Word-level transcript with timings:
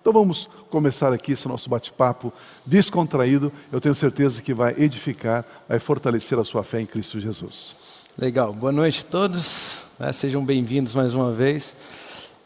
Então 0.00 0.14
vamos 0.14 0.48
começar 0.70 1.12
aqui 1.12 1.32
esse 1.32 1.46
nosso 1.46 1.68
bate-papo 1.68 2.32
descontraído. 2.64 3.52
Eu 3.70 3.82
tenho 3.82 3.94
certeza 3.94 4.40
que 4.40 4.54
vai 4.54 4.74
edificar, 4.78 5.44
vai 5.68 5.78
fortalecer 5.78 6.38
a 6.38 6.44
sua 6.44 6.64
fé 6.64 6.80
em 6.80 6.86
Cristo 6.86 7.20
Jesus. 7.20 7.76
Legal. 8.16 8.50
Boa 8.50 8.72
noite 8.72 9.04
a 9.06 9.10
todos. 9.10 9.84
Né? 9.98 10.10
Sejam 10.14 10.42
bem-vindos 10.42 10.94
mais 10.94 11.12
uma 11.12 11.30
vez. 11.30 11.76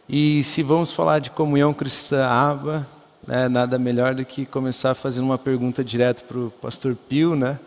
E 0.08 0.42
se 0.42 0.64
vamos 0.64 0.92
falar 0.92 1.20
de 1.20 1.30
comunhão 1.30 1.72
cristã 1.72 2.26
aba, 2.26 2.88
né, 3.24 3.48
nada 3.48 3.78
melhor 3.78 4.16
do 4.16 4.24
que 4.24 4.44
começar 4.44 4.92
fazendo 4.96 5.24
uma 5.24 5.38
pergunta 5.38 5.84
direto 5.84 6.24
para 6.24 6.38
o 6.38 6.50
pastor 6.60 6.96
Pio, 7.08 7.36
né? 7.36 7.60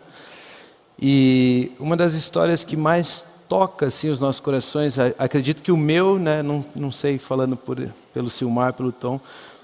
E 1.00 1.72
uma 1.80 1.96
das 1.96 2.12
histórias 2.12 2.62
que 2.62 2.76
mais 2.76 3.24
toca 3.48 3.86
assim 3.86 4.10
os 4.10 4.20
nossos 4.20 4.40
corações, 4.40 4.96
acredito 5.18 5.62
que 5.62 5.72
o 5.72 5.76
meu, 5.78 6.18
né, 6.18 6.42
não, 6.42 6.62
não 6.76 6.92
sei 6.92 7.16
falando 7.16 7.56
por, 7.56 7.88
pelo 8.12 8.28
Silmar, 8.28 8.74
pelo 8.74 8.92
Tom, 8.92 9.18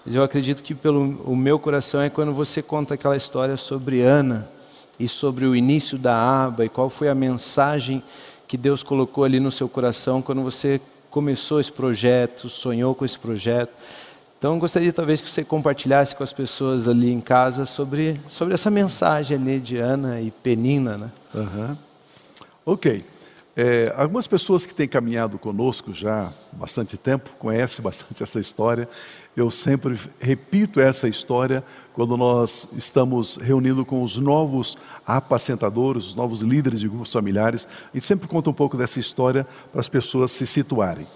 mas 0.05 0.15
eu 0.15 0.23
acredito 0.23 0.63
que 0.63 0.75
pelo 0.75 1.21
o 1.25 1.35
meu 1.35 1.59
coração 1.59 2.01
é 2.01 2.11
quando 2.11 2.33
você 2.33 2.63
conta 2.63 2.95
aquela 2.95 3.17
história 3.17 3.57
sobre 3.57 4.03
Ana 4.03 4.49
e 4.99 5.09
sobre 5.09 5.47
o 5.47 5.57
início 5.57 5.99
da 5.99 6.45
aba 6.45 6.65
e 6.65 6.69
qual 6.69 6.91
foi 6.91 7.09
a 7.09 7.15
mensagem 7.15 8.03
que 8.47 8.57
Deus 8.57 8.83
colocou 8.83 9.25
ali 9.25 9.41
no 9.41 9.51
seu 9.51 9.69
coração 9.69 10.21
quando 10.21 10.43
você 10.43 10.81
começou 11.11 11.61
esse 11.61 11.73
projeto, 11.73 12.49
sonhou 12.49 12.95
com 12.95 13.05
esse 13.05 13.19
projeto. 13.19 13.73
Então, 14.39 14.59
gostaria 14.59 14.93
talvez 14.93 15.23
que 15.23 15.31
você 15.31 15.43
compartilhasse 15.43 16.15
com 16.15 16.23
as 16.23 16.33
pessoas 16.33 16.87
ali 16.87 17.11
em 17.11 17.21
casa 17.21 17.65
sobre, 17.65 18.21
sobre 18.29 18.53
essa 18.53 18.71
mensagem 18.71 19.37
ali 19.37 19.59
de 19.59 19.79
Ana 19.79 20.21
e 20.21 20.31
Penina, 20.31 20.99
né? 20.99 21.11
Uhum. 21.35 21.77
Ok. 22.67 23.05
É, 23.57 23.95
algumas 23.97 24.27
pessoas 24.27 24.67
que 24.67 24.75
têm 24.75 24.89
caminhado 24.89 25.39
conosco 25.39 25.93
já 25.93 26.27
há 26.27 26.57
bastante 26.57 26.97
tempo 26.97 27.31
conhecem 27.39 27.83
bastante 27.85 28.23
essa 28.23 28.41
história. 28.41 28.89
Eu 29.37 29.51
sempre 29.51 29.99
repito 30.19 30.81
essa 30.81 31.09
história 31.09 31.63
quando 31.93 32.17
nós 32.17 32.67
estamos 32.73 33.37
reunindo 33.37 33.85
com 33.85 34.03
os 34.03 34.17
novos 34.17 34.77
apacentadores, 35.07 36.07
os 36.07 36.15
novos 36.17 36.41
líderes 36.41 36.81
de 36.81 36.89
grupos 36.89 37.13
familiares. 37.13 37.67
A 37.93 37.97
gente 37.97 38.07
sempre 38.07 38.27
conta 38.27 38.51
um 38.51 38.55
pouco 38.55 38.77
dessa 38.77 38.99
história 38.99 39.47
para 39.71 39.81
as 39.81 39.89
pessoas 39.89 40.33
se 40.33 40.47
situarem. 40.47 41.07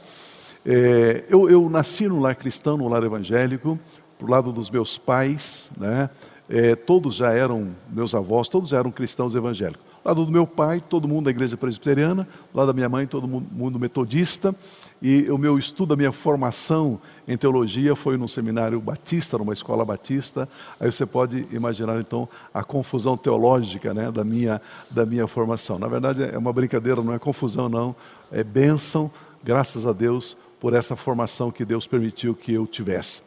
É, 0.64 1.25
eu, 1.28 1.50
eu, 1.50 1.69
nasci 1.69 2.06
no 2.06 2.20
lar 2.20 2.36
cristão, 2.36 2.77
no 2.77 2.89
lar 2.89 3.02
evangélico, 3.02 3.78
para 4.17 4.27
o 4.27 4.30
lado 4.30 4.52
dos 4.52 4.70
meus 4.70 4.97
pais, 4.97 5.70
né? 5.77 6.11
É, 6.50 6.75
todos 6.75 7.17
já 7.17 7.33
eram, 7.33 7.75
meus 7.91 8.14
avós, 8.14 8.48
todos 8.48 8.70
já 8.70 8.78
eram 8.78 8.91
cristãos 8.91 9.34
evangélicos 9.34 9.88
lado 10.09 10.25
do 10.25 10.33
meu 10.33 10.47
pai, 10.47 10.81
todo 10.81 11.06
mundo 11.06 11.27
da 11.27 11.31
igreja 11.31 11.56
presbiteriana, 11.56 12.27
do 12.51 12.56
lado 12.56 12.69
da 12.69 12.73
minha 12.73 12.89
mãe, 12.89 13.06
todo 13.06 13.28
mundo 13.28 13.78
metodista, 13.78 14.55
e 15.03 15.31
o 15.31 15.37
meu 15.37 15.59
estudo, 15.59 15.92
a 15.92 15.97
minha 15.97 16.11
formação 16.11 16.98
em 17.27 17.37
teologia 17.37 17.95
foi 17.95 18.17
num 18.17 18.27
seminário 18.27 18.81
batista, 18.81 19.36
numa 19.36 19.53
escola 19.53 19.84
batista. 19.84 20.48
Aí 20.81 20.91
você 20.91 21.05
pode 21.05 21.47
imaginar 21.53 22.01
então 22.01 22.27
a 22.55 22.64
confusão 22.64 23.17
teológica 23.19 23.92
né, 23.92 24.11
da, 24.11 24.25
minha, 24.25 24.62
da 24.91 25.05
minha 25.05 25.27
formação. 25.27 25.79
Na 25.79 25.89
verdade 25.89 26.23
é 26.23 26.39
uma 26.39 26.53
brincadeira, 26.53 27.03
não 27.03 27.12
é 27.12 27.19
confusão 27.19 27.69
não, 27.69 27.95
é 28.33 28.42
bênção, 28.42 29.11
graças 29.45 29.86
a 29.86 29.92
Deus 29.92 30.36
por 30.59 30.73
essa 30.73 30.97
formação 30.97 31.51
que 31.51 31.64
Deus 31.67 31.86
permitiu 31.86 32.34
que 32.34 32.55
eu 32.55 32.67
tivesse. 32.67 33.23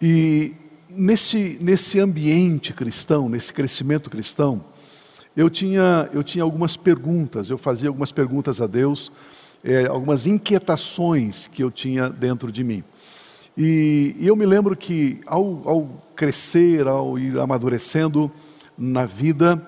E 0.00 0.54
nesse, 0.90 1.58
nesse 1.62 1.98
ambiente 1.98 2.74
cristão, 2.74 3.26
nesse 3.28 3.54
crescimento 3.54 4.10
cristão, 4.10 4.62
eu 5.36 5.50
tinha, 5.50 6.08
eu 6.14 6.24
tinha 6.24 6.42
algumas 6.42 6.76
perguntas, 6.76 7.50
eu 7.50 7.58
fazia 7.58 7.90
algumas 7.90 8.10
perguntas 8.10 8.60
a 8.60 8.66
Deus, 8.66 9.12
é, 9.62 9.86
algumas 9.86 10.26
inquietações 10.26 11.46
que 11.46 11.62
eu 11.62 11.70
tinha 11.70 12.08
dentro 12.08 12.50
de 12.50 12.64
mim. 12.64 12.82
E, 13.56 14.14
e 14.18 14.26
eu 14.26 14.34
me 14.34 14.46
lembro 14.46 14.74
que 14.74 15.20
ao, 15.26 15.68
ao 15.68 16.04
crescer, 16.14 16.86
ao 16.86 17.18
ir 17.18 17.38
amadurecendo 17.38 18.32
na 18.78 19.04
vida, 19.04 19.66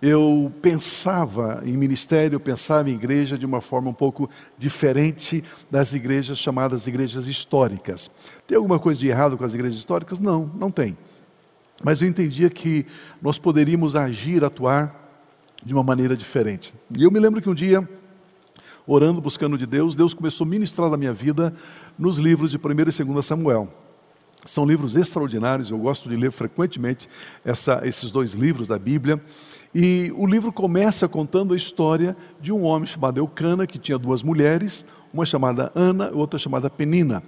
eu 0.00 0.52
pensava 0.62 1.62
em 1.64 1.76
ministério, 1.76 2.36
eu 2.36 2.40
pensava 2.40 2.88
em 2.88 2.94
igreja 2.94 3.36
de 3.36 3.44
uma 3.44 3.60
forma 3.60 3.90
um 3.90 3.94
pouco 3.94 4.30
diferente 4.56 5.42
das 5.68 5.92
igrejas 5.92 6.38
chamadas 6.38 6.86
igrejas 6.86 7.26
históricas. 7.26 8.08
Tem 8.46 8.56
alguma 8.56 8.78
coisa 8.78 9.00
de 9.00 9.08
errado 9.08 9.36
com 9.36 9.44
as 9.44 9.54
igrejas 9.54 9.78
históricas? 9.78 10.20
Não, 10.20 10.48
não 10.54 10.70
tem. 10.70 10.96
Mas 11.82 12.02
eu 12.02 12.08
entendia 12.08 12.50
que 12.50 12.86
nós 13.20 13.38
poderíamos 13.38 13.96
agir, 13.96 14.44
atuar 14.44 15.07
de 15.64 15.74
uma 15.74 15.82
maneira 15.82 16.16
diferente. 16.16 16.74
E 16.96 17.02
eu 17.02 17.10
me 17.10 17.18
lembro 17.18 17.40
que 17.42 17.48
um 17.48 17.54
dia, 17.54 17.88
orando, 18.86 19.20
buscando 19.20 19.58
de 19.58 19.66
Deus, 19.66 19.94
Deus 19.94 20.14
começou 20.14 20.46
a 20.46 20.48
ministrar 20.48 20.90
na 20.90 20.96
minha 20.96 21.12
vida 21.12 21.52
nos 21.98 22.18
livros 22.18 22.50
de 22.50 22.56
1 22.58 22.60
e 22.70 23.04
2 23.04 23.26
Samuel. 23.26 23.68
São 24.44 24.64
livros 24.64 24.94
extraordinários, 24.94 25.70
eu 25.70 25.78
gosto 25.78 26.08
de 26.08 26.16
ler 26.16 26.30
frequentemente 26.30 27.08
essa, 27.44 27.82
esses 27.84 28.10
dois 28.10 28.32
livros 28.32 28.66
da 28.66 28.78
Bíblia. 28.78 29.20
E 29.74 30.12
o 30.16 30.26
livro 30.26 30.52
começa 30.52 31.08
contando 31.08 31.52
a 31.52 31.56
história 31.56 32.16
de 32.40 32.52
um 32.52 32.62
homem 32.62 32.86
chamado 32.86 33.18
Eucana, 33.18 33.66
que 33.66 33.78
tinha 33.78 33.98
duas 33.98 34.22
mulheres, 34.22 34.86
uma 35.12 35.26
chamada 35.26 35.70
Ana 35.74 36.10
e 36.12 36.14
outra 36.14 36.38
chamada 36.38 36.70
Penina. 36.70 37.22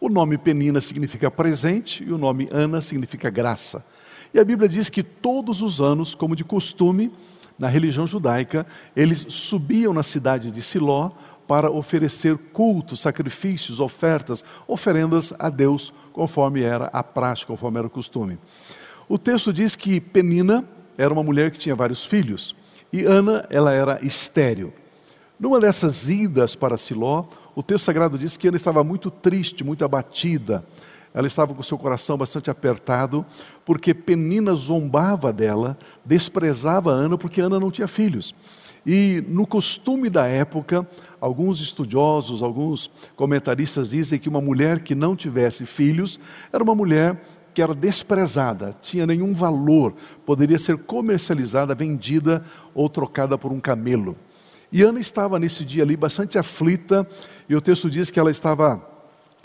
O 0.00 0.08
nome 0.08 0.36
Penina 0.36 0.80
significa 0.80 1.30
presente 1.30 2.04
e 2.04 2.12
o 2.12 2.18
nome 2.18 2.48
Ana 2.52 2.80
significa 2.80 3.30
graça. 3.30 3.84
E 4.34 4.38
a 4.38 4.44
Bíblia 4.44 4.68
diz 4.68 4.88
que 4.88 5.02
todos 5.02 5.62
os 5.62 5.80
anos, 5.80 6.14
como 6.14 6.36
de 6.36 6.44
costume, 6.44 7.10
na 7.58 7.68
religião 7.68 8.06
judaica, 8.06 8.66
eles 8.94 9.26
subiam 9.28 9.92
na 9.92 10.02
cidade 10.02 10.50
de 10.50 10.62
Siló 10.62 11.10
para 11.46 11.70
oferecer 11.70 12.36
cultos, 12.52 13.00
sacrifícios, 13.00 13.80
ofertas, 13.80 14.44
oferendas 14.66 15.34
a 15.38 15.50
Deus, 15.50 15.92
conforme 16.12 16.62
era 16.62 16.86
a 16.86 17.02
prática, 17.02 17.48
conforme 17.48 17.78
era 17.78 17.86
o 17.86 17.90
costume. 17.90 18.38
O 19.08 19.18
texto 19.18 19.52
diz 19.52 19.76
que 19.76 20.00
Penina 20.00 20.64
era 20.96 21.12
uma 21.12 21.22
mulher 21.22 21.50
que 21.50 21.58
tinha 21.58 21.74
vários 21.74 22.04
filhos 22.04 22.54
e 22.92 23.04
Ana, 23.04 23.46
ela 23.48 23.72
era 23.72 24.04
estéril. 24.04 24.72
Numa 25.40 25.58
dessas 25.58 26.10
idas 26.10 26.54
para 26.54 26.76
Siló, 26.76 27.24
o 27.54 27.62
texto 27.62 27.86
sagrado 27.86 28.18
diz 28.18 28.36
que 28.36 28.46
Ana 28.46 28.56
estava 28.56 28.84
muito 28.84 29.10
triste, 29.10 29.64
muito 29.64 29.84
abatida. 29.84 30.62
Ela 31.14 31.26
estava 31.26 31.54
com 31.54 31.62
seu 31.62 31.76
coração 31.76 32.16
bastante 32.16 32.50
apertado, 32.50 33.24
porque 33.64 33.92
Penina 33.92 34.54
zombava 34.54 35.32
dela, 35.32 35.76
desprezava 36.04 36.90
Ana, 36.90 37.18
porque 37.18 37.40
Ana 37.40 37.60
não 37.60 37.70
tinha 37.70 37.86
filhos. 37.86 38.34
E 38.84 39.22
no 39.28 39.46
costume 39.46 40.10
da 40.10 40.26
época, 40.26 40.86
alguns 41.20 41.60
estudiosos, 41.60 42.42
alguns 42.42 42.90
comentaristas 43.14 43.90
dizem 43.90 44.18
que 44.18 44.28
uma 44.28 44.40
mulher 44.40 44.80
que 44.80 44.94
não 44.94 45.14
tivesse 45.14 45.64
filhos 45.66 46.18
era 46.52 46.64
uma 46.64 46.74
mulher 46.74 47.20
que 47.54 47.62
era 47.62 47.74
desprezada, 47.74 48.74
tinha 48.80 49.06
nenhum 49.06 49.34
valor, 49.34 49.94
poderia 50.24 50.58
ser 50.58 50.78
comercializada, 50.78 51.74
vendida 51.74 52.42
ou 52.74 52.88
trocada 52.88 53.36
por 53.36 53.52
um 53.52 53.60
camelo. 53.60 54.16
E 54.72 54.82
Ana 54.82 54.98
estava 54.98 55.38
nesse 55.38 55.64
dia 55.64 55.82
ali 55.82 55.96
bastante 55.96 56.38
aflita, 56.38 57.06
e 57.48 57.54
o 57.54 57.60
texto 57.60 57.90
diz 57.90 58.10
que 58.10 58.18
ela 58.18 58.30
estava 58.30 58.82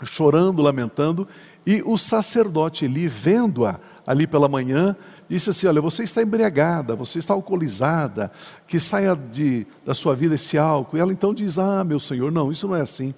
chorando, 0.04 0.62
lamentando, 0.62 1.28
e 1.70 1.82
o 1.84 1.98
sacerdote 1.98 2.86
Eli, 2.86 3.06
vendo-a 3.06 3.78
ali 4.06 4.26
pela 4.26 4.48
manhã, 4.48 4.96
disse 5.28 5.50
assim: 5.50 5.66
Olha, 5.66 5.82
você 5.82 6.02
está 6.02 6.22
embriagada, 6.22 6.96
você 6.96 7.18
está 7.18 7.34
alcoolizada, 7.34 8.32
que 8.66 8.80
saia 8.80 9.14
de, 9.14 9.66
da 9.84 9.92
sua 9.92 10.16
vida 10.16 10.36
esse 10.36 10.56
álcool. 10.56 10.96
E 10.96 11.00
ela 11.00 11.12
então 11.12 11.34
diz: 11.34 11.58
Ah, 11.58 11.84
meu 11.84 12.00
senhor, 12.00 12.32
não, 12.32 12.50
isso 12.50 12.66
não 12.66 12.74
é 12.74 12.80
assim. 12.80 13.12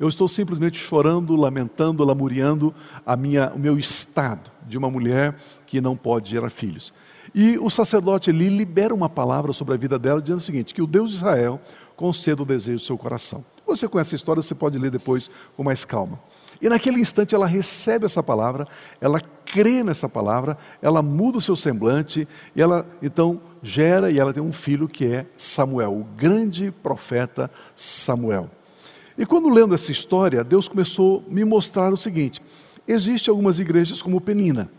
Eu 0.00 0.08
estou 0.08 0.26
simplesmente 0.26 0.76
chorando, 0.80 1.36
lamentando, 1.36 2.04
lamuriando 2.04 2.74
a 3.06 3.16
minha, 3.16 3.52
o 3.54 3.58
meu 3.60 3.78
estado 3.78 4.50
de 4.66 4.76
uma 4.76 4.90
mulher 4.90 5.36
que 5.64 5.80
não 5.80 5.96
pode 5.96 6.28
gerar 6.28 6.50
filhos. 6.50 6.92
E 7.32 7.56
o 7.56 7.70
sacerdote 7.70 8.30
Eli 8.30 8.48
libera 8.48 8.92
uma 8.92 9.08
palavra 9.08 9.52
sobre 9.52 9.74
a 9.74 9.76
vida 9.76 9.96
dela, 9.96 10.20
dizendo 10.20 10.38
o 10.38 10.42
seguinte: 10.42 10.74
que 10.74 10.82
o 10.82 10.88
Deus 10.88 11.10
de 11.10 11.16
Israel 11.18 11.60
conceda 11.94 12.42
o 12.42 12.44
desejo 12.44 12.78
do 12.78 12.84
seu 12.84 12.98
coração. 12.98 13.44
Você 13.64 13.86
conhece 13.86 14.16
a 14.16 14.16
história, 14.16 14.42
você 14.42 14.56
pode 14.56 14.76
ler 14.76 14.90
depois 14.90 15.30
com 15.56 15.62
mais 15.62 15.84
calma. 15.84 16.18
E 16.62 16.68
naquele 16.68 17.00
instante 17.00 17.34
ela 17.34 17.44
recebe 17.44 18.06
essa 18.06 18.22
palavra, 18.22 18.68
ela 19.00 19.20
crê 19.44 19.82
nessa 19.82 20.08
palavra, 20.08 20.56
ela 20.80 21.02
muda 21.02 21.38
o 21.38 21.40
seu 21.40 21.56
semblante 21.56 22.26
e 22.54 22.62
ela 22.62 22.86
então 23.02 23.40
gera 23.60 24.12
e 24.12 24.20
ela 24.20 24.32
tem 24.32 24.40
um 24.40 24.52
filho 24.52 24.86
que 24.86 25.04
é 25.04 25.26
Samuel, 25.36 25.92
o 25.92 26.04
grande 26.16 26.70
profeta 26.70 27.50
Samuel. 27.74 28.48
E 29.18 29.26
quando 29.26 29.48
lendo 29.48 29.74
essa 29.74 29.90
história, 29.90 30.44
Deus 30.44 30.68
começou 30.68 31.24
a 31.28 31.34
me 31.34 31.44
mostrar 31.44 31.92
o 31.92 31.96
seguinte: 31.96 32.40
existem 32.86 33.32
algumas 33.32 33.58
igrejas 33.58 34.00
como 34.00 34.20
Penina, 34.20 34.70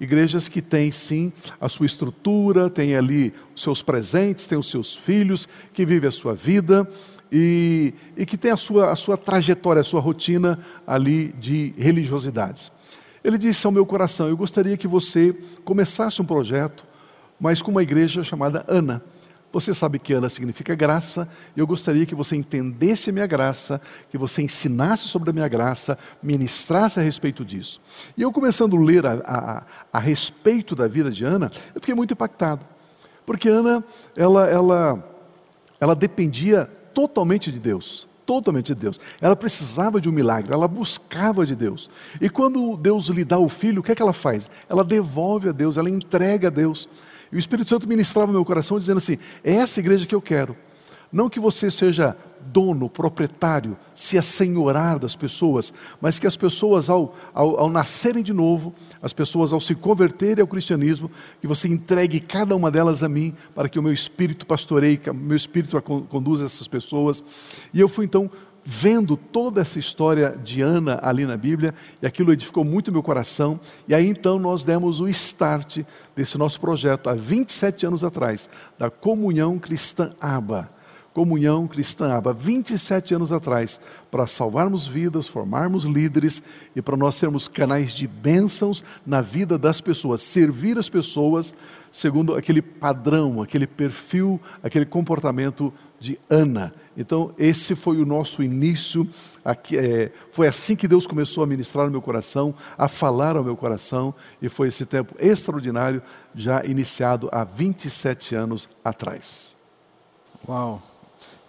igrejas 0.00 0.48
que 0.48 0.60
têm 0.60 0.90
sim 0.90 1.32
a 1.60 1.68
sua 1.68 1.86
estrutura, 1.86 2.68
têm 2.68 2.96
ali 2.96 3.32
os 3.54 3.62
seus 3.62 3.80
presentes, 3.80 4.48
têm 4.48 4.58
os 4.58 4.68
seus 4.68 4.96
filhos, 4.96 5.48
que 5.72 5.86
vivem 5.86 6.08
a 6.08 6.12
sua 6.12 6.34
vida, 6.34 6.86
e, 7.30 7.94
e 8.16 8.24
que 8.24 8.36
tem 8.36 8.50
a 8.50 8.56
sua, 8.56 8.90
a 8.90 8.96
sua 8.96 9.16
trajetória, 9.16 9.80
a 9.80 9.84
sua 9.84 10.00
rotina 10.00 10.58
ali 10.86 11.28
de 11.32 11.74
religiosidades. 11.76 12.72
Ele 13.22 13.38
disse 13.38 13.66
ao 13.66 13.72
meu 13.72 13.84
coração: 13.84 14.28
Eu 14.28 14.36
gostaria 14.36 14.76
que 14.76 14.88
você 14.88 15.34
começasse 15.64 16.20
um 16.22 16.24
projeto, 16.24 16.84
mas 17.38 17.60
com 17.60 17.70
uma 17.70 17.82
igreja 17.82 18.24
chamada 18.24 18.64
Ana. 18.68 19.02
Você 19.50 19.72
sabe 19.72 19.98
que 19.98 20.12
Ana 20.12 20.28
significa 20.28 20.74
graça, 20.74 21.26
eu 21.56 21.66
gostaria 21.66 22.04
que 22.04 22.14
você 22.14 22.36
entendesse 22.36 23.08
a 23.08 23.12
minha 23.14 23.26
graça, 23.26 23.80
que 24.10 24.18
você 24.18 24.42
ensinasse 24.42 25.04
sobre 25.04 25.30
a 25.30 25.32
minha 25.32 25.48
graça, 25.48 25.98
ministrasse 26.22 27.00
a 27.00 27.02
respeito 27.02 27.42
disso. 27.46 27.80
E 28.14 28.20
eu 28.20 28.30
começando 28.30 28.76
a 28.76 28.80
ler 28.80 29.06
a, 29.06 29.12
a, 29.24 29.62
a 29.90 29.98
respeito 29.98 30.74
da 30.74 30.86
vida 30.86 31.10
de 31.10 31.24
Ana, 31.24 31.50
eu 31.74 31.80
fiquei 31.80 31.94
muito 31.94 32.12
impactado. 32.12 32.64
Porque 33.24 33.48
Ana, 33.48 33.82
ela, 34.14 34.46
ela, 34.46 35.16
ela 35.80 35.96
dependia 35.96 36.70
totalmente 36.94 37.50
de 37.52 37.58
Deus 37.58 38.08
totalmente 38.28 38.74
de 38.74 38.74
Deus. 38.74 39.00
Ela 39.22 39.34
precisava 39.34 39.98
de 39.98 40.06
um 40.06 40.12
milagre, 40.12 40.52
ela 40.52 40.68
buscava 40.68 41.46
de 41.46 41.56
Deus. 41.56 41.88
E 42.20 42.28
quando 42.28 42.76
Deus 42.76 43.06
lhe 43.06 43.24
dá 43.24 43.38
o 43.38 43.48
filho, 43.48 43.80
o 43.80 43.82
que 43.82 43.92
é 43.92 43.94
que 43.94 44.02
ela 44.02 44.12
faz? 44.12 44.50
Ela 44.68 44.84
devolve 44.84 45.48
a 45.48 45.52
Deus, 45.52 45.78
ela 45.78 45.88
entrega 45.88 46.48
a 46.48 46.50
Deus. 46.50 46.86
E 47.32 47.36
o 47.36 47.38
Espírito 47.38 47.70
Santo 47.70 47.88
ministrava 47.88 48.30
meu 48.30 48.44
coração 48.44 48.78
dizendo 48.78 48.98
assim: 48.98 49.16
é 49.42 49.54
essa 49.54 49.80
igreja 49.80 50.06
que 50.06 50.14
eu 50.14 50.20
quero. 50.20 50.54
Não 51.10 51.30
que 51.30 51.40
você 51.40 51.70
seja 51.70 52.14
dono, 52.46 52.88
proprietário, 52.88 53.76
se 53.94 54.18
assenhorar 54.18 54.98
das 54.98 55.14
pessoas, 55.14 55.72
mas 56.00 56.18
que 56.18 56.26
as 56.26 56.36
pessoas, 56.36 56.88
ao, 56.88 57.14
ao, 57.34 57.60
ao, 57.60 57.70
nascerem 57.70 58.22
de 58.22 58.32
novo, 58.32 58.74
as 59.02 59.12
pessoas, 59.12 59.52
ao 59.52 59.60
se 59.60 59.74
converterem 59.74 60.42
ao 60.42 60.48
cristianismo, 60.48 61.10
que 61.40 61.46
você 61.46 61.68
entregue 61.68 62.20
cada 62.20 62.54
uma 62.56 62.70
delas 62.70 63.02
a 63.02 63.08
mim, 63.08 63.34
para 63.54 63.68
que 63.68 63.78
o 63.78 63.82
meu 63.82 63.92
espírito 63.92 64.46
pastoreie, 64.46 64.96
que 64.96 65.10
o 65.10 65.14
meu 65.14 65.36
espírito 65.36 65.80
conduza 65.82 66.44
essas 66.44 66.68
pessoas. 66.68 67.22
E 67.72 67.80
eu 67.80 67.88
fui 67.88 68.04
então 68.04 68.30
vendo 68.70 69.16
toda 69.16 69.62
essa 69.62 69.78
história 69.78 70.38
de 70.44 70.60
Ana 70.60 71.00
ali 71.02 71.24
na 71.24 71.38
Bíblia, 71.38 71.74
e 72.02 72.06
aquilo 72.06 72.34
edificou 72.34 72.64
muito 72.64 72.92
meu 72.92 73.02
coração, 73.02 73.58
e 73.88 73.94
aí 73.94 74.06
então 74.06 74.38
nós 74.38 74.62
demos 74.62 75.00
o 75.00 75.08
start 75.08 75.78
desse 76.14 76.36
nosso 76.36 76.60
projeto, 76.60 77.08
há 77.08 77.14
27 77.14 77.86
anos 77.86 78.04
atrás, 78.04 78.46
da 78.78 78.90
Comunhão 78.90 79.58
Cristã 79.58 80.12
Aba. 80.20 80.77
Comunhão 81.18 81.66
Cristã 81.66 82.12
Aba, 82.12 82.32
27 82.32 83.12
anos 83.12 83.32
atrás, 83.32 83.80
para 84.08 84.24
salvarmos 84.24 84.86
vidas, 84.86 85.26
formarmos 85.26 85.82
líderes 85.82 86.40
e 86.76 86.80
para 86.80 86.96
nós 86.96 87.16
sermos 87.16 87.48
canais 87.48 87.92
de 87.92 88.06
bênçãos 88.06 88.84
na 89.04 89.20
vida 89.20 89.58
das 89.58 89.80
pessoas, 89.80 90.22
servir 90.22 90.78
as 90.78 90.88
pessoas 90.88 91.52
segundo 91.90 92.36
aquele 92.36 92.62
padrão, 92.62 93.42
aquele 93.42 93.66
perfil, 93.66 94.40
aquele 94.62 94.86
comportamento 94.86 95.74
de 95.98 96.20
Ana. 96.30 96.72
Então, 96.96 97.34
esse 97.36 97.74
foi 97.74 98.00
o 98.00 98.06
nosso 98.06 98.40
início. 98.40 99.04
Aqui, 99.44 99.76
é, 99.76 100.12
foi 100.30 100.46
assim 100.46 100.76
que 100.76 100.86
Deus 100.86 101.04
começou 101.04 101.42
a 101.42 101.48
ministrar 101.48 101.86
no 101.86 101.90
meu 101.90 102.00
coração, 102.00 102.54
a 102.76 102.86
falar 102.86 103.36
ao 103.36 103.42
meu 103.42 103.56
coração, 103.56 104.14
e 104.40 104.48
foi 104.48 104.68
esse 104.68 104.86
tempo 104.86 105.16
extraordinário, 105.18 106.00
já 106.32 106.64
iniciado 106.64 107.28
há 107.32 107.42
27 107.42 108.36
anos 108.36 108.68
atrás. 108.84 109.56
Uau! 110.48 110.80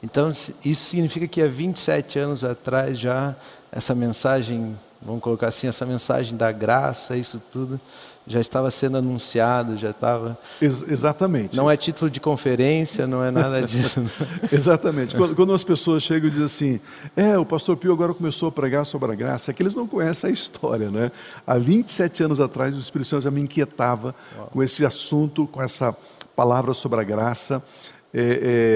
Então, 0.01 0.31
isso 0.63 0.85
significa 0.85 1.27
que 1.27 1.41
há 1.41 1.47
27 1.47 2.19
anos 2.19 2.43
atrás 2.43 2.97
já 2.97 3.35
essa 3.71 3.93
mensagem, 3.93 4.77
vamos 5.01 5.21
colocar 5.21 5.47
assim, 5.47 5.67
essa 5.67 5.85
mensagem 5.85 6.37
da 6.37 6.51
graça, 6.51 7.17
isso 7.17 7.41
tudo, 7.51 7.79
já 8.25 8.39
estava 8.39 8.69
sendo 8.69 8.97
anunciado, 8.97 9.75
já 9.75 9.89
estava. 9.89 10.37
Ex 10.61 10.83
exatamente. 10.83 11.57
Não 11.57 11.69
é 11.69 11.75
título 11.75 12.11
de 12.11 12.19
conferência, 12.19 13.07
não 13.07 13.23
é 13.23 13.31
nada 13.31 13.61
disso. 13.65 14.03
exatamente. 14.51 15.15
Quando, 15.15 15.35
quando, 15.35 15.53
as 15.53 15.63
pessoas 15.63 16.03
chegam 16.03 16.29
e 16.29 16.31
dizem 16.31 16.45
assim, 16.45 16.79
é, 17.15 17.37
o 17.37 17.45
pastor 17.45 17.75
Pio 17.75 17.91
agora 17.91 18.13
começou 18.13 18.47
a 18.47 18.51
pregar 18.51 18.85
sobre 18.85 19.11
a 19.11 19.15
graça, 19.15 19.49
é 19.49 19.53
que 19.53 19.63
eles 19.63 19.75
não 19.75 19.87
conhecem 19.87 20.29
a 20.29 20.33
história, 20.33 20.91
né? 20.91 21.11
Há 21.45 21.57
27 21.57 22.23
anos 22.23 22.39
atrás, 22.39 22.75
o 22.75 22.79
Espírito 22.79 23.07
Santo 23.09 23.23
já 23.23 23.31
me 23.31 23.41
inquietava 23.41 24.15
Uau. 24.37 24.47
com 24.53 24.63
esse 24.63 24.85
assunto, 24.85 25.47
com 25.47 25.61
essa 25.61 25.95
palavra 26.35 26.73
sobre 26.73 26.99
a 26.99 27.03
graça. 27.03 27.63
É, 28.11 28.21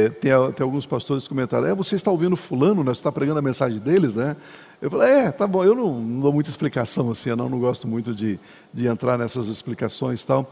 é, 0.06 0.10
tem, 0.10 0.32
tem, 0.54 0.64
alguns 0.64 0.86
pastores 0.86 1.24
que 1.24 1.30
comentaram, 1.30 1.66
é, 1.66 1.74
você 1.74 1.96
está 1.96 2.12
ouvindo 2.12 2.36
fulano, 2.36 2.84
né? 2.84 2.94
você 2.94 3.00
está 3.00 3.12
pregando 3.12 3.40
a 3.40 3.42
mensagem 3.42 3.80
deles, 3.80 4.14
né? 4.14 4.36
Eu 4.80 4.92
falei, 4.92 5.10
é, 5.10 5.32
tá 5.32 5.48
bom, 5.48 5.64
eu 5.64 5.74
não, 5.74 6.00
não 6.00 6.20
dou 6.20 6.34
muita 6.34 6.52
explicação 6.52 7.10
assim, 7.10 7.30
eu 7.30 7.36
não, 7.36 7.50
não 7.50 7.60
gosto 7.60 7.88
muito 7.88 8.14
de, 8.14 8.40
de 8.72 8.86
entrar 8.86 9.18
nessas 9.18 9.48
explicações 9.48 10.22
e 10.22 10.28
tal, 10.28 10.52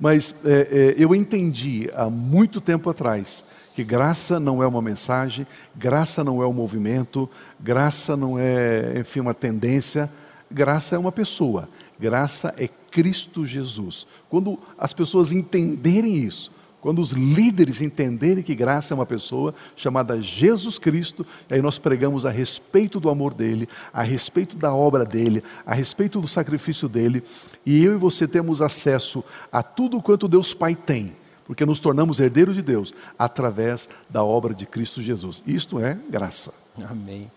mas 0.00 0.34
é, 0.46 0.94
é, 0.94 0.94
eu 0.96 1.14
entendi 1.14 1.90
há 1.94 2.08
muito 2.08 2.58
tempo 2.58 2.88
atrás 2.88 3.44
que 3.74 3.84
graça 3.84 4.40
não 4.40 4.62
é 4.62 4.66
uma 4.66 4.80
mensagem, 4.80 5.46
graça 5.74 6.24
não 6.24 6.42
é 6.42 6.46
um 6.46 6.52
movimento, 6.52 7.28
graça 7.60 8.16
não 8.16 8.38
é, 8.38 8.98
enfim, 8.98 9.20
uma 9.20 9.34
tendência, 9.34 10.10
graça 10.50 10.94
é 10.94 10.98
uma 10.98 11.12
pessoa, 11.12 11.68
graça 11.98 12.54
é 12.56 12.68
Cristo 12.90 13.44
Jesus. 13.44 14.06
Quando 14.28 14.58
as 14.78 14.92
pessoas 14.92 15.32
entenderem 15.32 16.16
isso, 16.16 16.50
quando 16.82 17.00
os 17.00 17.12
líderes 17.12 17.80
entenderem 17.80 18.42
que 18.42 18.56
graça 18.56 18.92
é 18.92 18.96
uma 18.96 19.06
pessoa 19.06 19.54
chamada 19.76 20.20
Jesus 20.20 20.80
Cristo, 20.80 21.24
aí 21.48 21.62
nós 21.62 21.78
pregamos 21.78 22.26
a 22.26 22.30
respeito 22.30 22.98
do 22.98 23.08
amor 23.08 23.32
dele, 23.32 23.68
a 23.92 24.02
respeito 24.02 24.56
da 24.56 24.74
obra 24.74 25.04
dele, 25.04 25.44
a 25.64 25.74
respeito 25.74 26.20
do 26.20 26.26
sacrifício 26.26 26.88
dele, 26.88 27.22
e 27.64 27.84
eu 27.84 27.94
e 27.94 27.96
você 27.96 28.26
temos 28.26 28.60
acesso 28.60 29.24
a 29.50 29.62
tudo 29.62 30.02
quanto 30.02 30.26
Deus 30.26 30.52
Pai 30.52 30.74
tem, 30.74 31.14
porque 31.46 31.64
nos 31.64 31.78
tornamos 31.78 32.18
herdeiros 32.18 32.56
de 32.56 32.62
Deus 32.62 32.92
através 33.16 33.88
da 34.10 34.24
obra 34.24 34.52
de 34.52 34.66
Cristo 34.66 35.00
Jesus. 35.00 35.40
Isto 35.46 35.78
é 35.78 35.96
graça. 36.10 36.52
Amém. 36.90 37.30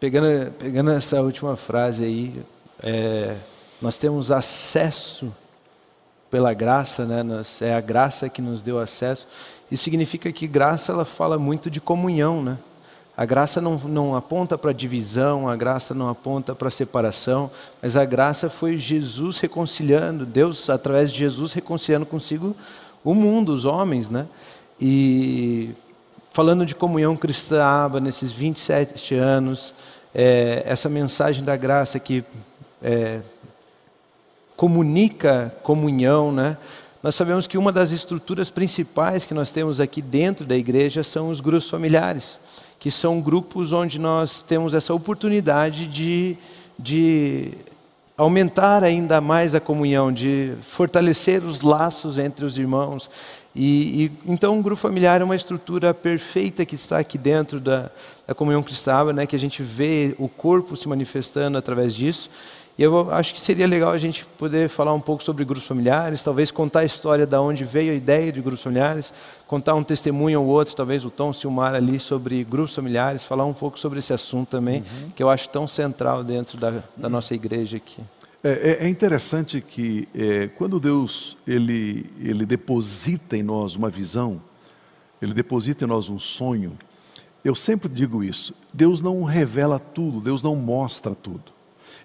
Pegando, 0.00 0.50
pegando 0.52 0.90
essa 0.90 1.22
última 1.22 1.54
frase 1.54 2.04
aí, 2.04 2.42
é, 2.82 3.36
nós 3.80 3.96
temos 3.96 4.32
acesso 4.32 5.32
pela 6.30 6.52
graça, 6.52 7.04
né? 7.04 7.22
é 7.60 7.74
a 7.74 7.80
graça 7.80 8.28
que 8.28 8.42
nos 8.42 8.62
deu 8.62 8.78
acesso. 8.78 9.26
Isso 9.70 9.84
significa 9.84 10.30
que 10.32 10.46
graça 10.46 10.92
ela 10.92 11.04
fala 11.04 11.38
muito 11.38 11.70
de 11.70 11.80
comunhão, 11.80 12.42
né? 12.42 12.58
A 13.16 13.24
graça 13.24 13.60
não, 13.60 13.76
não 13.78 14.14
aponta 14.14 14.56
para 14.56 14.70
divisão, 14.70 15.48
a 15.48 15.56
graça 15.56 15.92
não 15.92 16.08
aponta 16.08 16.54
para 16.54 16.70
separação, 16.70 17.50
mas 17.82 17.96
a 17.96 18.04
graça 18.04 18.48
foi 18.48 18.78
Jesus 18.78 19.40
reconciliando, 19.40 20.24
Deus 20.24 20.70
através 20.70 21.10
de 21.10 21.18
Jesus 21.18 21.52
reconciliando 21.52 22.06
consigo 22.06 22.54
o 23.02 23.14
mundo, 23.14 23.52
os 23.52 23.64
homens, 23.64 24.08
né? 24.08 24.26
E 24.80 25.70
falando 26.30 26.64
de 26.64 26.76
comunhão 26.76 27.16
cristã 27.16 27.88
nesses 28.00 28.30
27 28.30 29.16
anos, 29.16 29.74
é, 30.14 30.62
essa 30.64 30.88
mensagem 30.88 31.42
da 31.42 31.56
graça 31.56 31.98
que 31.98 32.24
é, 32.80 33.20
comunica 34.58 35.54
comunhão, 35.62 36.32
né? 36.32 36.56
Nós 37.00 37.14
sabemos 37.14 37.46
que 37.46 37.56
uma 37.56 37.70
das 37.70 37.92
estruturas 37.92 38.50
principais 38.50 39.24
que 39.24 39.32
nós 39.32 39.52
temos 39.52 39.78
aqui 39.78 40.02
dentro 40.02 40.44
da 40.44 40.56
igreja 40.56 41.04
são 41.04 41.28
os 41.28 41.40
grupos 41.40 41.70
familiares, 41.70 42.40
que 42.80 42.90
são 42.90 43.20
grupos 43.20 43.72
onde 43.72 44.00
nós 44.00 44.42
temos 44.42 44.74
essa 44.74 44.92
oportunidade 44.92 45.86
de, 45.86 46.36
de 46.76 47.52
aumentar 48.16 48.82
ainda 48.82 49.20
mais 49.20 49.54
a 49.54 49.60
comunhão, 49.60 50.12
de 50.12 50.54
fortalecer 50.60 51.44
os 51.44 51.60
laços 51.60 52.18
entre 52.18 52.44
os 52.44 52.58
irmãos. 52.58 53.08
E, 53.54 54.06
e, 54.06 54.12
então, 54.26 54.58
o 54.58 54.62
grupo 54.62 54.80
familiar 54.80 55.20
é 55.20 55.24
uma 55.24 55.36
estrutura 55.36 55.94
perfeita 55.94 56.66
que 56.66 56.74
está 56.74 56.98
aqui 56.98 57.16
dentro 57.16 57.60
da, 57.60 57.92
da 58.26 58.34
comunhão 58.34 58.64
cristã, 58.64 59.12
né, 59.12 59.24
que 59.24 59.36
a 59.36 59.38
gente 59.38 59.62
vê 59.62 60.16
o 60.18 60.28
corpo 60.28 60.74
se 60.74 60.88
manifestando 60.88 61.56
através 61.56 61.94
disso. 61.94 62.28
E 62.78 62.82
eu 62.84 63.10
acho 63.10 63.34
que 63.34 63.40
seria 63.40 63.66
legal 63.66 63.90
a 63.90 63.98
gente 63.98 64.24
poder 64.38 64.68
falar 64.68 64.94
um 64.94 65.00
pouco 65.00 65.20
sobre 65.24 65.44
grupos 65.44 65.66
familiares, 65.66 66.22
talvez 66.22 66.52
contar 66.52 66.80
a 66.80 66.84
história 66.84 67.26
de 67.26 67.36
onde 67.36 67.64
veio 67.64 67.90
a 67.90 67.94
ideia 67.94 68.30
de 68.30 68.40
grupos 68.40 68.62
familiares, 68.62 69.12
contar 69.48 69.74
um 69.74 69.82
testemunho 69.82 70.40
ou 70.40 70.46
outro, 70.46 70.76
talvez 70.76 71.04
o 71.04 71.10
Tom 71.10 71.32
Silmar 71.32 71.74
ali 71.74 71.98
sobre 71.98 72.44
grupos 72.44 72.76
familiares, 72.76 73.24
falar 73.24 73.44
um 73.46 73.52
pouco 73.52 73.76
sobre 73.80 73.98
esse 73.98 74.12
assunto 74.12 74.50
também, 74.50 74.78
uhum. 74.78 75.10
que 75.10 75.20
eu 75.20 75.28
acho 75.28 75.48
tão 75.48 75.66
central 75.66 76.22
dentro 76.22 76.56
da, 76.56 76.84
da 76.96 77.08
nossa 77.08 77.34
igreja 77.34 77.78
aqui. 77.78 78.00
É, 78.44 78.78
é, 78.82 78.86
é 78.86 78.88
interessante 78.88 79.60
que 79.60 80.08
é, 80.14 80.46
quando 80.46 80.78
Deus 80.78 81.36
ele, 81.44 82.06
ele 82.20 82.46
deposita 82.46 83.36
em 83.36 83.42
nós 83.42 83.74
uma 83.74 83.90
visão, 83.90 84.40
ele 85.20 85.34
deposita 85.34 85.84
em 85.84 85.88
nós 85.88 86.08
um 86.08 86.18
sonho, 86.20 86.78
eu 87.44 87.56
sempre 87.56 87.88
digo 87.88 88.22
isso, 88.22 88.54
Deus 88.72 89.00
não 89.00 89.24
revela 89.24 89.80
tudo, 89.80 90.20
Deus 90.20 90.44
não 90.44 90.54
mostra 90.54 91.12
tudo 91.12 91.57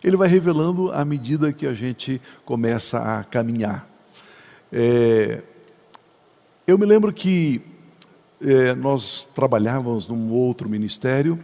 ele 0.04 0.18
vai 0.18 0.28
revelando 0.28 0.92
à 0.92 1.06
medida 1.06 1.54
que 1.54 1.66
a 1.66 1.74
gente 1.74 2.22
começa 2.46 3.00
a 3.00 3.24
caminhar. 3.24 3.88
É, 4.72 5.42
eu 6.68 6.78
me 6.78 6.86
lembro 6.86 7.14
que 7.14 7.62
é, 8.42 8.74
nós 8.74 9.30
trabalhávamos 9.34 10.08
num 10.08 10.32
outro 10.32 10.68
ministério 10.68 11.40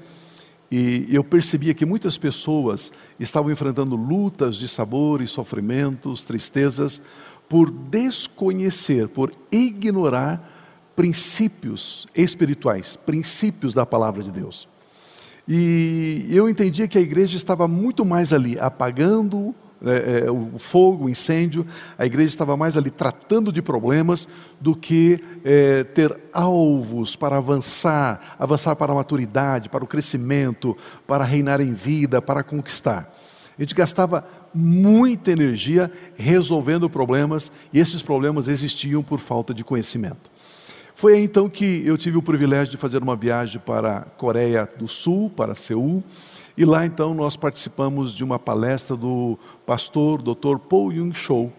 e 0.71 1.07
eu 1.09 1.23
percebia 1.23 1.73
que 1.73 1.85
muitas 1.85 2.17
pessoas 2.17 2.91
estavam 3.19 3.51
enfrentando 3.51 3.95
lutas 3.95 4.55
de 4.55 4.67
sabores, 4.67 5.31
sofrimentos, 5.31 6.23
tristezas, 6.23 7.01
por 7.47 7.71
desconhecer, 7.71 9.07
por 9.07 9.31
ignorar 9.51 10.57
princípios 10.95 12.05
espirituais, 12.13 12.95
princípios 12.95 13.73
da 13.73 13.85
palavra 13.85 14.21
de 14.21 14.31
Deus. 14.31 14.67
E 15.51 16.27
eu 16.29 16.47
entendia 16.47 16.87
que 16.87 16.95
a 16.95 17.01
igreja 17.01 17.35
estava 17.35 17.67
muito 17.67 18.05
mais 18.05 18.31
ali, 18.31 18.55
apagando 18.59 19.55
é, 19.83 20.25
é, 20.25 20.31
o 20.31 20.59
fogo, 20.59 21.05
o 21.05 21.09
incêndio, 21.09 21.65
a 21.97 22.05
igreja 22.05 22.27
estava 22.27 22.55
mais 22.55 22.77
ali 22.77 22.91
tratando 22.91 23.51
de 23.51 23.59
problemas 23.59 24.27
do 24.61 24.75
que 24.75 25.23
é, 25.43 25.83
ter 25.85 26.15
alvos 26.31 27.15
para 27.15 27.37
avançar, 27.37 28.35
avançar 28.37 28.75
para 28.75 28.91
a 28.91 28.95
maturidade, 28.95 29.69
para 29.69 29.83
o 29.83 29.87
crescimento, 29.87 30.77
para 31.07 31.23
reinar 31.23 31.59
em 31.61 31.73
vida, 31.73 32.21
para 32.21 32.43
conquistar. 32.43 33.11
A 33.57 33.61
gente 33.61 33.73
gastava 33.73 34.23
muita 34.53 35.31
energia 35.31 35.91
resolvendo 36.15 36.87
problemas 36.89 37.51
e 37.73 37.79
esses 37.79 38.03
problemas 38.03 38.47
existiam 38.47 39.01
por 39.01 39.19
falta 39.19 39.51
de 39.51 39.63
conhecimento. 39.63 40.29
Foi 40.99 41.13
aí 41.13 41.23
então 41.23 41.47
que 41.47 41.81
eu 41.85 41.97
tive 41.97 42.17
o 42.17 42.21
privilégio 42.21 42.71
de 42.71 42.75
fazer 42.75 43.01
uma 43.01 43.15
viagem 43.15 43.57
para 43.65 43.99
a 43.99 44.01
Coreia 44.01 44.67
do 44.77 44.85
Sul, 44.85 45.29
para 45.29 45.55
Seul, 45.55 46.03
e 46.57 46.65
lá 46.65 46.85
então 46.85 47.13
nós 47.13 47.37
participamos 47.37 48.13
de 48.13 48.21
uma 48.21 48.37
palestra 48.37 48.97
do 48.97 49.39
pastor 49.65 50.21
Dr. 50.21 50.57
Paul 50.57 50.91
Yung 50.91 51.13
Cho. 51.13 51.49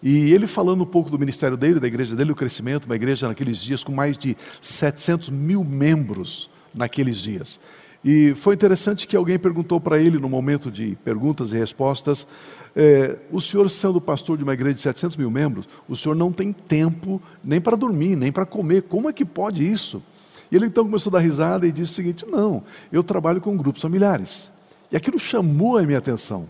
E 0.00 0.32
ele 0.32 0.46
falando 0.46 0.82
um 0.82 0.86
pouco 0.86 1.10
do 1.10 1.18
ministério 1.18 1.56
dele, 1.56 1.80
da 1.80 1.88
igreja 1.88 2.14
dele, 2.14 2.30
o 2.30 2.36
crescimento, 2.36 2.84
uma 2.84 2.94
igreja 2.94 3.26
naqueles 3.26 3.58
dias 3.58 3.82
com 3.82 3.90
mais 3.90 4.16
de 4.16 4.36
700 4.62 5.28
mil 5.28 5.64
membros 5.64 6.48
naqueles 6.72 7.16
dias. 7.16 7.58
E 8.04 8.34
foi 8.34 8.54
interessante 8.54 9.06
que 9.06 9.16
alguém 9.16 9.38
perguntou 9.38 9.80
para 9.80 9.98
ele, 9.98 10.18
no 10.18 10.28
momento 10.28 10.70
de 10.70 10.96
perguntas 11.04 11.52
e 11.52 11.58
respostas, 11.58 12.26
é, 12.74 13.16
o 13.30 13.40
senhor 13.40 13.68
sendo 13.68 14.00
pastor 14.00 14.36
de 14.36 14.44
uma 14.44 14.54
igreja 14.54 14.74
de 14.74 14.82
700 14.82 15.16
mil 15.16 15.30
membros, 15.30 15.68
o 15.88 15.96
senhor 15.96 16.14
não 16.14 16.32
tem 16.32 16.52
tempo 16.52 17.20
nem 17.42 17.60
para 17.60 17.76
dormir, 17.76 18.14
nem 18.14 18.30
para 18.30 18.46
comer, 18.46 18.82
como 18.82 19.08
é 19.08 19.12
que 19.12 19.24
pode 19.24 19.68
isso? 19.68 20.02
E 20.50 20.56
ele 20.56 20.66
então 20.66 20.84
começou 20.84 21.10
a 21.10 21.14
dar 21.14 21.18
risada 21.20 21.66
e 21.66 21.72
disse 21.72 21.92
o 21.92 21.94
seguinte: 21.94 22.26
Não, 22.26 22.62
eu 22.90 23.02
trabalho 23.02 23.40
com 23.40 23.56
grupos 23.56 23.82
familiares. 23.82 24.50
E 24.90 24.96
aquilo 24.96 25.18
chamou 25.18 25.76
a 25.76 25.82
minha 25.82 25.98
atenção. 25.98 26.48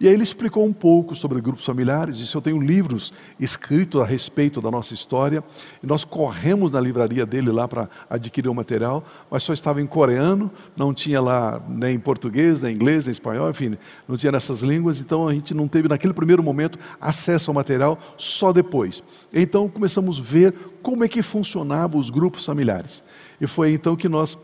E 0.00 0.08
aí 0.08 0.14
ele 0.14 0.22
explicou 0.22 0.64
um 0.64 0.72
pouco 0.72 1.14
sobre 1.14 1.42
grupos 1.42 1.62
familiares, 1.62 2.16
disse: 2.16 2.34
Eu 2.34 2.40
tenho 2.40 2.58
livros 2.58 3.12
escritos 3.38 4.00
a 4.00 4.04
respeito 4.06 4.58
da 4.58 4.70
nossa 4.70 4.94
história, 4.94 5.44
e 5.82 5.86
nós 5.86 6.04
corremos 6.04 6.70
na 6.70 6.80
livraria 6.80 7.26
dele 7.26 7.52
lá 7.52 7.68
para 7.68 7.86
adquirir 8.08 8.48
o 8.48 8.54
material, 8.54 9.04
mas 9.30 9.42
só 9.42 9.52
estava 9.52 9.78
em 9.82 9.86
coreano, 9.86 10.50
não 10.74 10.94
tinha 10.94 11.20
lá 11.20 11.62
nem 11.68 11.98
português, 11.98 12.62
nem 12.62 12.74
inglês, 12.74 13.04
nem 13.04 13.12
espanhol, 13.12 13.50
enfim, 13.50 13.76
não 14.08 14.16
tinha 14.16 14.32
nessas 14.32 14.62
línguas, 14.62 15.00
então 15.00 15.28
a 15.28 15.34
gente 15.34 15.52
não 15.52 15.68
teve 15.68 15.86
naquele 15.86 16.14
primeiro 16.14 16.42
momento 16.42 16.78
acesso 16.98 17.50
ao 17.50 17.54
material, 17.54 17.98
só 18.16 18.54
depois. 18.54 19.02
Então 19.30 19.68
começamos 19.68 20.18
a 20.18 20.22
ver 20.22 20.54
como 20.82 21.04
é 21.04 21.08
que 21.08 21.20
funcionavam 21.20 22.00
os 22.00 22.08
grupos 22.08 22.46
familiares. 22.46 23.04
E 23.38 23.46
foi 23.46 23.72
então 23.72 23.94
que 23.94 24.08
nós 24.08 24.34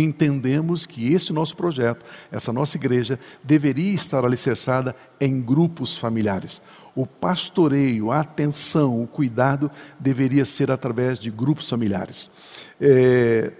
entendemos 0.00 0.86
que 0.86 1.12
esse 1.12 1.32
nosso 1.32 1.56
projeto, 1.56 2.04
essa 2.30 2.52
nossa 2.52 2.76
igreja, 2.76 3.18
deveria 3.42 3.94
estar 3.94 4.24
alicerçada 4.24 4.94
em 5.20 5.40
grupos 5.40 5.96
familiares. 5.96 6.62
O 6.94 7.06
pastoreio, 7.06 8.10
a 8.10 8.20
atenção, 8.20 9.02
o 9.02 9.06
cuidado 9.06 9.70
deveria 9.98 10.44
ser 10.44 10.70
através 10.70 11.18
de 11.18 11.30
grupos 11.30 11.68
familiares. 11.68 12.30
É, 12.80 13.52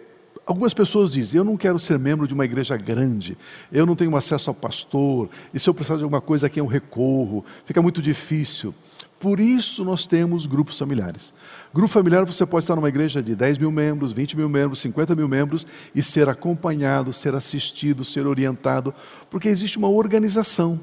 algumas 0.47 0.75
pessoas 0.75 1.13
dizem: 1.13 1.39
Eu 1.39 1.45
não 1.45 1.57
quero 1.57 1.79
ser 1.79 1.99
membro 1.99 2.27
de 2.27 2.35
uma 2.35 2.45
igreja 2.45 2.77
grande, 2.77 3.37
eu 3.71 3.87
não 3.87 3.95
tenho 3.95 4.15
acesso 4.17 4.51
ao 4.51 4.55
pastor, 4.55 5.31
e 5.53 5.59
se 5.59 5.69
eu 5.69 5.75
precisar 5.75 5.97
de 5.97 6.05
alguma 6.05 6.21
coisa 6.21 6.47
aqui 6.47 6.61
eu 6.61 6.67
recorro, 6.67 7.45
fica 7.65 7.81
muito 7.81 8.03
difícil. 8.03 8.75
Por 9.23 9.39
isso 9.39 9.85
nós 9.85 10.05
temos 10.05 10.47
grupos 10.47 10.77
familiares. 10.77 11.33
Grupo 11.73 11.87
familiar 11.87 12.25
você 12.25 12.45
pode 12.45 12.65
estar 12.65 12.75
numa 12.75 12.89
igreja 12.89 13.23
de 13.23 13.37
10 13.37 13.57
mil 13.57 13.71
membros, 13.71 14.11
20 14.11 14.37
mil 14.37 14.49
membros, 14.49 14.81
50 14.81 15.15
mil 15.15 15.29
membros 15.29 15.65
e 15.95 16.03
ser 16.03 16.29
acompanhado, 16.29 17.13
ser 17.13 17.33
assistido, 17.33 18.05
ser 18.05 18.27
orientado, 18.27 18.93
porque 19.31 19.49
existe 19.49 19.79
uma 19.79 19.89
organização, 19.89 20.81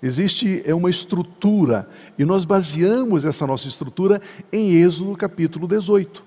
existe 0.00 0.62
é 0.64 0.72
uma 0.72 0.88
estrutura 0.88 1.88
e 2.16 2.24
nós 2.24 2.44
baseamos 2.44 3.24
essa 3.24 3.44
nossa 3.44 3.66
estrutura 3.66 4.22
em 4.52 4.74
Êxodo 4.74 5.16
capítulo 5.16 5.66
18. 5.66 6.22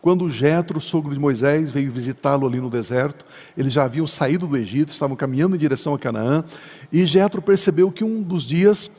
Quando 0.00 0.28
Jetro, 0.28 0.80
sogro 0.80 1.12
de 1.12 1.20
Moisés, 1.20 1.70
veio 1.70 1.92
visitá-lo 1.92 2.46
ali 2.46 2.60
no 2.60 2.70
deserto, 2.70 3.24
eles 3.56 3.72
já 3.72 3.84
haviam 3.84 4.06
saído 4.06 4.46
do 4.48 4.56
Egito, 4.56 4.90
estavam 4.90 5.16
caminhando 5.16 5.54
em 5.54 5.58
direção 5.58 5.94
a 5.94 5.98
Canaã, 5.98 6.44
e 6.92 7.04
Jetro 7.04 7.42
percebeu 7.42 7.90
que 7.90 8.04
um 8.04 8.22
dos 8.22 8.44
dias 8.44 8.90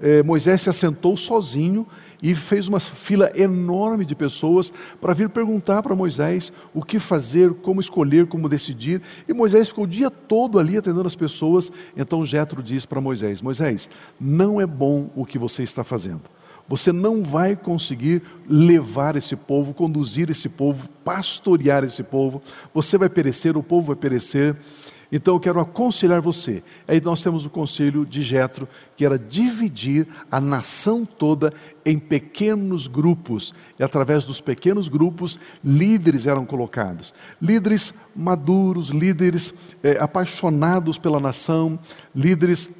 eh, 0.00 0.22
Moisés 0.22 0.62
se 0.62 0.70
assentou 0.70 1.16
sozinho 1.16 1.86
e 2.22 2.34
fez 2.34 2.68
uma 2.68 2.80
fila 2.80 3.30
enorme 3.34 4.04
de 4.04 4.14
pessoas 4.14 4.72
para 5.00 5.14
vir 5.14 5.28
perguntar 5.28 5.82
para 5.82 5.94
Moisés 5.94 6.52
o 6.74 6.82
que 6.82 6.98
fazer, 6.98 7.54
como 7.54 7.80
escolher, 7.80 8.26
como 8.26 8.48
decidir. 8.48 9.00
E 9.28 9.32
Moisés 9.32 9.68
ficou 9.68 9.84
o 9.84 9.88
dia 9.88 10.10
todo 10.10 10.58
ali 10.58 10.76
atendendo 10.76 11.06
as 11.06 11.16
pessoas. 11.16 11.70
Então 11.96 12.26
Jetro 12.26 12.62
diz 12.62 12.84
para 12.84 13.00
Moisés: 13.00 13.40
Moisés, 13.40 13.88
não 14.20 14.60
é 14.60 14.66
bom 14.66 15.10
o 15.14 15.24
que 15.24 15.38
você 15.38 15.62
está 15.62 15.84
fazendo. 15.84 16.22
Você 16.68 16.92
não 16.92 17.22
vai 17.22 17.56
conseguir 17.56 18.22
levar 18.46 19.16
esse 19.16 19.34
povo, 19.34 19.72
conduzir 19.72 20.28
esse 20.28 20.50
povo, 20.50 20.86
pastorear 21.02 21.82
esse 21.82 22.02
povo. 22.02 22.42
Você 22.74 22.98
vai 22.98 23.08
perecer, 23.08 23.56
o 23.56 23.62
povo 23.62 23.86
vai 23.88 23.96
perecer. 23.96 24.54
Então 25.10 25.34
eu 25.34 25.40
quero 25.40 25.58
aconselhar 25.58 26.20
você. 26.20 26.62
Aí 26.86 27.00
nós 27.00 27.22
temos 27.22 27.46
o 27.46 27.50
conselho 27.50 28.04
de 28.04 28.22
Jetro, 28.22 28.68
que 28.96 29.04
era 29.04 29.18
dividir 29.18 30.06
a 30.30 30.40
nação 30.40 31.04
toda 31.04 31.50
em 31.84 31.98
pequenos 31.98 32.86
grupos. 32.86 33.54
E 33.78 33.82
através 33.82 34.24
dos 34.24 34.40
pequenos 34.40 34.88
grupos, 34.88 35.38
líderes 35.64 36.26
eram 36.26 36.44
colocados. 36.44 37.14
Líderes 37.40 37.94
maduros, 38.14 38.90
líderes 38.90 39.54
é, 39.82 39.98
apaixonados 39.98 40.98
pela 40.98 41.18
nação, 41.18 41.78
líderes 42.14 42.70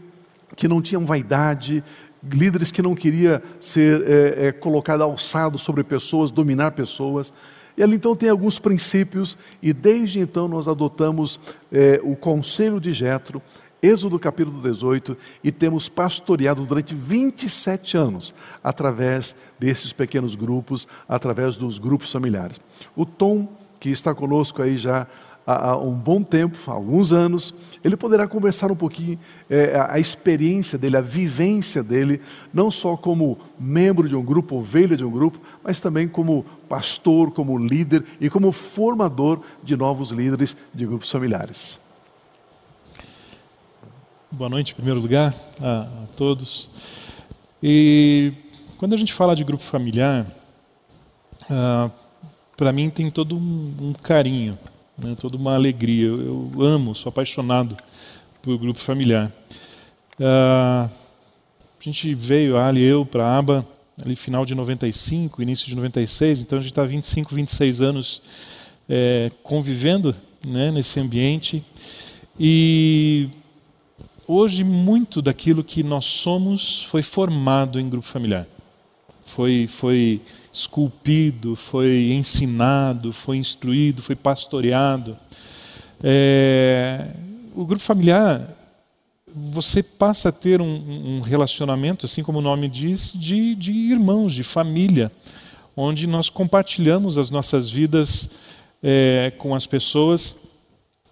que 0.54 0.68
não 0.68 0.82
tinham 0.82 1.06
vaidade, 1.06 1.82
líderes 2.22 2.72
que 2.72 2.82
não 2.82 2.94
queria 2.94 3.42
ser 3.60 4.02
é, 4.02 4.48
é, 4.48 4.52
colocado 4.52 5.02
alçado 5.02 5.56
sobre 5.56 5.82
pessoas, 5.84 6.30
dominar 6.30 6.72
pessoas. 6.72 7.32
E 7.78 7.82
ali 7.82 7.94
então 7.94 8.16
tem 8.16 8.28
alguns 8.28 8.58
princípios, 8.58 9.38
e 9.62 9.72
desde 9.72 10.18
então 10.18 10.48
nós 10.48 10.66
adotamos 10.66 11.38
é, 11.70 12.00
o 12.02 12.16
conselho 12.16 12.80
de 12.80 12.92
Jetro, 12.92 13.40
Êxodo 13.80 14.18
capítulo 14.18 14.60
18, 14.60 15.16
e 15.44 15.52
temos 15.52 15.88
pastoreado 15.88 16.66
durante 16.66 16.92
27 16.92 17.96
anos 17.96 18.34
através 18.64 19.36
desses 19.60 19.92
pequenos 19.92 20.34
grupos, 20.34 20.88
através 21.08 21.56
dos 21.56 21.78
grupos 21.78 22.10
familiares. 22.10 22.60
O 22.96 23.06
Tom, 23.06 23.48
que 23.78 23.90
está 23.90 24.12
conosco 24.12 24.60
aí 24.60 24.76
já 24.76 25.06
há, 25.48 25.76
um 25.78 25.94
bom 25.94 26.22
tempo, 26.22 26.58
há 26.66 26.74
alguns 26.74 27.10
anos, 27.10 27.54
ele 27.82 27.96
poderá 27.96 28.28
conversar 28.28 28.70
um 28.70 28.76
pouquinho 28.76 29.18
é, 29.48 29.80
a 29.88 29.98
experiência 29.98 30.76
dele, 30.76 30.98
a 30.98 31.00
vivência 31.00 31.82
dele, 31.82 32.20
não 32.52 32.70
só 32.70 32.98
como 32.98 33.38
membro 33.58 34.06
de 34.06 34.14
um 34.14 34.22
grupo, 34.22 34.56
ovelha 34.56 34.94
de 34.94 35.04
um 35.04 35.10
grupo, 35.10 35.40
mas 35.64 35.80
também 35.80 36.06
como 36.06 36.44
pastor, 36.68 37.30
como 37.30 37.56
líder 37.56 38.04
e 38.20 38.28
como 38.28 38.52
formador 38.52 39.40
de 39.62 39.74
novos 39.74 40.10
líderes 40.10 40.54
de 40.74 40.84
grupos 40.84 41.10
familiares. 41.10 41.80
Boa 44.30 44.50
noite, 44.50 44.72
em 44.72 44.74
primeiro 44.74 45.00
lugar, 45.00 45.34
a, 45.58 45.80
a 45.80 46.06
todos. 46.14 46.68
E 47.62 48.34
quando 48.76 48.92
a 48.92 48.98
gente 48.98 49.14
fala 49.14 49.34
de 49.34 49.42
grupo 49.44 49.62
familiar, 49.62 50.26
ah, 51.48 51.90
para 52.54 52.70
mim 52.70 52.90
tem 52.90 53.10
todo 53.10 53.34
um, 53.34 53.74
um 53.80 53.92
carinho 53.94 54.58
né, 54.98 55.16
toda 55.18 55.36
uma 55.36 55.54
alegria. 55.54 56.06
Eu, 56.06 56.50
amo, 56.60 56.94
sou 56.94 57.10
apaixonado 57.10 57.76
por 58.42 58.58
grupo 58.58 58.78
familiar. 58.78 59.32
Uh, 60.18 60.90
a 61.80 61.84
gente 61.84 62.12
veio, 62.14 62.56
Ali 62.56 62.80
e 62.80 62.84
eu, 62.84 63.06
para 63.06 63.24
a 63.24 63.38
aba, 63.38 63.66
ali 64.02 64.16
final 64.16 64.44
de 64.44 64.54
95, 64.54 65.42
início 65.42 65.66
de 65.66 65.74
96, 65.74 66.42
então 66.42 66.58
a 66.58 66.60
gente 66.60 66.72
está 66.72 66.84
25, 66.84 67.34
26 67.34 67.82
anos 67.82 68.22
é, 68.88 69.30
convivendo 69.42 70.14
né, 70.46 70.70
nesse 70.70 70.98
ambiente. 70.98 71.62
E 72.38 73.28
hoje 74.26 74.62
muito 74.64 75.20
daquilo 75.20 75.64
que 75.64 75.82
nós 75.82 76.04
somos 76.04 76.84
foi 76.84 77.02
formado 77.02 77.80
em 77.80 77.88
grupo 77.88 78.06
familiar. 78.06 78.46
Foi, 79.24 79.66
foi 79.66 80.20
esculpido, 80.60 81.54
foi 81.54 82.12
ensinado, 82.12 83.12
foi 83.12 83.36
instruído, 83.36 84.02
foi 84.02 84.16
pastoreado. 84.16 85.16
É, 86.02 87.08
o 87.54 87.64
grupo 87.64 87.82
familiar, 87.82 88.56
você 89.34 89.82
passa 89.82 90.30
a 90.30 90.32
ter 90.32 90.60
um, 90.60 91.18
um, 91.18 91.20
relacionamento, 91.20 92.06
assim 92.06 92.22
como 92.22 92.38
o 92.38 92.42
nome 92.42 92.68
diz, 92.68 93.12
de, 93.14 93.54
de 93.54 93.72
irmãos, 93.72 94.32
de 94.32 94.42
família, 94.42 95.12
onde 95.76 96.06
nós 96.06 96.28
compartilhamos 96.28 97.18
as 97.18 97.30
nossas 97.30 97.70
vidas 97.70 98.28
é, 98.82 99.32
com 99.38 99.54
as 99.54 99.66
pessoas. 99.66 100.36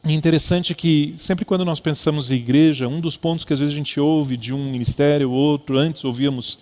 É 0.04 0.12
interessante 0.12 0.74
que 0.74 1.14
sempre 1.16 1.44
quando 1.44 1.64
nós 1.64 1.80
pensamos 1.80 2.30
em 2.30 2.36
igreja, 2.36 2.88
um 2.88 3.00
dos 3.00 3.16
pontos 3.16 3.44
que 3.44 3.52
às 3.52 3.58
vezes 3.58 3.74
a 3.74 3.76
gente 3.76 3.98
ouve 3.98 4.36
de 4.36 4.54
um 4.54 4.64
ministério 4.64 5.30
ou 5.30 5.36
outro, 5.36 5.78
antes 5.78 6.04
ouvíamos, 6.04 6.58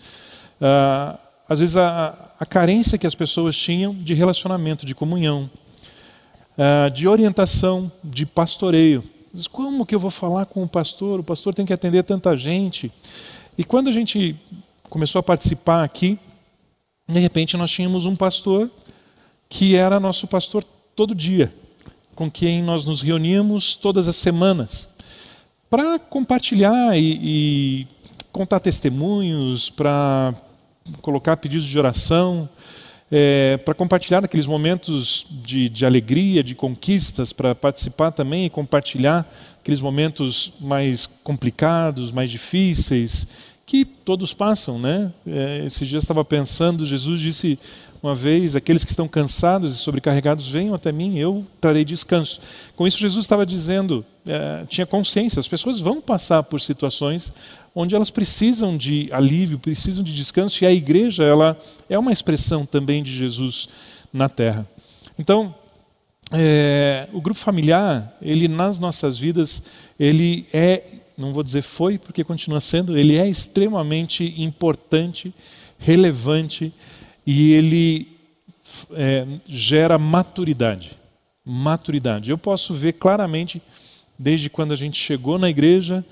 ah, 0.61 1.19
às 1.47 1.61
vezes 1.61 1.76
a, 1.76 2.34
a 2.45 2.47
carência 2.47 2.99
que 2.99 3.07
as 3.07 3.15
pessoas 3.15 3.57
tinham 3.57 3.95
de 3.95 4.13
relacionamento, 4.13 4.85
de 4.85 4.95
comunhão, 4.95 5.51
uh, 6.59 6.91
de 6.91 7.09
orientação, 7.09 7.91
de 8.05 8.27
pastoreio. 8.27 9.03
Como 9.51 9.87
que 9.87 9.95
eu 9.95 9.99
vou 9.99 10.11
falar 10.11 10.45
com 10.45 10.63
o 10.63 10.69
pastor? 10.69 11.21
O 11.21 11.25
pastor 11.25 11.55
tem 11.55 11.65
que 11.65 11.73
atender 11.73 12.05
tanta 12.05 12.37
gente. 12.37 12.93
E 13.57 13.65
quando 13.65 13.89
a 13.89 13.93
gente 13.93 14.37
começou 14.91 15.21
a 15.21 15.23
participar 15.23 15.83
aqui, 15.85 16.19
de 17.09 17.19
repente 17.19 17.57
nós 17.57 17.71
tínhamos 17.71 18.05
um 18.05 18.15
pastor 18.15 18.71
que 19.49 19.75
era 19.75 19.99
nosso 19.99 20.27
pastor 20.27 20.63
todo 20.95 21.15
dia, 21.15 21.51
com 22.15 22.31
quem 22.31 22.63
nós 22.63 22.85
nos 22.85 23.01
reuníamos 23.01 23.75
todas 23.75 24.07
as 24.07 24.17
semanas 24.17 24.91
para 25.71 25.99
compartilhar 25.99 26.95
e, 26.95 27.19
e 27.23 27.87
contar 28.31 28.61
testemunhos, 28.61 29.71
para 29.71 30.35
colocar 31.00 31.37
pedidos 31.37 31.67
de 31.67 31.79
oração, 31.79 32.49
é, 33.11 33.59
para 33.59 33.75
compartilhar 33.75 34.21
naqueles 34.21 34.47
momentos 34.47 35.26
de, 35.31 35.69
de 35.69 35.87
alegria, 35.87 36.43
de 36.43 36.55
conquistas, 36.55 37.33
para 37.33 37.55
participar 37.55 38.11
também 38.11 38.47
e 38.47 38.50
compartilhar 38.50 39.31
aqueles 39.61 39.81
momentos 39.81 40.53
mais 40.61 41.07
complicados, 41.07 42.11
mais 42.11 42.31
difíceis, 42.31 43.26
que 43.67 43.85
todos 43.85 44.35
passam, 44.35 44.79
né? 44.79 45.12
É, 45.26 45.64
esses 45.64 45.88
dias 45.88 46.03
estava 46.03 46.25
pensando, 46.25 46.85
Jesus 46.85 47.21
disse 47.21 47.59
uma 48.03 48.14
vez: 48.14 48.55
aqueles 48.55 48.85
que 48.85 48.91
estão 48.91 49.09
cansados 49.09 49.75
e 49.75 49.79
sobrecarregados 49.79 50.49
venham 50.49 50.75
até 50.75 50.93
mim, 50.93 51.19
eu 51.19 51.47
trarei 51.61 51.85
descanso. 51.85 52.41
Com 52.76 52.87
isso, 52.87 52.99
Jesus 52.99 53.25
estava 53.25 53.47
dizendo, 53.47 54.05
é, 54.26 54.64
tinha 54.69 54.87
consciência, 54.87 55.41
as 55.41 55.49
pessoas 55.49 55.81
vão 55.81 56.00
passar 56.00 56.43
por 56.43 56.61
situações 56.61 57.33
onde 57.75 57.95
elas 57.95 58.11
precisam 58.11 58.76
de 58.76 59.09
alívio, 59.12 59.59
precisam 59.59 60.04
de 60.04 60.14
descanso, 60.14 60.62
e 60.62 60.66
a 60.66 60.73
igreja 60.73 61.25
ela 61.25 61.59
é 61.88 61.99
uma 61.99 62.12
expressão 62.12 62.64
também 62.64 63.02
de 63.02 63.12
Jesus 63.12 63.69
na 64.12 64.28
Terra. 64.28 64.66
Então, 65.19 65.54
é, 66.31 67.09
o 67.12 67.21
grupo 67.21 67.38
familiar, 67.38 68.16
ele 68.23 68.49
nas 68.49 68.78
nossas 68.78 69.19
vidas, 69.19 69.62
ele 69.99 70.47
é, 70.52 70.83
não 71.19 71.33
vou 71.33 71.43
dizer 71.43 71.62
foi, 71.62 71.99
porque 71.99 72.25
continua 72.25 72.61
sendo, 72.61 72.97
ele 72.97 73.16
é 73.16 73.28
extremamente 73.28 74.35
importante, 74.40 75.35
relevante 75.78 76.73
e 77.26 77.52
ele 77.52 78.09
é, 78.93 79.26
gera 79.47 79.99
maturidade. 79.99 80.93
Maturidade. 81.45 82.31
Eu 82.31 82.38
posso 82.38 82.73
ver 82.73 82.95
claramente, 82.95 83.61
desde 84.19 84.49
quando 84.49 84.73
a 84.73 84.76
gente 84.76 84.99
chegou 84.99 85.38
na 85.38 85.50
igreja, 85.50 86.04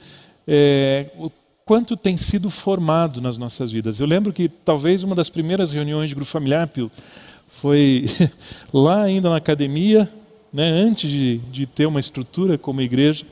é, 0.47 1.07
o 1.17 1.31
quanto 1.65 1.97
tem 1.97 2.17
sido 2.17 2.51
formado 2.51 3.21
nas 3.21 3.39
nossas 3.39 3.71
vidas. 3.71 4.01
Eu 4.01 4.07
lembro 4.07 4.33
que 4.33 4.49
talvez 4.49 5.03
uma 5.03 5.15
das 5.15 5.31
primeiras 5.31 5.73
reuniões 5.73 6.11
de 6.11 6.15
grupo 6.15 6.31
familiar, 6.31 6.67
Pio, 6.69 6.91
foi 7.49 8.07
lá 8.73 9.03
ainda 9.03 9.31
na 9.31 9.37
academia, 9.37 10.09
né, 10.53 10.69
antes 10.69 11.11
de, 11.11 11.39
de 11.51 11.67
ter 11.67 11.87
uma 11.87 12.01
estrutura 12.01 12.59
como 12.59 12.81
igreja. 12.81 13.25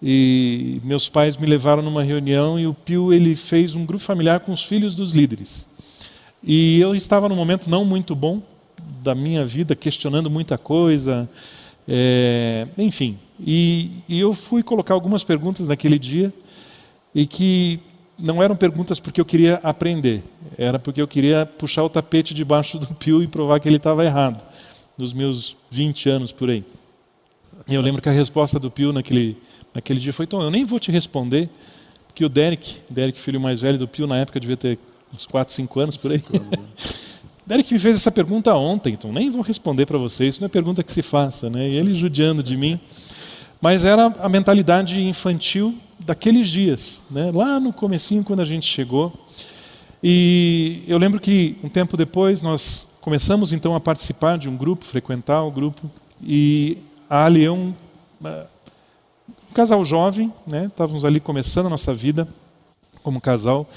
E 0.00 0.80
meus 0.84 1.08
pais 1.08 1.36
me 1.36 1.46
levaram 1.46 1.82
numa 1.82 2.04
reunião 2.04 2.58
e 2.58 2.66
o 2.66 2.72
Pio 2.72 3.12
ele 3.12 3.34
fez 3.34 3.74
um 3.74 3.84
grupo 3.84 4.02
familiar 4.02 4.40
com 4.40 4.52
os 4.52 4.62
filhos 4.62 4.94
dos 4.94 5.12
líderes. 5.12 5.66
E 6.42 6.78
eu 6.80 6.94
estava 6.94 7.28
num 7.28 7.34
momento 7.34 7.68
não 7.68 7.84
muito 7.84 8.14
bom 8.14 8.40
da 9.02 9.14
minha 9.14 9.44
vida, 9.44 9.74
questionando 9.74 10.30
muita 10.30 10.56
coisa, 10.56 11.28
é, 11.86 12.68
enfim. 12.78 13.18
E, 13.44 13.90
e 14.08 14.20
eu 14.20 14.32
fui 14.32 14.62
colocar 14.62 14.94
algumas 14.94 15.24
perguntas 15.24 15.66
naquele 15.66 15.98
dia 15.98 16.32
e 17.14 17.26
que 17.26 17.80
não 18.18 18.42
eram 18.42 18.56
perguntas 18.56 18.98
porque 18.98 19.20
eu 19.20 19.24
queria 19.24 19.60
aprender, 19.62 20.22
era 20.56 20.78
porque 20.78 21.00
eu 21.00 21.06
queria 21.06 21.46
puxar 21.46 21.84
o 21.84 21.88
tapete 21.88 22.34
debaixo 22.34 22.78
do 22.78 22.86
pio 22.94 23.22
e 23.22 23.28
provar 23.28 23.60
que 23.60 23.68
ele 23.68 23.76
estava 23.76 24.04
errado, 24.04 24.42
nos 24.96 25.12
meus 25.12 25.56
20 25.70 26.08
anos 26.08 26.32
por 26.32 26.50
aí. 26.50 26.64
E 27.68 27.74
eu 27.74 27.80
lembro 27.80 28.02
que 28.02 28.08
a 28.08 28.12
resposta 28.12 28.58
do 28.58 28.70
pio 28.70 28.92
naquele, 28.92 29.36
naquele 29.74 30.00
dia 30.00 30.12
foi: 30.12 30.26
Tom, 30.26 30.42
eu 30.42 30.50
nem 30.50 30.64
vou 30.64 30.80
te 30.80 30.90
responder, 30.90 31.48
porque 32.06 32.24
o 32.24 32.28
Derek, 32.28 32.78
Derek, 32.90 33.20
filho 33.20 33.40
mais 33.40 33.60
velho 33.60 33.78
do 33.78 33.86
pio, 33.86 34.06
na 34.06 34.16
época 34.16 34.40
devia 34.40 34.56
ter 34.56 34.78
uns 35.14 35.26
4, 35.26 35.54
5 35.54 35.80
anos 35.80 35.96
por 35.96 36.10
aí. 36.10 36.22
Anos, 36.32 36.50
né? 36.50 36.58
Derek 37.46 37.72
me 37.72 37.78
fez 37.78 37.96
essa 37.96 38.12
pergunta 38.12 38.54
ontem, 38.54 38.92
então 38.92 39.10
nem 39.10 39.30
vou 39.30 39.40
responder 39.40 39.86
para 39.86 39.96
vocês, 39.96 40.34
isso 40.34 40.42
não 40.42 40.46
é 40.46 40.48
pergunta 40.50 40.82
que 40.82 40.92
se 40.92 41.00
faça, 41.00 41.48
né? 41.48 41.66
E 41.68 41.76
ele 41.76 41.94
judiando 41.94 42.42
de 42.42 42.56
mim. 42.56 42.78
Mas 43.60 43.86
era 43.86 44.14
a 44.20 44.28
mentalidade 44.28 45.00
infantil 45.00 45.74
daqueles 45.98 46.48
dias, 46.48 47.04
né? 47.10 47.30
lá 47.32 47.58
no 47.58 47.72
comecinho 47.72 48.24
quando 48.24 48.40
a 48.40 48.44
gente 48.44 48.66
chegou. 48.66 49.12
E 50.02 50.82
eu 50.86 50.98
lembro 50.98 51.20
que 51.20 51.56
um 51.62 51.68
tempo 51.68 51.96
depois 51.96 52.40
nós 52.40 52.88
começamos 53.00 53.52
então 53.52 53.74
a 53.74 53.80
participar 53.80 54.38
de 54.38 54.48
um 54.48 54.56
grupo, 54.56 54.84
frequentar 54.84 55.42
o 55.42 55.50
grupo, 55.50 55.90
e 56.22 56.78
a 57.08 57.24
Ali 57.24 57.44
é 57.44 57.50
um, 57.50 57.74
um 58.22 59.52
casal 59.54 59.84
jovem, 59.84 60.32
né? 60.46 60.66
estávamos 60.66 61.04
ali 61.04 61.20
começando 61.20 61.66
a 61.66 61.70
nossa 61.70 61.94
vida 61.94 62.28
como 63.02 63.20
casal, 63.20 63.68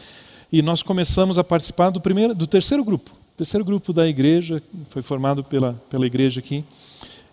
e 0.51 0.61
nós 0.61 0.83
começamos 0.83 1.39
a 1.39 1.43
participar 1.43 1.89
do, 1.89 2.01
primeiro, 2.01 2.35
do 2.35 2.45
terceiro 2.45 2.83
grupo, 2.83 3.11
terceiro 3.37 3.63
grupo 3.63 3.93
da 3.93 4.07
igreja, 4.07 4.61
foi 4.89 5.01
formado 5.01 5.43
pela, 5.43 5.81
pela 5.89 6.05
igreja 6.05 6.39
aqui. 6.39 6.63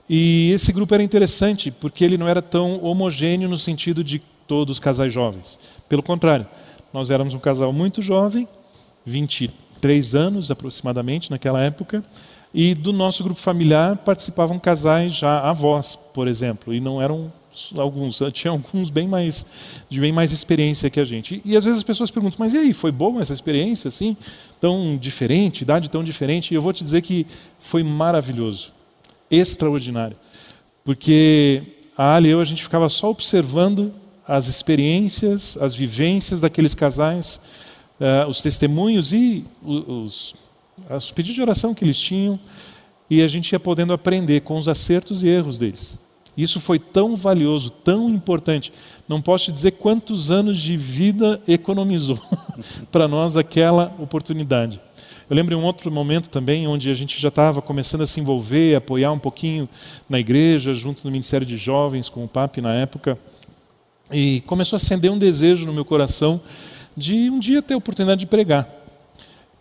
E 0.08 0.52
esse 0.52 0.72
grupo 0.72 0.94
era 0.94 1.02
interessante 1.02 1.70
porque 1.70 2.02
ele 2.02 2.16
não 2.16 2.26
era 2.26 2.40
tão 2.40 2.82
homogêneo 2.82 3.48
no 3.48 3.58
sentido 3.58 4.02
de 4.02 4.22
todos 4.48 4.80
casais 4.80 5.12
jovens. 5.12 5.58
Pelo 5.88 6.02
contrário, 6.02 6.46
nós 6.92 7.10
éramos 7.10 7.34
um 7.34 7.38
casal 7.38 7.72
muito 7.72 8.02
jovem, 8.02 8.48
23 9.04 10.14
anos 10.14 10.50
aproximadamente 10.50 11.30
naquela 11.30 11.60
época, 11.60 12.02
e 12.52 12.74
do 12.74 12.92
nosso 12.92 13.22
grupo 13.22 13.38
familiar 13.38 13.98
participavam 13.98 14.58
casais 14.58 15.14
já 15.14 15.40
avós, 15.40 15.94
por 15.96 16.26
exemplo, 16.26 16.74
e 16.74 16.80
não 16.80 17.00
eram 17.00 17.30
alguns, 17.76 18.20
tinha 18.32 18.50
alguns 18.50 18.88
bem 18.88 19.06
mais 19.06 19.44
de 19.88 20.00
bem 20.00 20.12
mais 20.12 20.32
experiência 20.32 20.88
que 20.88 20.98
a 20.98 21.04
gente. 21.04 21.42
E, 21.44 21.52
e 21.52 21.56
às 21.56 21.64
vezes 21.64 21.78
as 21.78 21.84
pessoas 21.84 22.10
perguntam: 22.10 22.38
"Mas 22.40 22.54
e 22.54 22.58
aí, 22.58 22.72
foi 22.72 22.90
boa 22.90 23.20
essa 23.20 23.34
experiência 23.34 23.88
assim, 23.88 24.16
tão 24.58 24.96
diferente, 24.96 25.60
idade 25.60 25.90
tão 25.90 26.02
diferente?" 26.02 26.52
E 26.52 26.54
eu 26.54 26.62
vou 26.62 26.72
te 26.72 26.82
dizer 26.82 27.02
que 27.02 27.26
foi 27.60 27.82
maravilhoso 27.82 28.72
extraordinário. 29.30 30.16
Porque 30.84 31.62
a 31.96 32.14
Ali 32.14 32.28
e 32.28 32.30
eu, 32.30 32.40
a 32.40 32.44
gente 32.44 32.62
ficava 32.62 32.88
só 32.88 33.10
observando 33.10 33.92
as 34.28 34.46
experiências, 34.46 35.56
as 35.58 35.74
vivências 35.74 36.38
daqueles 36.38 36.74
casais, 36.74 37.40
uh, 37.98 38.28
os 38.28 38.42
testemunhos 38.42 39.14
e 39.14 39.42
os, 39.64 40.34
os 40.90 41.10
pedidos 41.10 41.36
de 41.36 41.40
oração 41.40 41.74
que 41.74 41.82
eles 41.82 41.98
tinham, 41.98 42.38
e 43.08 43.22
a 43.22 43.28
gente 43.28 43.50
ia 43.52 43.58
podendo 43.58 43.94
aprender 43.94 44.42
com 44.42 44.58
os 44.58 44.68
acertos 44.68 45.22
e 45.22 45.28
erros 45.28 45.58
deles. 45.58 45.98
Isso 46.36 46.60
foi 46.60 46.78
tão 46.78 47.16
valioso, 47.16 47.70
tão 47.70 48.08
importante. 48.10 48.70
Não 49.08 49.20
posso 49.20 49.46
te 49.46 49.52
dizer 49.52 49.72
quantos 49.72 50.30
anos 50.30 50.60
de 50.60 50.76
vida 50.76 51.40
economizou 51.48 52.20
para 52.92 53.08
nós 53.08 53.36
aquela 53.36 53.92
oportunidade. 53.98 54.78
Eu 55.28 55.34
lembro 55.34 55.54
em 55.54 55.58
um 55.58 55.64
outro 55.64 55.90
momento 55.90 56.28
também, 56.28 56.68
onde 56.68 56.90
a 56.90 56.94
gente 56.94 57.20
já 57.20 57.28
estava 57.28 57.60
começando 57.60 58.02
a 58.02 58.06
se 58.06 58.20
envolver, 58.20 58.76
apoiar 58.76 59.10
um 59.10 59.18
pouquinho 59.18 59.68
na 60.08 60.20
igreja, 60.20 60.72
junto 60.74 61.04
no 61.04 61.10
Ministério 61.10 61.46
de 61.46 61.56
Jovens, 61.56 62.08
com 62.08 62.24
o 62.24 62.28
PAP 62.28 62.58
na 62.58 62.74
época. 62.74 63.18
E 64.10 64.42
começou 64.46 64.76
a 64.76 64.78
acender 64.78 65.10
um 65.10 65.18
desejo 65.18 65.66
no 65.66 65.72
meu 65.72 65.84
coração 65.84 66.40
de 66.96 67.30
um 67.30 67.38
dia 67.38 67.60
ter 67.60 67.74
a 67.74 67.76
oportunidade 67.76 68.20
de 68.20 68.26
pregar. 68.26 68.68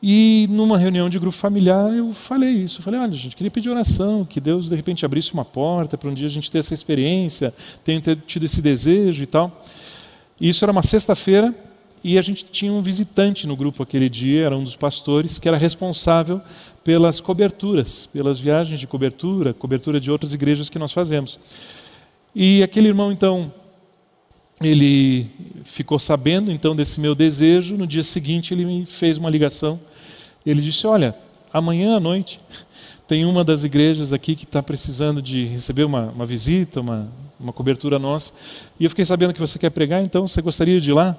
E 0.02 0.48
numa 0.50 0.78
reunião 0.78 1.10
de 1.10 1.18
grupo 1.18 1.36
familiar 1.36 1.92
eu 1.94 2.14
falei 2.14 2.52
isso. 2.52 2.80
Eu 2.80 2.84
falei, 2.84 3.00
olha, 3.00 3.14
gente, 3.14 3.36
queria 3.36 3.52
pedir 3.52 3.70
oração, 3.70 4.24
que 4.24 4.40
Deus 4.40 4.70
de 4.70 4.76
repente 4.76 5.06
abrisse 5.06 5.34
uma 5.34 5.44
porta 5.44 5.98
para 5.98 6.10
um 6.10 6.14
dia 6.14 6.28
a 6.28 6.30
gente 6.30 6.52
ter 6.52 6.60
essa 6.60 6.74
experiência, 6.74 7.54
tenho 7.84 8.02
tido 8.02 8.46
esse 8.46 8.62
desejo 8.62 9.24
e 9.24 9.26
tal. 9.26 9.66
E 10.40 10.50
isso 10.50 10.64
era 10.64 10.72
uma 10.72 10.84
sexta-feira, 10.84 11.54
e 12.04 12.18
a 12.18 12.22
gente 12.22 12.46
tinha 12.46 12.72
um 12.72 12.82
visitante 12.82 13.48
no 13.48 13.56
grupo 13.56 13.82
aquele 13.82 14.08
dia, 14.08 14.46
era 14.46 14.56
um 14.56 14.64
dos 14.64 14.76
pastores, 14.76 15.40
que 15.40 15.48
era 15.48 15.58
responsável 15.58 16.40
pelas 16.84 17.20
coberturas, 17.20 18.08
pelas 18.14 18.40
viagens 18.40 18.80
de 18.80 18.86
cobertura, 18.88 19.54
cobertura 19.54 20.00
de 20.00 20.12
outras 20.12 20.34
igrejas 20.34 20.70
que 20.70 20.78
nós 20.78 20.94
fazemos. 20.94 21.40
E 22.36 22.62
aquele 22.62 22.88
irmão, 22.88 23.12
então, 23.12 23.52
ele 24.62 25.28
ficou 25.64 26.00
sabendo 26.00 26.52
então 26.52 26.76
desse 26.76 27.00
meu 27.00 27.14
desejo. 27.14 27.78
No 27.78 27.86
dia 27.86 28.04
seguinte, 28.04 28.54
ele 28.54 28.66
me 28.66 28.86
fez 28.86 29.18
uma 29.18 29.30
ligação. 29.30 29.80
Ele 30.46 30.62
disse: 30.62 30.88
Olha, 30.88 31.16
amanhã 31.54 31.98
à 31.98 32.00
noite 32.00 32.40
tem 33.08 33.26
uma 33.26 33.44
das 33.44 33.64
igrejas 33.64 34.12
aqui 34.12 34.36
que 34.36 34.44
está 34.44 34.62
precisando 34.62 35.22
de 35.22 35.46
receber 35.46 35.84
uma, 35.84 36.12
uma 36.12 36.26
visita, 36.26 36.82
uma, 36.82 37.10
uma 37.40 37.54
cobertura 37.54 37.98
nossa. 37.98 38.34
E 38.80 38.84
eu 38.84 38.90
fiquei 38.90 39.06
sabendo 39.06 39.34
que 39.34 39.40
você 39.40 39.58
quer 39.58 39.70
pregar, 39.70 40.04
então 40.04 40.28
você 40.28 40.42
gostaria 40.42 40.82
de 40.82 40.90
ir 40.90 40.94
lá? 40.94 41.16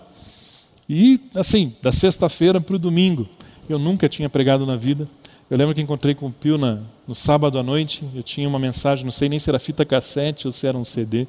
E, 0.89 1.21
assim, 1.35 1.75
da 1.83 1.93
sexta-feira 1.93 2.61
para 2.61 2.77
o 2.77 2.79
domingo, 2.79 3.29
eu 3.69 3.79
nunca 3.79 4.09
tinha 4.09 4.29
pregado 4.29 4.67
na 4.67 4.77
vida. 4.77 5.09
Eu 5.51 5.57
lembro 5.57 5.75
que 5.75 5.81
encontrei 5.81 6.15
com 6.15 6.27
o 6.27 6.31
Pio 6.31 6.59
na, 6.59 6.81
no 7.07 7.15
sábado 7.15 7.59
à 7.59 7.63
noite, 7.63 8.05
eu 8.15 8.23
tinha 8.23 8.47
uma 8.47 8.59
mensagem, 8.59 9.03
não 9.03 9.11
sei 9.11 9.31
nem 9.31 9.39
se 9.39 9.49
era 9.49 9.59
fita 9.59 9.83
cassete 9.83 10.47
ou 10.47 10.53
se 10.53 10.67
era 10.67 10.77
um 10.77 10.85
CD. 10.85 11.27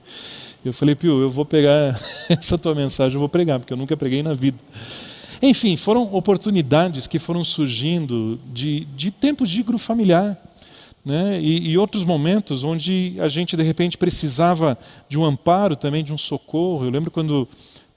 Eu 0.64 0.74
falei, 0.74 0.94
Pio, 0.94 1.22
eu 1.22 1.30
vou 1.30 1.46
pegar 1.46 1.98
essa 2.28 2.58
tua 2.58 2.76
mensagem, 2.76 3.14
eu 3.16 3.20
vou 3.20 3.30
pregar, 3.30 3.60
porque 3.60 3.72
eu 3.72 3.78
nunca 3.78 3.96
preguei 3.96 4.22
na 4.22 4.34
vida. 4.34 4.58
Enfim, 5.42 5.78
foram 5.78 6.14
oportunidades 6.14 7.08
que 7.08 7.18
foram 7.18 7.46
surgindo 7.46 8.38
de, 8.54 8.82
de 8.94 9.10
tempos 9.10 9.50
de 9.50 9.64
grupo 9.64 9.82
familiar. 9.82 10.38
Né? 11.06 11.40
E, 11.40 11.70
e, 11.70 11.78
outros 11.78 12.04
momentos 12.04 12.66
onde 12.66 13.16
a 13.20 13.30
gente 13.30 13.56
de 13.56 13.64
repente 13.64 13.98
precisava 13.98 14.78
de 15.08 15.18
um 15.18 15.24
amparo 15.24 15.78
também, 15.78 16.04
de 16.04 16.12
um 16.12 16.18
socorro. 16.18 16.84
Eu 16.86 16.90
lembro 16.90 17.10
quando 17.10 17.48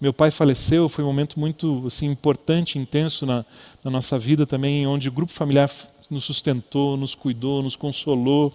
Meu 0.01 0.13
pai 0.13 0.31
faleceu, 0.31 0.89
foi 0.89 1.03
um 1.03 1.09
momento 1.09 1.41
muito 1.41 1.83
assim, 1.89 2.07
importante, 2.07 2.79
intenso 2.79 3.27
na, 3.27 3.45
na 3.83 3.91
nossa 3.91 4.17
vida 4.17 4.47
também, 4.47 4.87
onde 4.87 5.09
o 5.09 5.13
grupo 5.13 5.33
familiar 5.33 5.69
nos 6.13 6.25
sustentou, 6.25 6.97
nos 6.97 7.15
cuidou, 7.15 7.63
nos 7.63 7.77
consolou. 7.77 8.53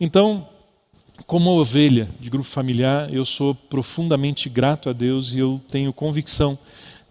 Então, 0.00 0.46
como 1.26 1.50
ovelha 1.50 2.08
de 2.18 2.28
grupo 2.28 2.48
familiar, 2.48 3.12
eu 3.12 3.24
sou 3.24 3.54
profundamente 3.54 4.48
grato 4.48 4.90
a 4.90 4.92
Deus 4.92 5.32
e 5.32 5.38
eu 5.38 5.60
tenho 5.70 5.92
convicção 5.92 6.58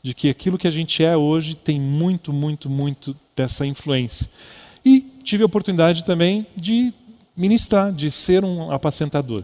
de 0.03 0.13
que 0.13 0.29
aquilo 0.29 0.57
que 0.57 0.67
a 0.67 0.71
gente 0.71 1.03
é 1.03 1.15
hoje 1.15 1.55
tem 1.55 1.79
muito, 1.79 2.33
muito, 2.33 2.69
muito 2.69 3.15
dessa 3.35 3.65
influência. 3.65 4.29
E 4.83 5.01
tive 5.23 5.43
a 5.43 5.45
oportunidade 5.45 6.03
também 6.03 6.45
de 6.55 6.93
ministrar, 7.37 7.91
de 7.91 8.09
ser 8.09 8.43
um 8.43 8.71
apacentador. 8.71 9.43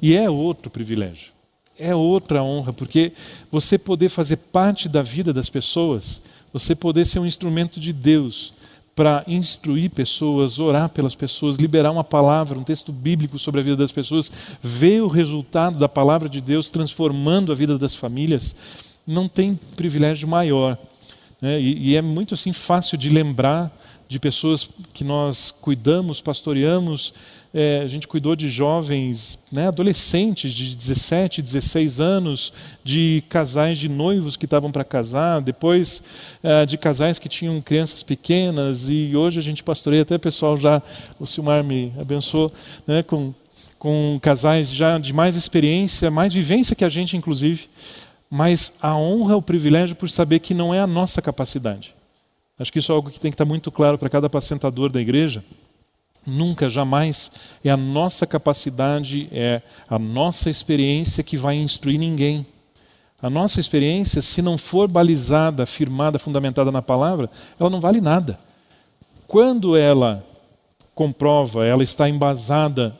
E 0.00 0.14
é 0.14 0.30
outro 0.30 0.70
privilégio, 0.70 1.32
é 1.76 1.94
outra 1.94 2.42
honra, 2.42 2.72
porque 2.72 3.12
você 3.50 3.76
poder 3.76 4.10
fazer 4.10 4.36
parte 4.36 4.88
da 4.88 5.02
vida 5.02 5.32
das 5.32 5.50
pessoas, 5.50 6.22
você 6.52 6.74
poder 6.74 7.04
ser 7.04 7.18
um 7.18 7.26
instrumento 7.26 7.80
de 7.80 7.92
Deus 7.92 8.52
para 8.98 9.22
instruir 9.28 9.90
pessoas, 9.90 10.58
orar 10.58 10.88
pelas 10.88 11.14
pessoas, 11.14 11.54
liberar 11.54 11.92
uma 11.92 12.02
palavra, 12.02 12.58
um 12.58 12.64
texto 12.64 12.90
bíblico 12.90 13.38
sobre 13.38 13.60
a 13.60 13.62
vida 13.62 13.76
das 13.76 13.92
pessoas, 13.92 14.28
ver 14.60 15.00
o 15.02 15.06
resultado 15.06 15.78
da 15.78 15.88
palavra 15.88 16.28
de 16.28 16.40
Deus 16.40 16.68
transformando 16.68 17.52
a 17.52 17.54
vida 17.54 17.78
das 17.78 17.94
famílias, 17.94 18.56
não 19.06 19.28
tem 19.28 19.54
privilégio 19.76 20.26
maior. 20.26 20.76
Né? 21.40 21.60
E, 21.60 21.90
e 21.90 21.96
é 21.96 22.02
muito 22.02 22.34
assim 22.34 22.52
fácil 22.52 22.98
de 22.98 23.08
lembrar 23.08 23.70
de 24.08 24.18
pessoas 24.18 24.68
que 24.92 25.04
nós 25.04 25.52
cuidamos, 25.52 26.20
pastoreamos. 26.20 27.14
É, 27.52 27.80
a 27.82 27.86
gente 27.86 28.06
cuidou 28.06 28.36
de 28.36 28.48
jovens, 28.48 29.38
né, 29.50 29.68
adolescentes 29.68 30.52
de 30.52 30.76
17, 30.76 31.40
16 31.40 32.00
anos, 32.00 32.52
de 32.84 33.24
casais 33.28 33.78
de 33.78 33.88
noivos 33.88 34.36
que 34.36 34.44
estavam 34.44 34.70
para 34.70 34.84
casar, 34.84 35.40
depois 35.40 36.02
é, 36.42 36.66
de 36.66 36.76
casais 36.76 37.18
que 37.18 37.28
tinham 37.28 37.60
crianças 37.60 38.02
pequenas, 38.02 38.88
e 38.90 39.16
hoje 39.16 39.38
a 39.38 39.42
gente 39.42 39.62
pastoreia 39.62 40.02
até 40.02 40.18
pessoal 40.18 40.56
já, 40.56 40.82
o 41.18 41.26
Silmar 41.26 41.64
me 41.64 41.92
abençoou, 41.98 42.52
né, 42.86 43.02
com, 43.02 43.32
com 43.78 44.18
casais 44.20 44.70
já 44.70 44.98
de 44.98 45.12
mais 45.12 45.36
experiência, 45.36 46.10
mais 46.10 46.32
vivência 46.32 46.76
que 46.76 46.84
a 46.84 46.88
gente, 46.88 47.16
inclusive, 47.16 47.68
mas 48.30 48.72
a 48.80 48.94
honra, 48.94 49.36
o 49.36 49.42
privilégio 49.42 49.96
por 49.96 50.10
saber 50.10 50.38
que 50.40 50.52
não 50.52 50.74
é 50.74 50.80
a 50.80 50.86
nossa 50.86 51.22
capacidade 51.22 51.96
Acho 52.58 52.72
que 52.72 52.80
isso 52.80 52.90
é 52.90 52.94
algo 52.94 53.10
que 53.10 53.20
tem 53.20 53.30
que 53.30 53.34
estar 53.34 53.44
muito 53.44 53.70
claro 53.70 53.96
para 53.96 54.08
cada 54.08 54.26
apacentador 54.26 54.90
da 54.90 55.00
igreja. 55.00 55.44
Nunca, 56.26 56.68
jamais 56.68 57.30
é 57.64 57.70
a 57.70 57.76
nossa 57.76 58.26
capacidade, 58.26 59.28
é 59.32 59.62
a 59.88 59.98
nossa 59.98 60.50
experiência 60.50 61.24
que 61.24 61.36
vai 61.36 61.56
instruir 61.56 61.98
ninguém. 61.98 62.46
A 63.20 63.28
nossa 63.28 63.58
experiência, 63.58 64.22
se 64.22 64.42
não 64.42 64.56
for 64.56 64.86
balizada, 64.88 65.66
firmada, 65.66 66.18
fundamentada 66.18 66.70
na 66.70 66.82
palavra, 66.82 67.30
ela 67.58 67.70
não 67.70 67.80
vale 67.80 68.00
nada. 68.00 68.38
Quando 69.26 69.76
ela 69.76 70.24
comprova, 70.94 71.64
ela 71.64 71.82
está 71.82 72.08
embasada 72.08 72.96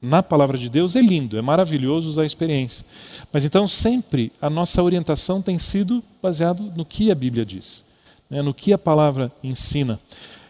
na 0.00 0.22
palavra 0.22 0.56
de 0.56 0.68
Deus, 0.68 0.94
é 0.94 1.00
lindo, 1.00 1.36
é 1.36 1.42
maravilhoso 1.42 2.08
usar 2.08 2.22
a 2.22 2.26
experiência. 2.26 2.86
Mas 3.32 3.44
então 3.44 3.66
sempre 3.66 4.32
a 4.40 4.48
nossa 4.48 4.82
orientação 4.82 5.42
tem 5.42 5.58
sido 5.58 6.02
baseado 6.22 6.72
no 6.76 6.84
que 6.84 7.10
a 7.10 7.14
Bíblia 7.14 7.44
diz 7.44 7.86
né, 8.28 8.42
no 8.42 8.52
que 8.52 8.72
a 8.72 8.78
palavra 8.78 9.32
ensina. 9.42 9.98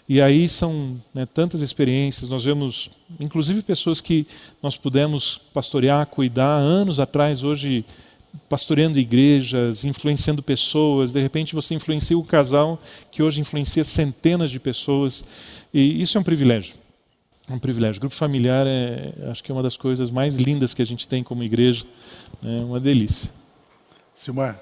E 0.08 0.22
aí 0.22 0.48
são 0.48 0.96
né, 1.12 1.26
tantas 1.26 1.60
experiências, 1.60 2.30
nós 2.30 2.44
vemos 2.44 2.90
inclusive 3.20 3.60
pessoas 3.62 4.00
que 4.00 4.26
nós 4.62 4.76
pudemos 4.76 5.38
pastorear, 5.52 6.06
cuidar 6.06 6.56
anos 6.56 6.98
atrás, 6.98 7.44
hoje 7.44 7.84
pastoreando 8.48 8.98
igrejas, 8.98 9.84
influenciando 9.84 10.42
pessoas, 10.42 11.12
de 11.12 11.20
repente 11.20 11.54
você 11.54 11.74
influencia 11.74 12.16
o 12.16 12.24
casal 12.24 12.80
que 13.10 13.22
hoje 13.22 13.40
influencia 13.40 13.84
centenas 13.84 14.50
de 14.50 14.58
pessoas, 14.58 15.24
e 15.74 16.00
isso 16.00 16.16
é 16.16 16.20
um 16.20 16.24
privilégio. 16.24 16.74
É 17.46 17.52
um 17.52 17.58
privilégio. 17.58 17.98
O 17.98 18.00
grupo 18.00 18.14
familiar 18.14 18.66
é, 18.66 19.12
acho 19.30 19.42
que 19.42 19.50
é 19.50 19.54
uma 19.54 19.62
das 19.62 19.76
coisas 19.76 20.10
mais 20.10 20.36
lindas 20.36 20.72
que 20.72 20.82
a 20.82 20.86
gente 20.86 21.06
tem 21.06 21.22
como 21.22 21.42
igreja, 21.42 21.84
é 22.42 22.62
uma 22.62 22.80
delícia. 22.80 23.30
Silmar, 24.14 24.60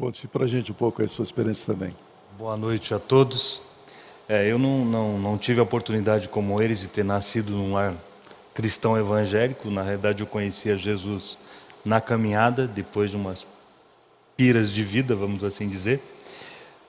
Conte 0.00 0.26
para 0.26 0.46
a 0.46 0.48
gente 0.48 0.72
um 0.72 0.74
pouco 0.74 1.02
a 1.02 1.08
sua 1.08 1.24
experiência 1.24 1.74
também. 1.74 1.94
Boa 2.38 2.56
noite 2.56 2.94
a 2.94 2.98
todos. 2.98 3.60
É, 4.32 4.46
eu 4.46 4.60
não, 4.60 4.84
não, 4.84 5.18
não 5.18 5.36
tive 5.36 5.58
a 5.58 5.64
oportunidade, 5.64 6.28
como 6.28 6.62
eles, 6.62 6.78
de 6.78 6.88
ter 6.88 7.04
nascido 7.04 7.52
num 7.52 7.72
lar 7.72 7.94
cristão 8.54 8.96
evangélico. 8.96 9.68
Na 9.72 9.82
realidade, 9.82 10.20
eu 10.20 10.26
conhecia 10.26 10.76
Jesus 10.76 11.36
na 11.84 12.00
caminhada, 12.00 12.68
depois 12.68 13.10
de 13.10 13.16
umas 13.16 13.44
piras 14.36 14.70
de 14.70 14.84
vida, 14.84 15.16
vamos 15.16 15.42
assim 15.42 15.66
dizer. 15.66 16.00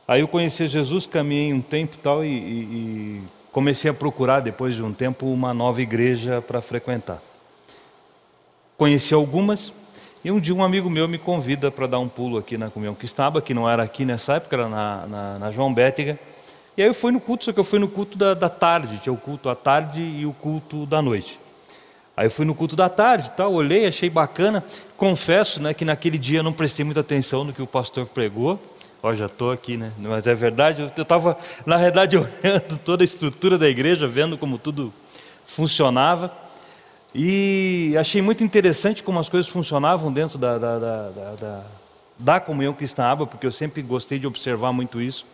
Aí 0.08 0.22
eu 0.22 0.28
conheci 0.28 0.68
Jesus, 0.68 1.08
caminhei 1.08 1.52
um 1.52 1.62
tempo 1.62 1.98
tal, 1.98 2.24
e, 2.24 2.30
e, 2.30 3.22
comecei 3.52 3.90
a 3.90 3.94
procurar, 3.94 4.42
depois 4.42 4.76
de 4.76 4.84
um 4.84 4.94
tempo, 4.94 5.26
uma 5.26 5.52
nova 5.52 5.82
igreja 5.82 6.44
para 6.44 6.62
frequentar. 6.62 7.20
Conheci 8.78 9.16
algumas, 9.16 9.74
e 10.24 10.30
um 10.30 10.40
dia 10.40 10.54
um 10.54 10.64
amigo 10.64 10.92
meu 10.92 11.08
me 11.08 11.18
convida 11.18 11.72
para 11.72 11.88
dar 11.88 11.98
um 11.98 12.08
pulo 12.08 12.38
aqui 12.38 12.56
na 12.56 12.70
Comunhão 12.70 12.94
Cristaba, 12.94 13.42
que 13.42 13.52
não 13.52 13.68
era 13.68 13.82
aqui 13.82 14.06
nessa 14.06 14.36
época, 14.36 14.58
era 14.58 14.70
na, 14.70 15.08
na, 15.08 15.40
na 15.40 15.50
João 15.50 15.74
Bétiga. 15.74 16.20
E 16.78 16.82
aí 16.82 16.88
eu 16.88 16.94
fui 16.94 17.12
no 17.12 17.20
culto, 17.20 17.46
só 17.46 17.52
que 17.52 17.60
eu 17.60 17.64
fui 17.64 17.80
no 17.80 17.88
culto 17.88 18.18
da, 18.18 18.34
da, 18.34 18.48
tarde, 18.48 18.98
tinha 19.00 19.12
o 19.12 19.18
culto 19.18 19.50
à 19.50 19.56
tarde 19.56 20.02
e 20.02 20.26
o 20.26 20.32
culto 20.32 20.86
da 20.86 21.02
noite. 21.02 21.40
Aí 22.16 22.28
eu 22.28 22.32
fui 22.32 22.46
no 22.46 22.56
culto 22.56 22.76
da 22.76 22.88
tarde 22.88 23.32
tal, 23.36 23.54
olhei, 23.54 23.86
achei 23.86 24.10
bacana. 24.10 24.64
Confesso 24.96 25.62
né, 25.62 25.74
que 25.74 25.84
naquele 25.84 26.18
dia 26.18 26.42
não 26.42 26.54
prestei 26.54 26.86
muita 26.86 27.02
atenção 27.02 27.44
no 27.44 27.52
que 27.52 27.62
o 27.62 27.68
pastor 27.68 28.06
pregou. 28.06 28.60
Ó, 29.04 29.14
já 29.14 29.26
estou 29.26 29.52
aqui, 29.52 29.76
né? 29.76 29.92
Mas 29.98 30.28
é 30.28 30.36
verdade, 30.36 30.82
eu 30.82 30.88
estava, 30.88 31.38
na 31.66 31.76
verdade, 31.78 32.16
olhando 32.18 32.78
toda 32.86 33.04
a 33.04 33.06
estrutura 33.06 33.58
da 33.58 33.68
igreja, 33.68 34.08
vendo 34.08 34.38
como 34.38 34.58
tudo 34.58 34.94
funcionava. 35.44 36.32
E 37.14 37.94
achei 38.00 38.22
muito 38.22 38.44
interessante 38.44 39.04
como 39.04 39.20
as 39.20 39.28
coisas 39.28 39.52
funcionavam 39.52 40.14
dentro 40.14 40.38
da, 40.38 40.58
da, 40.58 40.80
da, 40.80 41.10
da, 41.40 41.64
da 42.18 42.40
comunhão 42.40 42.74
cristã 42.74 43.06
aba, 43.06 43.26
porque 43.26 43.46
eu 43.46 43.52
sempre 43.52 43.82
gostei 43.82 44.18
de 44.18 44.28
observar 44.28 44.72
muito 44.72 45.02
isso. 45.02 45.26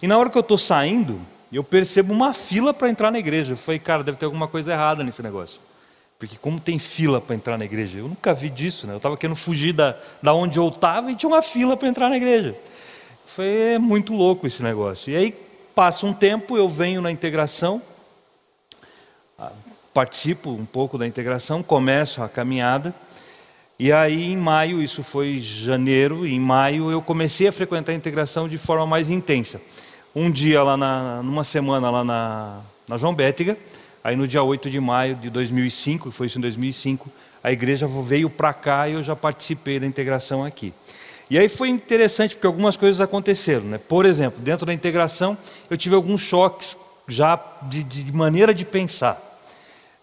E 0.00 0.06
na 0.06 0.18
hora 0.18 0.30
que 0.30 0.36
eu 0.36 0.40
estou 0.40 0.58
saindo, 0.58 1.20
eu 1.52 1.64
percebo 1.64 2.12
uma 2.12 2.32
fila 2.34 2.74
para 2.74 2.88
entrar 2.88 3.10
na 3.10 3.18
igreja. 3.18 3.52
Eu 3.52 3.56
falei, 3.56 3.78
cara, 3.78 4.02
deve 4.02 4.18
ter 4.18 4.26
alguma 4.26 4.48
coisa 4.48 4.72
errada 4.72 5.02
nesse 5.02 5.22
negócio. 5.22 5.60
Porque 6.18 6.36
como 6.36 6.58
tem 6.58 6.78
fila 6.78 7.20
para 7.20 7.36
entrar 7.36 7.58
na 7.58 7.64
igreja? 7.64 7.98
Eu 7.98 8.08
nunca 8.08 8.32
vi 8.32 8.48
disso, 8.48 8.86
né? 8.86 8.94
Eu 8.94 8.98
estava 8.98 9.16
querendo 9.16 9.36
fugir 9.36 9.72
da, 9.72 9.96
da 10.22 10.32
onde 10.32 10.58
eu 10.58 10.68
estava 10.68 11.10
e 11.10 11.14
tinha 11.14 11.28
uma 11.28 11.42
fila 11.42 11.76
para 11.76 11.88
entrar 11.88 12.08
na 12.08 12.16
igreja. 12.16 12.56
Foi 13.26 13.46
é 13.46 13.78
muito 13.78 14.14
louco 14.14 14.46
esse 14.46 14.62
negócio. 14.62 15.10
E 15.12 15.16
aí 15.16 15.34
passa 15.74 16.06
um 16.06 16.12
tempo, 16.12 16.56
eu 16.56 16.68
venho 16.68 17.02
na 17.02 17.12
integração, 17.12 17.82
participo 19.92 20.50
um 20.50 20.64
pouco 20.64 20.96
da 20.96 21.06
integração, 21.06 21.62
começo 21.62 22.22
a 22.22 22.28
caminhada. 22.28 22.94
E 23.78 23.92
aí, 23.92 24.32
em 24.32 24.36
maio, 24.36 24.82
isso 24.82 25.02
foi 25.02 25.38
janeiro, 25.38 26.26
em 26.26 26.40
maio 26.40 26.90
eu 26.90 27.02
comecei 27.02 27.46
a 27.46 27.52
frequentar 27.52 27.92
a 27.92 27.94
integração 27.94 28.48
de 28.48 28.56
forma 28.56 28.86
mais 28.86 29.10
intensa. 29.10 29.60
Um 30.18 30.30
dia 30.30 30.62
lá, 30.62 30.78
na, 30.78 31.22
numa 31.22 31.44
semana 31.44 31.90
lá 31.90 32.02
na, 32.02 32.60
na 32.88 32.96
João 32.96 33.14
Bétiga, 33.14 33.54
aí 34.02 34.16
no 34.16 34.26
dia 34.26 34.42
8 34.42 34.70
de 34.70 34.80
maio 34.80 35.14
de 35.14 35.28
2005, 35.28 36.10
foi 36.10 36.26
isso 36.26 36.38
em 36.38 36.40
2005, 36.40 37.12
a 37.44 37.52
igreja 37.52 37.86
veio 37.86 38.30
para 38.30 38.54
cá 38.54 38.88
e 38.88 38.94
eu 38.94 39.02
já 39.02 39.14
participei 39.14 39.78
da 39.78 39.86
integração 39.86 40.42
aqui. 40.42 40.72
E 41.28 41.38
aí 41.38 41.50
foi 41.50 41.68
interessante 41.68 42.34
porque 42.34 42.46
algumas 42.46 42.78
coisas 42.78 42.98
aconteceram. 42.98 43.64
Né? 43.66 43.76
Por 43.76 44.06
exemplo, 44.06 44.40
dentro 44.40 44.64
da 44.64 44.72
integração 44.72 45.36
eu 45.68 45.76
tive 45.76 45.94
alguns 45.94 46.22
choques 46.22 46.78
já 47.06 47.38
de, 47.64 47.84
de 47.84 48.10
maneira 48.10 48.54
de 48.54 48.64
pensar. 48.64 49.20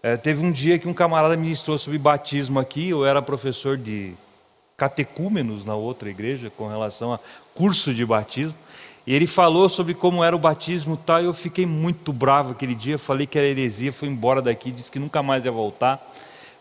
É, 0.00 0.16
teve 0.16 0.46
um 0.46 0.52
dia 0.52 0.78
que 0.78 0.86
um 0.86 0.94
camarada 0.94 1.36
ministrou 1.36 1.76
sobre 1.76 1.98
batismo 1.98 2.60
aqui, 2.60 2.90
eu 2.90 3.04
era 3.04 3.20
professor 3.20 3.76
de 3.76 4.14
catecúmenos 4.76 5.64
na 5.64 5.74
outra 5.74 6.08
igreja 6.08 6.52
com 6.56 6.68
relação 6.68 7.12
a 7.12 7.18
curso 7.52 7.92
de 7.92 8.06
batismo. 8.06 8.54
E 9.06 9.14
ele 9.14 9.26
falou 9.26 9.68
sobre 9.68 9.92
como 9.92 10.24
era 10.24 10.34
o 10.34 10.38
batismo 10.38 10.96
tal, 10.96 11.20
e 11.20 11.26
eu 11.26 11.34
fiquei 11.34 11.66
muito 11.66 12.12
bravo 12.12 12.52
aquele 12.52 12.74
dia, 12.74 12.98
falei 12.98 13.26
que 13.26 13.38
era 13.38 13.46
heresia, 13.46 13.92
fui 13.92 14.08
embora 14.08 14.40
daqui, 14.40 14.70
disse 14.70 14.90
que 14.90 14.98
nunca 14.98 15.22
mais 15.22 15.44
ia 15.44 15.52
voltar. 15.52 16.00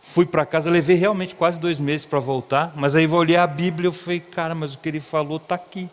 Fui 0.02 0.26
para 0.26 0.46
casa, 0.46 0.70
levei 0.70 0.98
realmente 0.98 1.34
quase 1.34 1.58
dois 1.58 1.80
meses 1.80 2.06
para 2.06 2.20
voltar, 2.20 2.74
mas 2.76 2.94
aí 2.94 3.08
vou 3.08 3.20
olhar 3.20 3.44
a 3.44 3.48
Bíblia 3.48 3.88
e 3.88 3.90
eu 3.90 3.94
falei, 3.94 4.20
cara, 4.20 4.54
mas 4.54 4.74
o 4.74 4.78
que 4.78 4.90
ele 4.90 5.00
falou 5.00 5.38
está 5.38 5.56
aqui. 5.56 5.90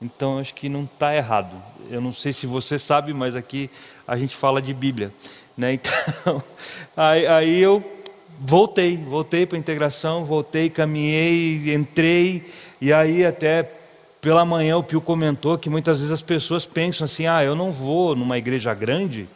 Então 0.00 0.40
acho 0.40 0.52
que 0.54 0.68
não 0.68 0.82
está 0.82 1.14
errado. 1.14 1.56
Eu 1.88 2.00
não 2.00 2.12
sei 2.12 2.32
se 2.32 2.44
você 2.44 2.76
sabe, 2.78 3.14
mas 3.14 3.36
aqui 3.36 3.70
a 4.06 4.16
gente 4.16 4.34
fala 4.34 4.60
de 4.60 4.74
Bíblia. 4.74 5.12
Né? 5.56 5.78
Então, 6.22 6.42
aí, 6.96 7.26
aí 7.26 7.60
eu 7.60 7.82
voltei, 8.38 8.96
voltei 8.96 9.46
para 9.46 9.56
a 9.56 9.60
integração, 9.60 10.24
voltei, 10.24 10.68
caminhei, 10.68 11.72
entrei, 11.72 12.44
e 12.80 12.92
aí 12.92 13.24
até 13.24 13.70
pela 14.22 14.44
manhã 14.44 14.76
o 14.76 14.84
Pio 14.84 15.00
comentou 15.00 15.58
que 15.58 15.68
muitas 15.68 15.98
vezes 15.98 16.12
as 16.12 16.22
pessoas 16.22 16.64
pensam 16.64 17.04
assim, 17.04 17.26
ah, 17.26 17.42
eu 17.42 17.56
não 17.56 17.72
vou 17.72 18.14
numa 18.14 18.38
igreja 18.38 18.72
grande 18.72 19.28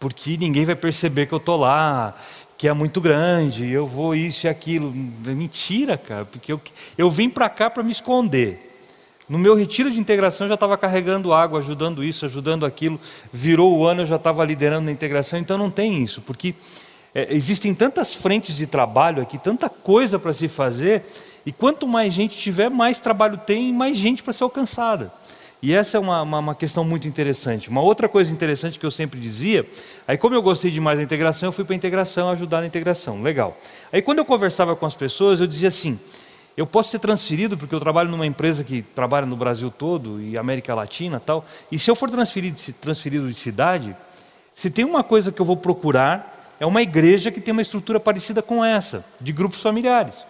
porque 0.00 0.38
ninguém 0.38 0.64
vai 0.64 0.74
perceber 0.74 1.26
que 1.26 1.34
eu 1.34 1.38
estou 1.38 1.58
lá, 1.58 2.16
que 2.56 2.66
é 2.66 2.72
muito 2.72 3.02
grande, 3.02 3.70
eu 3.70 3.86
vou 3.86 4.14
isso 4.14 4.46
e 4.46 4.48
aquilo. 4.48 4.90
Mentira, 4.94 5.98
cara, 5.98 6.24
porque 6.24 6.50
eu, 6.50 6.60
eu 6.96 7.10
vim 7.10 7.28
para 7.28 7.50
cá 7.50 7.68
para 7.68 7.82
me 7.82 7.92
esconder. 7.92 8.66
No 9.28 9.38
meu 9.38 9.54
retiro 9.54 9.90
de 9.90 10.00
integração 10.00 10.46
eu 10.46 10.48
já 10.48 10.54
estava 10.54 10.78
carregando 10.78 11.34
água, 11.34 11.60
ajudando 11.60 12.02
isso, 12.02 12.24
ajudando 12.24 12.64
aquilo. 12.64 12.98
Virou 13.30 13.76
o 13.76 13.84
ano, 13.84 14.02
eu 14.02 14.06
já 14.06 14.16
estava 14.16 14.42
liderando 14.42 14.86
na 14.86 14.90
integração, 14.90 15.38
então 15.38 15.58
não 15.58 15.70
tem 15.70 16.02
isso, 16.02 16.22
porque 16.22 16.54
é, 17.14 17.28
existem 17.30 17.74
tantas 17.74 18.14
frentes 18.14 18.56
de 18.56 18.66
trabalho 18.66 19.22
aqui, 19.22 19.36
tanta 19.36 19.68
coisa 19.68 20.18
para 20.18 20.32
se 20.32 20.48
fazer, 20.48 21.04
e 21.44 21.52
quanto 21.52 21.86
mais 21.86 22.12
gente 22.12 22.36
tiver, 22.36 22.70
mais 22.70 23.00
trabalho 23.00 23.38
tem 23.38 23.70
e 23.70 23.72
mais 23.72 23.96
gente 23.96 24.22
para 24.22 24.32
ser 24.32 24.44
alcançada. 24.44 25.12
E 25.62 25.74
essa 25.74 25.98
é 25.98 26.00
uma, 26.00 26.22
uma, 26.22 26.38
uma, 26.38 26.54
questão 26.54 26.82
muito 26.82 27.06
interessante. 27.06 27.68
Uma 27.68 27.82
outra 27.82 28.08
coisa 28.08 28.32
interessante 28.32 28.78
que 28.78 28.86
eu 28.86 28.90
sempre 28.90 29.20
dizia, 29.20 29.68
aí 30.08 30.16
como 30.16 30.34
eu 30.34 30.42
gostei 30.42 30.70
demais 30.70 30.98
da 30.98 31.04
integração, 31.04 31.48
eu 31.48 31.52
fui 31.52 31.64
para 31.64 31.74
a 31.74 31.76
integração, 31.76 32.30
ajudar 32.30 32.62
na 32.62 32.66
integração, 32.66 33.22
legal. 33.22 33.56
Aí 33.92 34.00
quando 34.00 34.18
eu 34.18 34.24
conversava 34.24 34.74
com 34.74 34.86
as 34.86 34.94
pessoas, 34.94 35.38
eu 35.38 35.46
dizia 35.46 35.68
assim, 35.68 35.98
eu 36.56 36.66
posso 36.66 36.90
ser 36.90 36.98
transferido, 36.98 37.58
porque 37.58 37.74
eu 37.74 37.80
trabalho 37.80 38.10
numa 38.10 38.26
empresa 38.26 38.64
que 38.64 38.80
trabalha 38.80 39.26
no 39.26 39.36
Brasil 39.36 39.70
todo 39.70 40.20
e 40.20 40.38
América 40.38 40.74
Latina 40.74 41.20
tal, 41.20 41.44
e 41.70 41.78
se 41.78 41.90
eu 41.90 41.94
for 41.94 42.10
transferido, 42.10 42.58
transferido 42.80 43.28
de 43.28 43.34
cidade, 43.34 43.94
se 44.54 44.70
tem 44.70 44.84
uma 44.84 45.04
coisa 45.04 45.30
que 45.30 45.40
eu 45.40 45.46
vou 45.46 45.58
procurar, 45.58 46.54
é 46.58 46.64
uma 46.64 46.80
igreja 46.80 47.30
que 47.30 47.40
tem 47.40 47.52
uma 47.52 47.62
estrutura 47.62 48.00
parecida 48.00 48.40
com 48.40 48.64
essa, 48.64 49.04
de 49.20 49.32
grupos 49.32 49.60
familiares. 49.60 50.24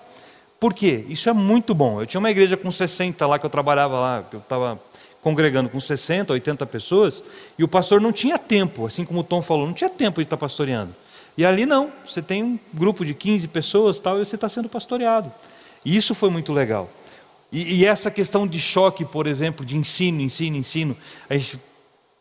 Por 0.60 0.74
quê? 0.74 1.06
Isso 1.08 1.30
é 1.30 1.32
muito 1.32 1.74
bom. 1.74 2.02
Eu 2.02 2.06
tinha 2.06 2.18
uma 2.18 2.30
igreja 2.30 2.54
com 2.54 2.70
60 2.70 3.26
lá 3.26 3.38
que 3.38 3.46
eu 3.46 3.50
trabalhava 3.50 3.98
lá, 3.98 4.22
que 4.28 4.36
eu 4.36 4.40
estava 4.40 4.78
congregando 5.22 5.70
com 5.70 5.80
60, 5.80 6.32
80 6.34 6.66
pessoas, 6.66 7.22
e 7.58 7.64
o 7.64 7.68
pastor 7.68 8.00
não 8.00 8.12
tinha 8.12 8.38
tempo, 8.38 8.86
assim 8.86 9.04
como 9.04 9.20
o 9.20 9.24
Tom 9.24 9.42
falou, 9.42 9.66
não 9.66 9.74
tinha 9.74 9.90
tempo 9.90 10.20
de 10.20 10.26
estar 10.26 10.36
pastoreando. 10.36 10.94
E 11.36 11.44
ali 11.44 11.66
não, 11.66 11.90
você 12.06 12.22
tem 12.22 12.42
um 12.42 12.58
grupo 12.72 13.04
de 13.04 13.14
15 13.14 13.48
pessoas 13.48 13.98
tal, 13.98 14.20
e 14.20 14.24
você 14.24 14.34
está 14.34 14.48
sendo 14.48 14.68
pastoreado. 14.68 15.32
E 15.84 15.96
isso 15.96 16.14
foi 16.14 16.30
muito 16.30 16.52
legal. 16.52 16.90
E, 17.52 17.80
e, 17.80 17.86
essa 17.86 18.10
questão 18.10 18.46
de 18.46 18.60
choque, 18.60 19.04
por 19.04 19.26
exemplo, 19.26 19.64
de 19.64 19.76
ensino, 19.76 20.20
ensino, 20.20 20.56
ensino, 20.56 20.96
a 21.28 21.34
gente 21.34 21.58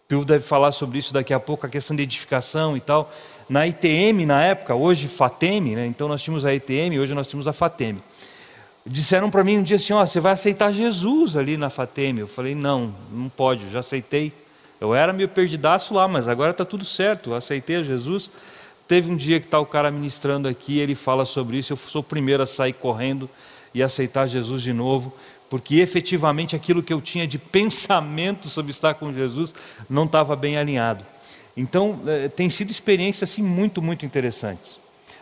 Pio 0.08 0.26
deve 0.26 0.44
falar 0.44 0.72
sobre 0.72 0.98
isso 0.98 1.14
daqui 1.14 1.32
a 1.36 1.40
pouco, 1.40 1.68
a 1.68 1.70
questão 1.70 1.96
de 1.96 2.02
edificação 2.02 2.76
e 2.76 2.80
tal. 2.80 3.14
Na 3.48 3.68
ITM, 3.68 4.26
na 4.26 4.44
época, 4.44 4.74
hoje 4.74 5.08
FATEM, 5.08 5.76
né? 5.76 5.86
então 5.86 6.08
nós 6.08 6.24
tínhamos 6.24 6.44
a 6.46 6.54
ITM, 6.54 6.98
hoje 7.00 7.14
nós 7.14 7.28
temos 7.28 7.48
a 7.48 7.54
FATEM. 7.54 8.02
Disseram 8.92 9.30
para 9.30 9.44
mim 9.44 9.60
um 9.60 9.64
dia 9.64 9.76
assim: 9.76 9.94
ó, 9.94 10.04
você 10.04 10.20
vai 10.20 10.34
aceitar 10.34 10.72
Jesus 10.72 11.38
ali 11.38 11.58
na 11.58 11.70
Fateme. 11.70 12.22
Eu 12.22 12.28
falei: 12.28 12.56
não, 12.56 12.96
não 13.12 13.30
pode, 13.30 13.70
já 13.70 13.82
aceitei. 13.82 14.34
Eu 14.82 14.96
era 14.96 15.14
meio 15.14 15.30
perdidaço 15.30 15.94
lá, 15.94 16.08
mas 16.08 16.28
agora 16.28 16.50
está 16.50 16.66
tudo 16.66 16.84
certo, 16.84 17.30
eu 17.30 17.36
aceitei 17.36 17.84
Jesus. 17.84 18.32
Teve 18.88 19.12
um 19.12 19.16
dia 19.16 19.40
que 19.40 19.46
está 19.46 19.60
o 19.60 19.66
cara 19.66 19.92
ministrando 19.92 20.48
aqui, 20.48 20.80
ele 20.80 20.96
fala 20.96 21.24
sobre 21.24 21.58
isso. 21.58 21.72
Eu 21.72 21.78
sou 21.78 22.02
o 22.02 22.04
primeiro 22.04 22.42
a 22.42 22.48
sair 22.48 22.74
correndo 22.74 23.30
e 23.76 23.84
aceitar 23.84 24.26
Jesus 24.26 24.64
de 24.64 24.74
novo, 24.74 25.14
porque 25.52 25.76
efetivamente 25.76 26.56
aquilo 26.56 26.82
que 26.82 26.92
eu 26.92 27.00
tinha 27.00 27.28
de 27.28 27.38
pensamento 27.38 28.50
sobre 28.50 28.72
estar 28.72 28.96
com 28.96 29.14
Jesus 29.14 29.54
não 29.88 30.06
estava 30.06 30.36
bem 30.36 30.58
alinhado. 30.58 31.06
Então, 31.56 32.00
eh, 32.08 32.28
tem 32.28 32.50
sido 32.50 32.72
experiências 32.72 33.30
assim 33.30 33.44
muito, 33.44 33.84
muito 33.84 34.04
interessantes. 34.04 34.80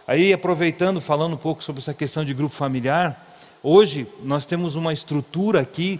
Aí, 0.08 0.32
aproveitando, 0.32 1.02
falando 1.02 1.34
um 1.34 1.38
pouco 1.38 1.62
sobre 1.62 1.82
essa 1.82 1.94
questão 1.94 2.24
de 2.24 2.34
grupo 2.34 2.56
familiar, 2.56 3.27
Hoje 3.64 4.08
nós 4.24 4.46
temos 4.46 4.76
uma 4.76 4.94
estrutura 4.94 5.62
aqui, 5.62 6.00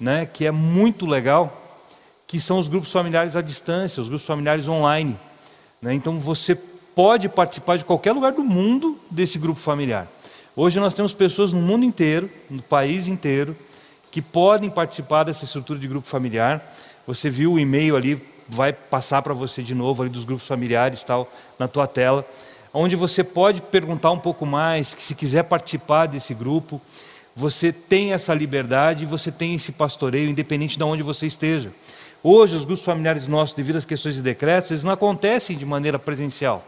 né, 0.00 0.26
que 0.26 0.44
é 0.44 0.50
muito 0.50 1.06
legal, 1.06 1.56
que 2.26 2.40
são 2.40 2.58
os 2.58 2.68
grupos 2.68 2.90
familiares 2.90 3.36
à 3.36 3.42
distância, 3.42 4.00
os 4.00 4.08
grupos 4.08 4.26
familiares 4.26 4.66
online. 4.66 5.16
Né? 5.80 5.94
Então 5.94 6.18
você 6.18 6.54
pode 6.54 7.28
participar 7.28 7.78
de 7.78 7.84
qualquer 7.84 8.12
lugar 8.12 8.32
do 8.32 8.42
mundo 8.42 8.98
desse 9.10 9.38
grupo 9.38 9.60
familiar. 9.60 10.08
Hoje 10.56 10.80
nós 10.80 10.92
temos 10.92 11.14
pessoas 11.14 11.52
no 11.52 11.60
mundo 11.60 11.84
inteiro, 11.84 12.28
no 12.48 12.60
país 12.60 13.06
inteiro, 13.06 13.56
que 14.10 14.20
podem 14.20 14.68
participar 14.68 15.22
dessa 15.22 15.44
estrutura 15.44 15.78
de 15.78 15.86
grupo 15.86 16.08
familiar. 16.08 16.74
Você 17.06 17.30
viu 17.30 17.52
o 17.52 17.58
e-mail 17.58 17.96
ali, 17.96 18.20
vai 18.48 18.72
passar 18.72 19.22
para 19.22 19.32
você 19.32 19.62
de 19.62 19.74
novo 19.76 20.02
ali 20.02 20.10
dos 20.10 20.24
grupos 20.24 20.46
familiares 20.46 21.04
tal 21.04 21.30
na 21.56 21.68
tua 21.68 21.86
tela 21.86 22.26
onde 22.72 22.96
você 22.96 23.24
pode 23.24 23.60
perguntar 23.60 24.10
um 24.10 24.18
pouco 24.18 24.46
mais, 24.46 24.94
que 24.94 25.02
se 25.02 25.14
quiser 25.14 25.44
participar 25.44 26.06
desse 26.06 26.34
grupo, 26.34 26.80
você 27.34 27.72
tem 27.72 28.12
essa 28.12 28.34
liberdade, 28.34 29.06
você 29.06 29.30
tem 29.30 29.54
esse 29.54 29.72
pastoreio, 29.72 30.28
independente 30.30 30.76
de 30.76 30.84
onde 30.84 31.02
você 31.02 31.26
esteja. 31.26 31.72
Hoje, 32.22 32.54
os 32.54 32.64
grupos 32.64 32.84
familiares 32.84 33.26
nossos, 33.26 33.54
devido 33.54 33.76
às 33.76 33.84
questões 33.84 34.16
de 34.16 34.22
decretos, 34.22 34.70
eles 34.70 34.84
não 34.84 34.92
acontecem 34.92 35.56
de 35.56 35.64
maneira 35.64 35.98
presencial, 35.98 36.64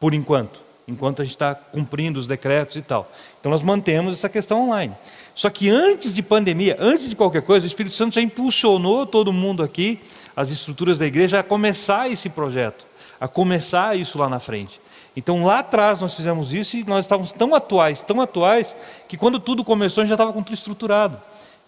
por 0.00 0.14
enquanto, 0.14 0.60
enquanto 0.88 1.20
a 1.20 1.24
gente 1.24 1.34
está 1.34 1.54
cumprindo 1.54 2.18
os 2.18 2.26
decretos 2.26 2.76
e 2.76 2.82
tal. 2.82 3.10
Então, 3.38 3.52
nós 3.52 3.62
mantemos 3.62 4.12
essa 4.14 4.28
questão 4.28 4.66
online. 4.66 4.94
Só 5.34 5.50
que 5.50 5.68
antes 5.68 6.14
de 6.14 6.22
pandemia, 6.22 6.76
antes 6.80 7.10
de 7.10 7.14
qualquer 7.14 7.42
coisa, 7.42 7.66
o 7.66 7.68
Espírito 7.68 7.94
Santo 7.94 8.14
já 8.14 8.22
impulsionou 8.22 9.04
todo 9.04 9.32
mundo 9.32 9.62
aqui, 9.62 10.00
as 10.34 10.50
estruturas 10.50 10.98
da 10.98 11.06
igreja, 11.06 11.40
a 11.40 11.42
começar 11.42 12.10
esse 12.10 12.30
projeto, 12.30 12.86
a 13.20 13.28
começar 13.28 13.98
isso 13.98 14.16
lá 14.18 14.30
na 14.30 14.40
frente. 14.40 14.80
Então 15.16 15.44
lá 15.44 15.60
atrás 15.60 15.98
nós 16.00 16.14
fizemos 16.14 16.52
isso 16.52 16.76
e 16.76 16.84
nós 16.84 17.04
estávamos 17.04 17.32
tão 17.32 17.54
atuais, 17.54 18.02
tão 18.02 18.20
atuais, 18.20 18.76
que 19.08 19.16
quando 19.16 19.40
tudo 19.40 19.64
começou 19.64 20.02
a 20.02 20.04
gente 20.04 20.10
já 20.10 20.14
estava 20.14 20.32
com 20.32 20.42
tudo 20.42 20.54
estruturado. 20.54 21.18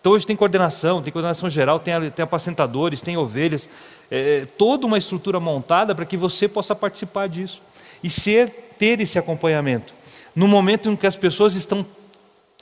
Então 0.01 0.13
hoje 0.13 0.27
tem 0.27 0.37
coordenação, 0.37 1.03
tem 1.03 1.13
coordenação 1.13 1.49
geral, 1.49 1.79
tem, 1.81 2.11
tem 2.11 2.23
apacentadores, 2.23 3.01
tem 3.01 3.17
ovelhas, 3.17 3.69
é, 4.11 4.43
é, 4.43 4.47
toda 4.47 4.87
uma 4.87 4.99
estrutura 4.99 5.41
montada 5.41 5.95
para 5.95 6.05
que 6.05 6.17
você 6.17 6.47
possa 6.47 6.75
participar 6.75 7.29
disso 7.29 7.63
e 8.03 8.11
ser 8.11 8.75
ter 8.79 9.01
esse 9.01 9.19
acompanhamento. 9.19 9.95
No 10.37 10.47
momento 10.47 10.91
em 10.91 10.95
que 10.95 11.07
as 11.07 11.17
pessoas 11.17 11.55
estão 11.55 11.85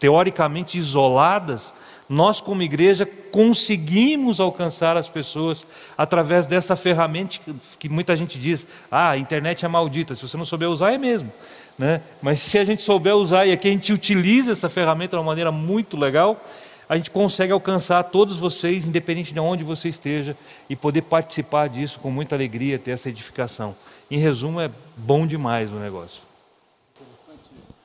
teoricamente 0.00 0.78
isoladas, 0.78 1.74
nós, 2.08 2.40
como 2.40 2.62
igreja, 2.62 3.04
conseguimos 3.04 4.38
alcançar 4.38 4.96
as 4.96 5.08
pessoas 5.08 5.66
através 5.98 6.46
dessa 6.46 6.76
ferramenta 6.76 7.40
que 7.78 7.88
muita 7.88 8.14
gente 8.14 8.38
diz: 8.38 8.66
ah, 8.90 9.10
a 9.10 9.18
internet 9.18 9.64
é 9.64 9.68
maldita, 9.68 10.14
se 10.14 10.22
você 10.22 10.36
não 10.36 10.44
souber 10.44 10.70
usar, 10.70 10.92
é 10.92 10.98
mesmo. 10.98 11.32
Né? 11.78 12.00
Mas 12.22 12.40
se 12.40 12.58
a 12.58 12.64
gente 12.64 12.82
souber 12.82 13.14
usar 13.14 13.44
e 13.46 13.52
aqui 13.52 13.68
a 13.68 13.70
gente 13.70 13.92
utiliza 13.92 14.52
essa 14.52 14.68
ferramenta 14.68 15.16
de 15.16 15.20
uma 15.20 15.26
maneira 15.26 15.52
muito 15.52 15.96
legal, 15.96 16.42
a 16.88 16.96
gente 16.96 17.10
consegue 17.10 17.52
alcançar 17.52 18.04
todos 18.04 18.38
vocês, 18.38 18.86
independente 18.86 19.34
de 19.34 19.40
onde 19.40 19.64
você 19.64 19.88
esteja, 19.88 20.36
e 20.70 20.76
poder 20.76 21.02
participar 21.02 21.68
disso 21.68 21.98
com 21.98 22.10
muita 22.10 22.36
alegria, 22.36 22.78
ter 22.78 22.92
essa 22.92 23.08
edificação. 23.08 23.74
Em 24.10 24.18
resumo, 24.18 24.60
é 24.60 24.70
bom 24.96 25.26
demais 25.26 25.70
o 25.72 25.76
negócio. 25.76 26.22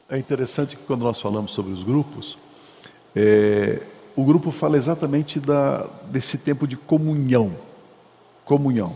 É 0.08 0.18
interessante 0.18 0.76
que 0.76 0.84
quando 0.84 1.02
nós 1.02 1.20
falamos 1.20 1.52
sobre 1.52 1.74
os 1.74 1.84
grupos, 1.84 2.38
é, 3.16 3.82
o 4.16 4.24
grupo 4.24 4.52
fala 4.52 4.78
exatamente 4.78 5.40
da, 5.40 5.88
desse 6.10 6.38
tempo 6.38 6.68
de 6.68 6.76
comunhão. 6.76 7.56
Comunhão. 8.46 8.96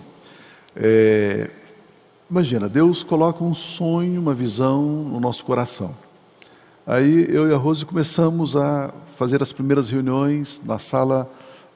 É, 0.75 1.49
imagina, 2.30 2.67
Deus 2.67 3.04
coloca 3.04 3.43
um 3.43 3.54
sonho, 3.54 4.19
uma 4.19 4.34
visão 4.34 4.82
no 4.84 5.19
nosso 5.19 5.45
coração. 5.45 5.95
Aí 6.86 7.25
eu 7.30 7.49
e 7.49 7.54
a 7.54 7.58
Rose 7.58 7.86
começamos 7.86 8.56
a 8.56 8.93
fazer 9.17 9.41
as 9.41 9.51
primeiras 9.51 9.89
reuniões 9.89 10.62
na 10.63 10.78
sala 10.78 11.32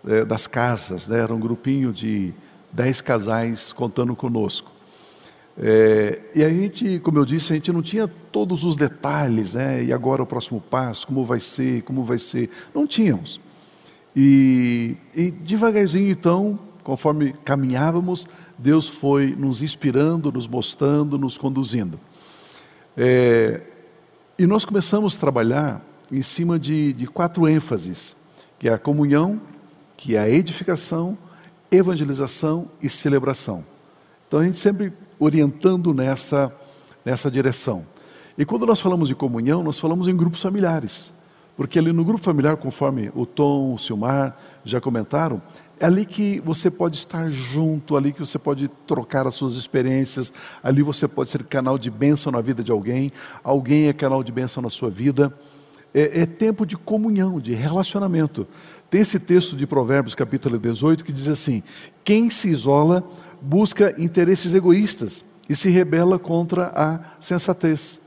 é, 0.08 0.24
das 0.24 0.46
casas, 0.46 1.08
né? 1.08 1.20
era 1.20 1.34
um 1.34 1.40
grupinho 1.40 1.92
de 1.92 2.34
dez 2.72 3.02
casais 3.02 3.74
contando 3.74 4.16
conosco. 4.16 4.79
É, 5.62 6.22
e 6.34 6.44
a 6.44 6.50
gente, 6.50 7.00
como 7.00 7.18
eu 7.18 7.26
disse, 7.26 7.52
a 7.52 7.56
gente 7.56 7.72
não 7.72 7.82
tinha 7.82 8.08
todos 8.08 8.64
os 8.64 8.78
detalhes, 8.78 9.56
né? 9.56 9.84
E 9.84 9.92
agora 9.92 10.24
o 10.24 10.26
próximo 10.26 10.62
passo, 10.62 11.06
como 11.06 11.26
vai 11.26 11.42
ser, 11.42 11.82
como 11.82 12.04
vai 12.04 12.18
ser. 12.18 12.50
Não 12.74 12.88
tínhamos. 12.88 13.42
E, 14.16 14.96
e 15.14 15.30
devagarzinho, 15.30 16.10
então, 16.10 16.58
conforme 16.82 17.34
caminhávamos, 17.44 18.26
Deus 18.58 18.88
foi 18.88 19.36
nos 19.38 19.62
inspirando, 19.62 20.32
nos 20.32 20.48
mostrando, 20.48 21.18
nos 21.18 21.38
conduzindo. 21.38 22.00
É, 22.96 23.62
e 24.38 24.48
nós 24.48 24.64
começamos 24.64 25.18
a 25.18 25.20
trabalhar 25.20 25.86
em 26.10 26.22
cima 26.22 26.58
de, 26.58 26.94
de 26.94 27.06
quatro 27.06 27.48
ênfases, 27.50 28.16
que 28.58 28.70
é 28.70 28.74
a 28.74 28.80
comunhão, 28.80 29.42
que 29.98 30.16
é 30.16 30.20
a 30.20 30.30
edificação, 30.30 31.18
evangelização 31.70 32.70
e 32.82 32.90
celebração. 32.90 33.66
Então 34.28 34.40
a 34.40 34.46
gente 34.46 34.60
sempre 34.60 34.94
orientando 35.20 35.94
nessa, 35.94 36.52
nessa 37.04 37.30
direção. 37.30 37.86
E 38.38 38.46
quando 38.46 38.66
nós 38.66 38.80
falamos 38.80 39.10
de 39.10 39.16
comunhão, 39.16 39.62
nós 39.62 39.78
falamos 39.78 40.08
em 40.08 40.16
grupos 40.16 40.42
familiares. 40.42 41.12
Porque 41.58 41.78
ali 41.78 41.92
no 41.92 42.06
grupo 42.06 42.24
familiar, 42.24 42.56
conforme 42.56 43.12
o 43.14 43.26
Tom, 43.26 43.74
o 43.74 43.78
Silmar 43.78 44.38
já 44.64 44.80
comentaram, 44.80 45.42
é 45.78 45.86
ali 45.86 46.06
que 46.06 46.40
você 46.40 46.72
pode 46.72 46.96
estar 46.96 47.30
junto, 47.30 47.98
ali 47.98 48.14
que 48.14 48.20
você 48.22 48.40
pode 48.40 48.70
trocar 48.88 49.28
as 49.28 49.36
suas 49.36 49.56
experiências, 49.56 50.32
ali 50.64 50.82
você 50.82 51.06
pode 51.06 51.30
ser 51.30 51.44
canal 51.44 51.78
de 51.78 51.90
bênção 51.92 52.32
na 52.32 52.40
vida 52.40 52.64
de 52.64 52.72
alguém, 52.72 53.12
alguém 53.44 53.90
é 53.90 53.94
canal 53.94 54.24
de 54.24 54.32
bênção 54.32 54.64
na 54.64 54.70
sua 54.70 54.90
vida. 54.90 55.34
É, 55.94 56.22
é 56.22 56.26
tempo 56.26 56.66
de 56.66 56.78
comunhão, 56.78 57.42
de 57.42 57.54
relacionamento. 57.54 58.48
Tem 58.90 59.02
esse 59.02 59.20
texto 59.20 59.56
de 59.56 59.68
Provérbios, 59.68 60.16
capítulo 60.16 60.58
18, 60.58 61.04
que 61.04 61.12
diz 61.12 61.28
assim: 61.28 61.62
Quem 62.04 62.30
se 62.30 62.50
isola 62.50 63.04
busca 63.42 63.96
interesses 64.02 64.54
egoístas 64.54 65.24
e 65.48 65.56
se 65.56 65.70
rebela 65.70 66.20
contra 66.20 66.72
a 66.76 67.00
sensatez. 67.20 68.00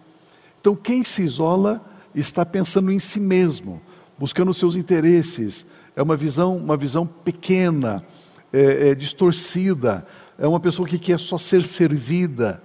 Então, 0.60 0.76
quem 0.76 1.02
se 1.02 1.22
isola 1.22 1.84
está 2.14 2.44
pensando 2.46 2.92
em 2.92 2.98
si 2.98 3.18
mesmo, 3.18 3.80
buscando 4.18 4.54
seus 4.54 4.76
interesses. 4.76 5.66
É 5.96 6.02
uma 6.02 6.16
visão, 6.16 6.56
uma 6.56 6.76
visão 6.76 7.06
pequena, 7.06 8.04
é, 8.52 8.90
é, 8.90 8.94
distorcida. 8.94 10.06
É 10.38 10.46
uma 10.46 10.60
pessoa 10.60 10.86
que 10.86 10.98
quer 10.98 11.18
só 11.18 11.36
ser 11.38 11.64
servida. 11.64 12.62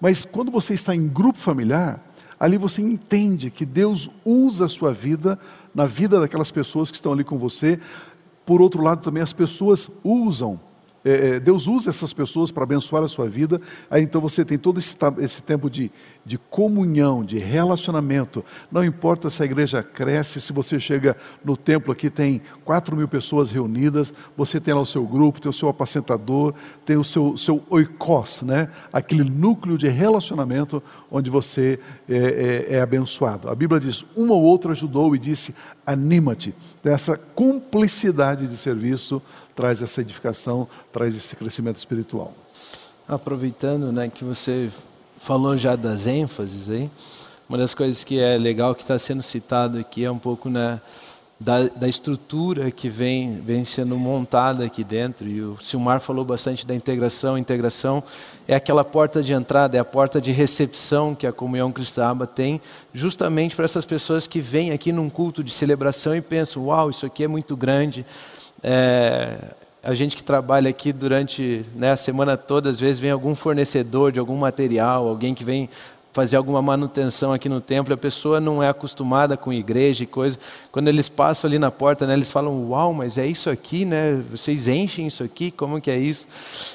Mas 0.00 0.24
quando 0.24 0.50
você 0.50 0.74
está 0.74 0.94
em 0.94 1.06
grupo 1.06 1.38
familiar, 1.38 2.04
ali 2.38 2.56
você 2.56 2.82
entende 2.82 3.50
que 3.50 3.66
Deus 3.66 4.10
usa 4.24 4.64
a 4.64 4.68
sua 4.68 4.92
vida 4.92 5.38
na 5.74 5.86
vida 5.86 6.18
daquelas 6.18 6.50
pessoas 6.50 6.90
que 6.90 6.96
estão 6.96 7.12
ali 7.12 7.24
com 7.24 7.38
você. 7.38 7.78
Por 8.44 8.60
outro 8.60 8.82
lado, 8.82 9.02
também 9.02 9.22
as 9.22 9.32
pessoas 9.32 9.90
usam 10.02 10.58
é, 11.04 11.36
é, 11.36 11.40
Deus 11.40 11.66
usa 11.66 11.90
essas 11.90 12.12
pessoas 12.12 12.50
para 12.50 12.64
abençoar 12.64 13.02
a 13.02 13.08
sua 13.08 13.28
vida, 13.28 13.60
aí 13.90 14.02
então 14.02 14.20
você 14.20 14.44
tem 14.44 14.58
todo 14.58 14.78
esse, 14.78 14.96
esse 15.18 15.42
tempo 15.42 15.70
de, 15.70 15.90
de 16.24 16.36
comunhão, 16.36 17.24
de 17.24 17.38
relacionamento. 17.38 18.44
Não 18.70 18.84
importa 18.84 19.30
se 19.30 19.42
a 19.42 19.46
igreja 19.46 19.82
cresce, 19.82 20.40
se 20.40 20.52
você 20.52 20.80
chega 20.80 21.16
no 21.44 21.56
templo 21.56 21.92
aqui, 21.92 22.10
tem 22.10 22.42
quatro 22.64 22.96
mil 22.96 23.08
pessoas 23.08 23.50
reunidas, 23.50 24.12
você 24.36 24.60
tem 24.60 24.74
lá 24.74 24.80
o 24.80 24.86
seu 24.86 25.06
grupo, 25.06 25.40
tem 25.40 25.48
o 25.48 25.52
seu 25.52 25.68
apacentador, 25.68 26.54
tem 26.84 26.96
o 26.96 27.04
seu, 27.04 27.36
seu 27.36 27.62
oikos, 27.70 28.42
né? 28.42 28.68
aquele 28.92 29.24
núcleo 29.24 29.78
de 29.78 29.88
relacionamento 29.88 30.82
onde 31.10 31.30
você 31.30 31.78
é, 32.08 32.66
é, 32.70 32.74
é 32.76 32.80
abençoado. 32.80 33.48
A 33.48 33.54
Bíblia 33.54 33.80
diz: 33.80 34.04
uma 34.16 34.34
ou 34.34 34.42
outra 34.42 34.72
ajudou 34.72 35.14
e 35.14 35.18
disse: 35.18 35.54
anima-te. 35.86 36.54
Então, 36.80 36.92
essa 36.92 37.16
cumplicidade 37.16 38.46
de 38.46 38.56
serviço 38.56 39.22
traz 39.58 39.82
essa 39.82 40.00
edificação, 40.02 40.68
traz 40.92 41.16
esse 41.16 41.34
crescimento 41.34 41.78
espiritual. 41.78 42.32
Aproveitando 43.08 43.90
né, 43.90 44.08
que 44.08 44.22
você 44.22 44.70
falou 45.18 45.56
já 45.56 45.74
das 45.74 46.06
ênfases 46.06 46.70
aí, 46.70 46.88
uma 47.48 47.58
das 47.58 47.74
coisas 47.74 48.04
que 48.04 48.20
é 48.20 48.38
legal 48.38 48.72
que 48.72 48.82
está 48.82 48.96
sendo 49.00 49.20
citado 49.20 49.76
aqui 49.76 50.04
é 50.04 50.10
um 50.12 50.18
pouco 50.18 50.48
né, 50.48 50.80
da, 51.40 51.64
da, 51.64 51.88
estrutura 51.88 52.70
que 52.70 52.88
vem, 52.88 53.40
vem 53.40 53.64
sendo 53.64 53.96
montada 53.96 54.64
aqui 54.64 54.84
dentro. 54.84 55.26
E 55.26 55.42
o 55.42 55.58
Silmar 55.60 56.00
falou 56.00 56.24
bastante 56.24 56.64
da 56.64 56.72
integração. 56.72 57.36
Integração 57.36 58.04
é 58.46 58.54
aquela 58.54 58.84
porta 58.84 59.20
de 59.24 59.32
entrada, 59.32 59.76
é 59.76 59.80
a 59.80 59.84
porta 59.84 60.20
de 60.20 60.30
recepção 60.30 61.16
que 61.16 61.26
a 61.26 61.32
comunhão 61.32 61.72
cristã 61.72 62.16
tem, 62.32 62.60
justamente 62.94 63.56
para 63.56 63.64
essas 63.64 63.84
pessoas 63.84 64.28
que 64.28 64.38
vêm 64.38 64.70
aqui 64.70 64.92
num 64.92 65.10
culto 65.10 65.42
de 65.42 65.50
celebração 65.50 66.14
e 66.14 66.20
pensam: 66.20 66.66
uau, 66.66 66.90
isso 66.90 67.04
aqui 67.04 67.24
é 67.24 67.28
muito 67.28 67.56
grande, 67.56 68.06
é, 68.62 69.38
a 69.82 69.94
gente 69.94 70.16
que 70.16 70.22
trabalha 70.22 70.68
aqui 70.68 70.92
durante 70.92 71.64
né, 71.74 71.92
a 71.92 71.96
semana 71.96 72.36
toda, 72.36 72.70
às 72.70 72.80
vezes 72.80 73.00
vem 73.00 73.10
algum 73.10 73.34
fornecedor 73.34 74.12
de 74.12 74.18
algum 74.18 74.36
material, 74.36 75.06
alguém 75.06 75.34
que 75.34 75.44
vem 75.44 75.68
fazer 76.12 76.36
alguma 76.36 76.60
manutenção 76.60 77.32
aqui 77.32 77.48
no 77.48 77.60
templo, 77.60 77.94
a 77.94 77.96
pessoa 77.96 78.40
não 78.40 78.60
é 78.60 78.68
acostumada 78.68 79.36
com 79.36 79.52
igreja 79.52 80.02
e 80.02 80.06
coisa. 80.06 80.36
Quando 80.72 80.88
eles 80.88 81.08
passam 81.08 81.48
ali 81.48 81.60
na 81.60 81.70
porta, 81.70 82.06
né, 82.06 82.14
eles 82.14 82.32
falam: 82.32 82.70
"Uau, 82.70 82.92
mas 82.92 83.18
é 83.18 83.26
isso 83.26 83.48
aqui, 83.48 83.84
né? 83.84 84.20
Vocês 84.30 84.66
enchem 84.66 85.06
isso 85.06 85.22
aqui? 85.22 85.50
Como 85.50 85.80
que 85.80 85.90
é 85.90 85.96
isso?" 85.96 86.26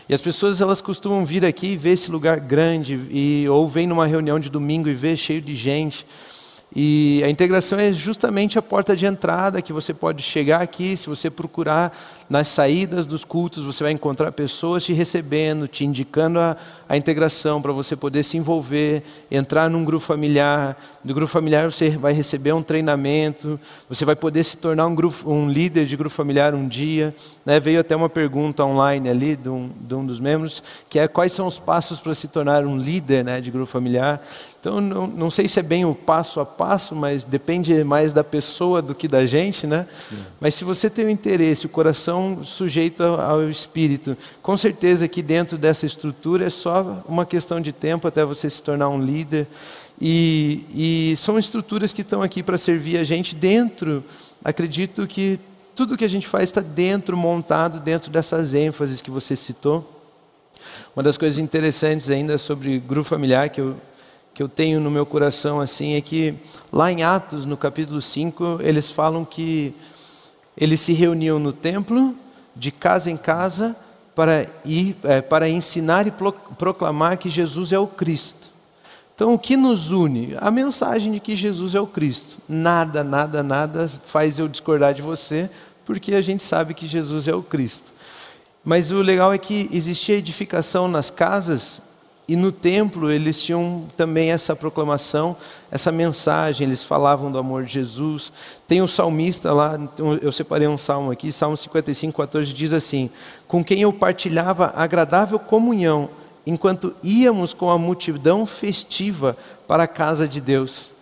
E 0.08 0.14
as 0.14 0.22
pessoas 0.22 0.62
elas 0.62 0.80
costumam 0.80 1.26
vir 1.26 1.44
aqui 1.44 1.74
e 1.74 1.78
ver 1.78 1.92
esse 1.92 2.10
lugar 2.10 2.40
grande 2.40 2.98
e 3.12 3.46
ou 3.50 3.68
vem 3.68 3.86
numa 3.86 4.06
reunião 4.06 4.40
de 4.40 4.50
domingo 4.50 4.88
e 4.88 4.94
vê 4.94 5.18
cheio 5.18 5.42
de 5.42 5.56
gente. 5.56 6.06
E 6.76 7.22
a 7.24 7.30
integração 7.30 7.78
é 7.78 7.94
justamente 7.94 8.58
a 8.58 8.62
porta 8.62 8.96
de 8.96 9.06
entrada 9.06 9.62
que 9.62 9.72
você 9.72 9.94
pode 9.94 10.24
chegar 10.24 10.62
aqui, 10.62 10.98
se 10.98 11.08
você 11.08 11.30
procurar 11.30 11.96
nas 12.28 12.48
saídas 12.48 13.06
dos 13.06 13.24
cultos, 13.24 13.64
você 13.64 13.84
vai 13.84 13.92
encontrar 13.92 14.32
pessoas 14.32 14.84
te 14.84 14.92
recebendo, 14.92 15.68
te 15.68 15.86
indicando 15.86 16.40
a, 16.40 16.58
a 16.90 16.98
integração 16.98 17.62
para 17.62 17.72
você 17.72 17.96
poder 17.96 18.24
se 18.24 18.38
envolver, 18.38 19.04
entrar 19.30 19.70
num 19.70 19.86
grupo 19.86 20.04
familiar. 20.04 20.76
Do 21.04 21.14
grupo 21.14 21.32
familiar 21.32 21.72
você 21.72 21.92
vai 21.92 22.12
receber 22.12 22.54
um 22.54 22.64
treinamento, 22.64 23.60
você 23.88 24.04
vai 24.04 24.16
poder 24.16 24.44
se 24.44 24.58
tornar 24.58 24.88
um, 24.88 24.96
grupo, 24.96 25.30
um 25.32 25.48
líder 25.48 25.86
de 25.86 25.96
grupo 25.96 26.16
familiar 26.16 26.56
um 26.56 26.68
dia. 26.68 27.14
Né? 27.46 27.60
Veio 27.60 27.82
até 27.82 27.96
uma 27.96 28.10
pergunta 28.10 28.66
online 28.66 29.10
ali 29.10 29.36
de 29.36 29.50
um, 29.50 29.70
de 29.80 29.94
um 29.94 30.04
dos 30.04 30.20
membros, 30.20 30.64
que 30.90 30.98
é 30.98 31.08
quais 31.08 31.34
são 31.34 31.46
os 31.46 31.60
passos 31.60 32.00
para 32.00 32.16
se 32.16 32.28
tornar 32.28 32.66
um 32.66 32.78
líder 32.80 33.24
né, 33.24 33.42
de 33.42 33.52
grupo 33.52 33.68
familiar. 33.68 34.20
Então, 34.64 34.80
não, 34.80 35.06
não, 35.08 35.30
sei 35.30 35.46
se 35.50 35.60
é 35.60 35.62
bem 35.62 35.84
o 35.84 35.94
passo 35.94 36.40
a 36.40 36.46
passo, 36.46 36.96
mas 36.96 37.26
depende 37.26 37.84
mais 37.84 38.14
da 38.14 38.24
pessoa 38.24 38.82
do 38.82 38.96
que 38.96 39.10
da 39.10 39.26
gente, 39.26 39.68
né? 39.68 39.86
Sim. 40.10 40.20
Mas 40.40 40.56
se 40.56 40.64
você 40.64 40.90
tem 40.90 41.04
o 41.04 41.10
interesse, 41.10 41.66
o 41.66 41.70
coração 41.70 42.46
sujeito 42.46 43.04
ao 43.04 43.50
espírito, 43.50 44.16
com 44.42 44.56
certeza 44.56 45.06
que 45.06 45.22
dentro 45.22 45.58
dessa 45.58 45.86
estrutura 45.86 46.46
é 46.46 46.50
só 46.50 47.04
uma 47.06 47.26
questão 47.26 47.60
de 47.60 47.74
tempo 47.74 48.08
até 48.08 48.24
você 48.24 48.50
se 48.50 48.64
tornar 48.64 48.88
um 48.88 49.04
líder. 49.04 49.48
E, 50.00 50.64
e 50.74 51.18
são 51.18 51.38
estruturas 51.38 51.92
que 51.92 52.02
estão 52.02 52.22
aqui 52.22 52.42
para 52.42 52.58
servir 52.58 52.98
a 52.98 53.04
gente 53.04 53.36
dentro. 53.36 54.02
Acredito 54.42 55.06
que 55.06 55.42
tudo 55.76 55.98
que 55.98 56.06
a 56.06 56.10
gente 56.10 56.26
faz 56.26 56.46
está 56.46 56.62
dentro, 56.62 57.18
montado 57.18 57.82
dentro 57.82 58.10
dessas 58.10 58.54
ênfases 58.54 59.02
que 59.02 59.12
você 59.12 59.36
citou. 59.36 60.02
Uma 60.96 61.04
das 61.04 61.18
coisas 61.18 61.38
interessantes 61.38 62.10
ainda 62.10 62.38
sobre 62.38 62.80
grupo 62.80 63.10
familiar 63.10 63.50
que 63.50 63.60
eu 63.60 63.76
que 64.34 64.42
eu 64.42 64.50
tenho 64.50 64.80
no 64.80 64.90
meu 64.90 65.06
coração 65.06 65.62
assim 65.62 65.94
é 65.94 66.02
que 66.02 66.34
lá 66.72 66.92
em 66.92 67.04
Atos, 67.04 67.46
no 67.46 67.56
capítulo 67.56 68.02
5, 68.02 68.60
eles 68.62 68.90
falam 68.90 69.24
que 69.24 69.74
eles 70.58 70.80
se 70.80 70.94
reuniam 70.94 71.38
no 71.38 71.54
templo, 71.54 72.16
de 72.56 72.72
casa 72.72 73.12
em 73.12 73.18
casa, 73.18 73.76
para 74.16 74.48
ir 74.64 74.96
é, 75.04 75.22
para 75.22 75.50
ensinar 75.50 76.08
e 76.08 76.14
proclamar 76.58 77.18
que 77.18 77.30
Jesus 77.30 77.72
é 77.72 77.80
o 77.80 77.88
Cristo. 77.88 78.52
Então, 79.16 79.34
o 79.34 79.40
que 79.40 79.56
nos 79.56 79.92
une? 79.92 80.36
A 80.40 80.50
mensagem 80.50 81.12
de 81.12 81.20
que 81.20 81.36
Jesus 81.36 81.76
é 81.76 81.80
o 81.80 81.88
Cristo. 81.88 82.38
Nada, 82.50 83.04
nada, 83.04 83.44
nada 83.44 83.88
faz 83.88 84.40
eu 84.40 84.48
discordar 84.48 84.94
de 84.94 85.04
você, 85.04 85.50
porque 85.86 86.16
a 86.16 86.22
gente 86.22 86.44
sabe 86.44 86.74
que 86.74 86.88
Jesus 86.88 87.28
é 87.28 87.34
o 87.34 87.44
Cristo. 87.44 87.92
Mas 88.66 88.90
o 88.92 89.02
legal 89.02 89.32
é 89.32 89.38
que 89.38 89.70
existia 89.72 90.16
edificação 90.16 90.88
nas 90.88 91.12
casas 91.12 91.82
e 92.28 92.36
no 92.36 92.52
templo 92.52 93.12
eles 93.12 93.42
tinham 93.42 93.84
também 93.98 94.32
essa 94.32 94.56
proclamação, 94.56 95.36
essa 95.70 95.92
mensagem, 95.92 96.66
eles 96.66 96.84
falavam 96.84 97.32
do 97.32 97.38
amor 97.38 97.66
de 97.66 97.74
Jesus. 97.74 98.32
Tem 98.68 98.82
um 98.82 98.88
salmista 98.88 99.52
lá, 99.52 99.78
então 99.78 100.16
eu 100.16 100.32
separei 100.32 100.68
um 100.68 100.78
salmo 100.78 101.12
aqui, 101.12 101.32
Salmo 101.32 101.58
55, 101.58 102.16
14, 102.16 102.54
diz 102.54 102.72
assim: 102.72 103.10
Com 103.48 103.64
quem 103.64 103.82
eu 103.82 103.92
partilhava 103.92 104.72
agradável 104.76 105.38
comunhão, 105.38 106.10
enquanto 106.48 106.96
íamos 107.04 107.54
com 107.54 107.70
a 107.70 107.78
multidão 107.78 108.46
festiva 108.46 109.36
para 109.68 109.84
a 109.84 109.88
casa 109.88 110.28
de 110.28 110.40
Deus. 110.40 110.94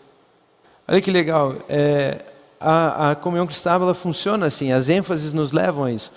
Olha 0.87 1.01
que 1.01 1.11
legal, 1.11 1.55
é, 1.69 2.25
a, 2.59 3.11
a 3.11 3.15
comunhão 3.15 3.45
cristã 3.45 3.71
ela 3.71 3.93
funciona 3.93 4.47
assim, 4.47 4.71
as 4.71 4.89
ênfases 4.89 5.33
nos 5.33 5.51
levam 5.51 5.85
a 5.85 5.91
isso. 5.91 6.11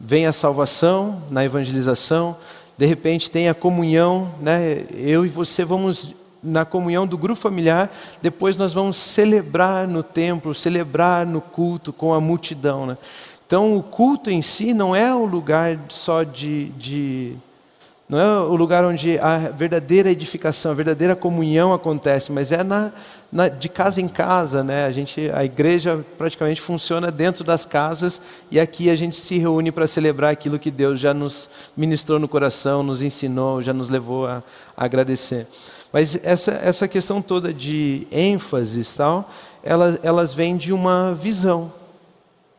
Vem 0.00 0.26
a 0.26 0.32
salvação 0.32 1.22
na 1.30 1.44
evangelização, 1.44 2.36
de 2.76 2.86
repente 2.86 3.30
tem 3.30 3.48
a 3.48 3.54
comunhão, 3.54 4.32
né? 4.40 4.84
Eu 4.94 5.24
e 5.24 5.28
você 5.28 5.64
vamos 5.64 6.14
na 6.42 6.64
comunhão 6.64 7.06
do 7.06 7.18
grupo 7.18 7.40
familiar, 7.40 7.90
depois 8.22 8.56
nós 8.56 8.72
vamos 8.72 8.96
celebrar 8.96 9.88
no 9.88 10.02
templo, 10.02 10.54
celebrar 10.54 11.26
no 11.26 11.40
culto 11.40 11.92
com 11.92 12.14
a 12.14 12.20
multidão. 12.20 12.86
Né? 12.86 12.96
Então, 13.46 13.76
o 13.76 13.82
culto 13.82 14.30
em 14.30 14.42
si 14.42 14.72
não 14.72 14.94
é 14.94 15.12
o 15.12 15.24
lugar 15.24 15.78
só 15.88 16.22
de, 16.22 16.66
de 16.70 17.36
não 18.08 18.20
é 18.20 18.40
o 18.40 18.54
lugar 18.54 18.84
onde 18.84 19.18
a 19.18 19.36
verdadeira 19.50 20.08
edificação, 20.08 20.70
a 20.70 20.74
verdadeira 20.74 21.16
comunhão 21.16 21.72
acontece, 21.72 22.30
mas 22.30 22.52
é 22.52 22.62
na, 22.62 22.92
na, 23.32 23.48
de 23.48 23.68
casa 23.68 24.00
em 24.00 24.06
casa, 24.06 24.62
né? 24.62 24.84
A 24.86 24.92
gente, 24.92 25.28
a 25.34 25.44
igreja 25.44 26.04
praticamente 26.16 26.60
funciona 26.60 27.10
dentro 27.10 27.42
das 27.42 27.66
casas 27.66 28.22
e 28.48 28.60
aqui 28.60 28.90
a 28.90 28.94
gente 28.94 29.16
se 29.16 29.36
reúne 29.38 29.72
para 29.72 29.88
celebrar 29.88 30.30
aquilo 30.30 30.56
que 30.56 30.70
Deus 30.70 31.00
já 31.00 31.12
nos 31.12 31.50
ministrou 31.76 32.20
no 32.20 32.28
coração, 32.28 32.80
nos 32.80 33.02
ensinou, 33.02 33.60
já 33.60 33.72
nos 33.72 33.88
levou 33.88 34.24
a, 34.24 34.40
a 34.76 34.84
agradecer. 34.84 35.48
Mas 35.92 36.16
essa, 36.22 36.52
essa 36.52 36.86
questão 36.86 37.20
toda 37.20 37.52
de 37.52 38.06
ênfases 38.12 38.94
tal, 38.94 39.28
elas, 39.64 39.98
elas 40.04 40.32
vêm 40.32 40.56
de 40.56 40.72
uma 40.72 41.12
visão. 41.12 41.72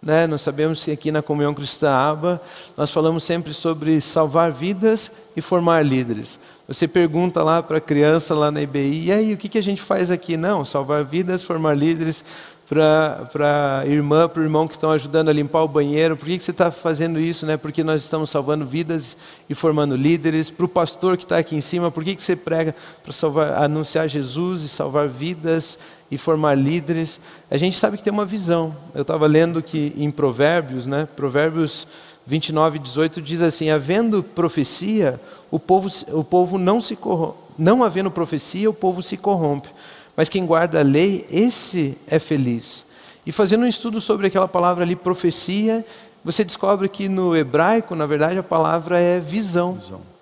Né? 0.02 0.28
Nós 0.28 0.42
sabemos 0.42 0.84
que 0.84 0.92
aqui 0.92 1.10
na 1.10 1.22
Comunhão 1.22 1.54
Cristã 1.54 1.90
Aba, 1.90 2.42
nós 2.76 2.92
falamos 2.92 3.24
sempre 3.24 3.54
sobre 3.54 4.02
salvar 4.02 4.52
vidas 4.52 5.10
e 5.38 5.41
formar 5.41 5.86
líderes. 5.86 6.39
Você 6.67 6.88
pergunta 6.88 7.43
lá 7.43 7.62
para 7.62 7.78
a 7.78 7.82
criança 7.82 8.34
lá 8.34 8.50
na 8.50 8.60
IBI, 8.60 9.06
e 9.06 9.12
aí, 9.12 9.34
o 9.36 9.38
que, 9.38 9.47
que 9.47 9.59
a 9.59 9.62
gente 9.62 9.84
faz 9.84 10.09
aqui? 10.09 10.36
Não, 10.36 10.66
salvar 10.66 11.05
vidas, 11.05 11.43
formar 11.43 11.76
líderes, 11.76 12.26
para 12.68 13.82
a 13.82 13.86
irmã, 13.86 14.28
para 14.28 14.41
o 14.41 14.43
irmão 14.43 14.68
que 14.68 14.74
estão 14.74 14.91
ajudando 14.91 15.30
a 15.30 15.34
limpar 15.34 15.62
o 15.62 15.68
banheiro. 15.68 16.18
Por 16.18 16.26
que, 16.26 16.38
que 16.38 16.43
você 16.43 16.51
está 16.51 16.70
fazendo 16.70 17.20
isso? 17.20 17.45
Né? 17.45 17.55
Porque 17.55 17.84
nós 17.84 18.01
estamos 18.01 18.30
salvando 18.30 18.66
vidas 18.66 19.16
e 19.47 19.55
formando 19.55 19.95
líderes. 19.95 20.51
Para 20.51 20.66
o 20.66 20.68
pastor 20.68 21.16
que 21.16 21.24
está 21.24 21.38
aqui 21.38 21.55
em 21.55 21.62
cima, 21.62 21.89
por 21.89 22.03
que, 22.03 22.16
que 22.16 22.24
você 22.24 22.36
prega 22.36 22.76
para 23.03 23.64
anunciar 23.64 24.09
Jesus 24.09 24.64
e 24.64 24.68
salvar 24.68 25.07
vidas 25.07 25.80
e 26.12 26.18
formar 26.18 26.55
líderes? 26.55 27.22
A 27.49 27.55
gente 27.55 27.78
sabe 27.78 27.95
que 27.95 28.03
tem 28.03 28.12
uma 28.12 28.26
visão. 28.26 28.76
Eu 28.93 29.03
estava 29.03 29.28
lendo 29.28 29.62
que 29.62 29.93
em 29.95 30.12
Provérbios, 30.12 30.86
né? 30.86 31.07
Provérbios 31.16 31.88
29, 32.28 32.78
18 32.80 33.21
diz 33.21 33.41
assim: 33.41 33.69
Havendo 33.69 34.21
profecia, 34.21 35.19
o 35.49 35.57
povo, 35.57 35.89
o 36.11 36.23
povo 36.23 36.57
não 36.57 36.82
se 36.82 36.95
corrompe. 36.95 37.38
Não 37.57 37.84
havendo 37.84 38.11
profecia, 38.11 38.69
o 38.69 38.73
povo 38.73 39.01
se 39.01 39.17
corrompe. 39.17 39.69
Mas 40.15 40.30
quem 40.30 40.45
guarda 40.45 40.80
a 40.80 40.84
lei, 40.84 41.25
esse 41.32 41.97
é 42.05 42.19
feliz. 42.19 42.86
E 43.25 43.32
fazendo 43.32 43.63
um 43.63 43.67
estudo 43.67 43.99
sobre 44.01 44.28
aquela 44.28 44.47
palavra 44.47 44.84
ali, 44.84 44.95
profecia, 44.95 45.86
você 46.23 46.43
descobre 46.43 46.89
que 46.89 47.07
no 47.07 47.36
hebraico, 47.36 47.95
na 47.95 48.05
verdade, 48.05 48.38
a 48.38 48.43
palavra 48.43 48.99
é 48.99 49.19
visão. 49.19 49.73
visão. 49.73 50.16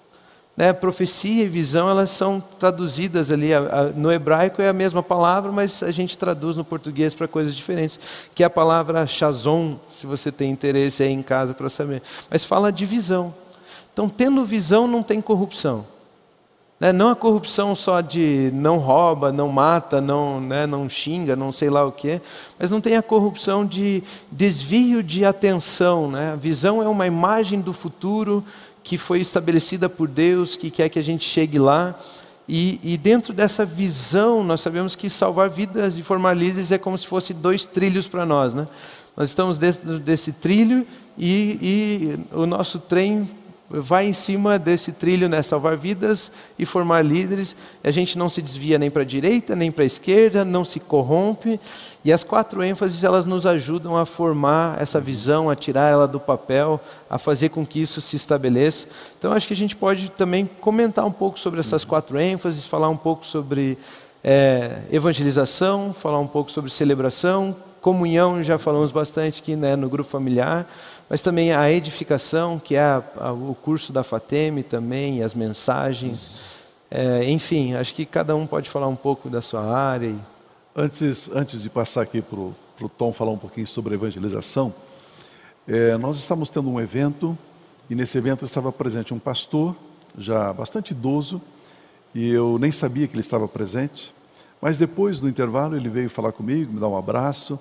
Né, 0.56 0.72
profecia 0.72 1.44
e 1.44 1.50
visão, 1.50 1.90
elas 1.90 2.12
são 2.12 2.42
traduzidas 2.58 3.30
ali. 3.30 3.50
no 3.94 4.10
hebraico 4.10 4.62
é 4.62 4.70
a 4.70 4.74
mesma 4.74 5.04
palavra, 5.04 5.52
mas 5.52 5.84
a 5.84 5.92
gente 5.92 6.18
traduz 6.18 6.56
no 6.56 6.64
português 6.64 7.14
para 7.14 7.28
coisas 7.28 7.54
diferentes, 7.54 8.00
que 8.34 8.42
é 8.42 8.46
a 8.46 8.50
palavra 8.50 9.06
shazon, 9.06 9.78
se 9.90 10.08
você 10.08 10.32
tem 10.32 10.50
interesse 10.50 11.04
aí 11.04 11.12
em 11.12 11.22
casa 11.22 11.54
para 11.54 11.68
saber. 11.68 12.02
Mas 12.30 12.46
fala 12.46 12.72
de 12.72 12.86
visão. 12.86 13.36
Então, 13.92 14.08
tendo 14.08 14.46
visão, 14.46 14.88
não 14.88 15.04
tem 15.04 15.20
corrupção. 15.20 15.86
Né, 16.78 16.92
não 16.92 17.10
a 17.10 17.16
corrupção 17.16 17.74
só 17.74 18.02
de 18.02 18.52
não 18.54 18.78
rouba, 18.78 19.32
não 19.32 19.48
mata, 19.48 20.02
não, 20.02 20.42
né, 20.42 20.68
não 20.68 20.90
xinga, 20.90 21.34
não 21.34 21.50
sei 21.50 21.70
lá 21.70 21.86
o 21.86 21.92
que, 21.92 22.22
mas 22.60 22.70
não 22.70 22.82
tem 22.82 22.98
a 22.98 23.02
corrupção 23.02 23.66
de 23.66 24.04
desvio 24.30 25.02
de 25.02 25.24
atenção. 25.24 26.12
Né? 26.12 26.34
A 26.34 26.36
visão 26.36 26.84
é 26.84 26.88
uma 26.88 27.08
imagem 27.08 27.62
do 27.62 27.72
futuro 27.72 28.44
que 28.86 29.00
foi 29.00 29.20
estabelecida 29.20 29.90
por 29.90 30.08
Deus, 30.08 30.56
que 30.56 30.70
quer 30.70 30.90
que 30.90 31.00
a 31.00 31.02
gente 31.02 31.28
chegue 31.28 31.58
lá. 31.58 32.00
E, 32.48 32.80
e, 32.84 32.96
dentro 32.98 33.34
dessa 33.34 33.66
visão, 33.66 34.44
nós 34.44 34.62
sabemos 34.62 34.96
que 34.96 35.10
salvar 35.10 35.50
vidas 35.50 35.98
e 35.98 36.04
formar 36.04 36.36
líderes 36.36 36.72
é 36.72 36.78
como 36.78 36.96
se 36.96 37.08
fosse 37.08 37.34
dois 37.34 37.66
trilhos 37.66 38.08
para 38.08 38.28
nós. 38.28 38.54
Né? 38.54 38.68
Nós 39.18 39.30
estamos 39.30 39.58
dentro 39.58 39.98
desse 39.98 40.32
trilho 40.32 40.86
e, 41.18 41.58
e 41.60 42.20
o 42.32 42.46
nosso 42.46 42.78
trem 42.78 43.28
vai 43.70 44.06
em 44.08 44.14
cima 44.14 44.60
desse 44.60 44.92
trilho, 44.92 45.28
né, 45.28 45.42
salvar 45.42 45.76
vidas 45.76 46.32
e 46.58 46.66
formar 46.66 47.02
líderes. 47.02 47.56
A 47.84 47.92
gente 47.92 48.18
não 48.18 48.30
se 48.30 48.42
desvia 48.42 48.78
nem 48.78 48.92
para 48.92 49.02
a 49.02 49.06
direita, 49.06 49.56
nem 49.56 49.72
para 49.72 49.84
a 49.84 49.88
esquerda, 49.88 50.46
não 50.46 50.64
se 50.64 50.80
corrompe. 50.80 51.60
E 52.04 52.14
as 52.14 52.24
quatro 52.24 52.64
ênfases, 52.64 53.04
elas 53.04 53.26
nos 53.26 53.46
ajudam 53.46 53.98
a 53.98 54.06
formar 54.06 54.80
essa 54.80 55.00
visão, 55.00 55.50
a 55.50 55.56
tirar 55.56 55.92
ela 55.92 56.08
do 56.08 56.20
papel, 56.20 56.80
a 57.10 57.18
fazer 57.18 57.50
com 57.50 57.66
que 57.66 57.82
isso 57.82 58.00
se 58.02 58.16
estabeleça. 58.16 58.88
Então, 59.18 59.34
acho 59.34 59.48
que 59.48 59.54
a 59.54 59.58
gente 59.58 59.76
pode 59.76 60.10
também 60.12 60.46
comentar 60.62 61.06
um 61.06 61.12
pouco 61.12 61.40
sobre 61.40 61.60
essas 61.60 61.84
quatro 61.84 62.20
ênfases, 62.20 62.66
falar 62.66 62.90
um 62.90 62.98
pouco 62.98 63.26
sobre 63.26 63.80
é, 64.24 64.82
evangelização, 64.92 65.96
falar 66.00 66.20
um 66.20 66.28
pouco 66.28 66.52
sobre 66.52 66.70
celebração, 66.70 67.56
comunhão, 67.82 68.42
já 68.42 68.58
falamos 68.58 68.92
bastante 68.92 69.42
aqui 69.42 69.56
né, 69.56 69.76
no 69.76 69.88
grupo 69.88 70.10
familiar 70.10 70.68
mas 71.10 71.22
também 71.22 71.54
a 71.54 71.72
edificação, 71.72 72.60
que 72.60 72.76
é 72.76 72.82
a, 72.82 73.04
a, 73.20 73.32
o 73.32 73.56
curso 73.62 73.94
da 73.94 74.04
FATEME 74.04 74.64
também, 74.64 75.24
as 75.24 75.34
mensagens. 75.34 76.30
É, 76.90 77.30
enfim, 77.30 77.74
acho 77.76 77.94
que 77.94 78.06
cada 78.06 78.36
um 78.36 78.48
pode 78.48 78.70
falar 78.70 78.88
um 78.88 78.96
pouco 78.96 79.30
da 79.30 79.42
sua 79.42 79.64
área. 79.64 80.08
E... 80.08 80.18
Antes, 80.76 81.30
antes 81.34 81.62
de 81.62 81.70
passar 81.70 82.02
aqui 82.02 82.22
para 82.22 82.40
o 82.40 82.90
Tom 82.98 83.14
falar 83.14 83.32
um 83.32 83.38
pouquinho 83.38 83.68
sobre 83.68 83.96
evangelização, 83.96 84.74
é, 85.68 85.98
nós 85.98 86.18
estamos 86.18 86.50
tendo 86.50 86.70
um 86.70 86.80
evento 86.80 87.38
e 87.90 87.96
nesse 87.96 88.18
evento 88.18 88.44
estava 88.44 88.72
presente 88.72 89.14
um 89.14 89.20
pastor, 89.20 89.76
já 90.18 90.52
bastante 90.54 90.92
idoso, 90.92 91.42
e 92.14 92.30
eu 92.30 92.58
nem 92.58 92.72
sabia 92.72 93.08
que 93.08 93.14
ele 93.14 93.22
estava 93.22 93.48
presente, 93.48 94.14
mas 94.62 94.78
depois, 94.78 95.20
no 95.20 95.30
intervalo, 95.30 95.76
ele 95.76 95.90
veio 95.90 96.10
falar 96.10 96.32
comigo, 96.32 96.74
me 96.74 96.80
dar 96.80 96.88
um 96.88 96.98
abraço, 96.98 97.60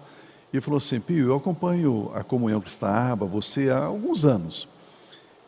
e 0.57 0.61
falou 0.61 0.79
assim: 0.79 1.01
Pio, 1.01 1.29
eu 1.29 1.37
acompanho 1.37 2.11
a 2.15 2.23
Comunhão 2.23 2.61
Cristã 2.61 2.87
Aba, 2.87 3.27
você 3.27 3.71
há 3.71 3.85
alguns 3.85 4.25
anos. 4.25 4.69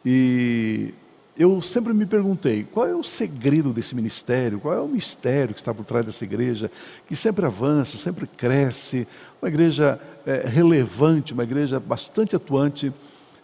E 0.04 0.92
eu 1.38 1.62
sempre 1.62 1.94
me 1.94 2.04
perguntei: 2.04 2.64
qual 2.64 2.86
é 2.86 2.94
o 2.94 3.04
segredo 3.04 3.72
desse 3.72 3.94
ministério? 3.94 4.58
Qual 4.58 4.74
é 4.74 4.80
o 4.80 4.88
mistério 4.88 5.54
que 5.54 5.60
está 5.60 5.72
por 5.72 5.84
trás 5.84 6.04
dessa 6.04 6.24
igreja, 6.24 6.70
que 7.06 7.14
sempre 7.14 7.46
avança, 7.46 7.98
sempre 7.98 8.26
cresce, 8.26 9.06
uma 9.40 9.48
igreja 9.48 10.00
é, 10.26 10.44
relevante, 10.46 11.32
uma 11.32 11.44
igreja 11.44 11.78
bastante 11.78 12.34
atuante 12.34 12.92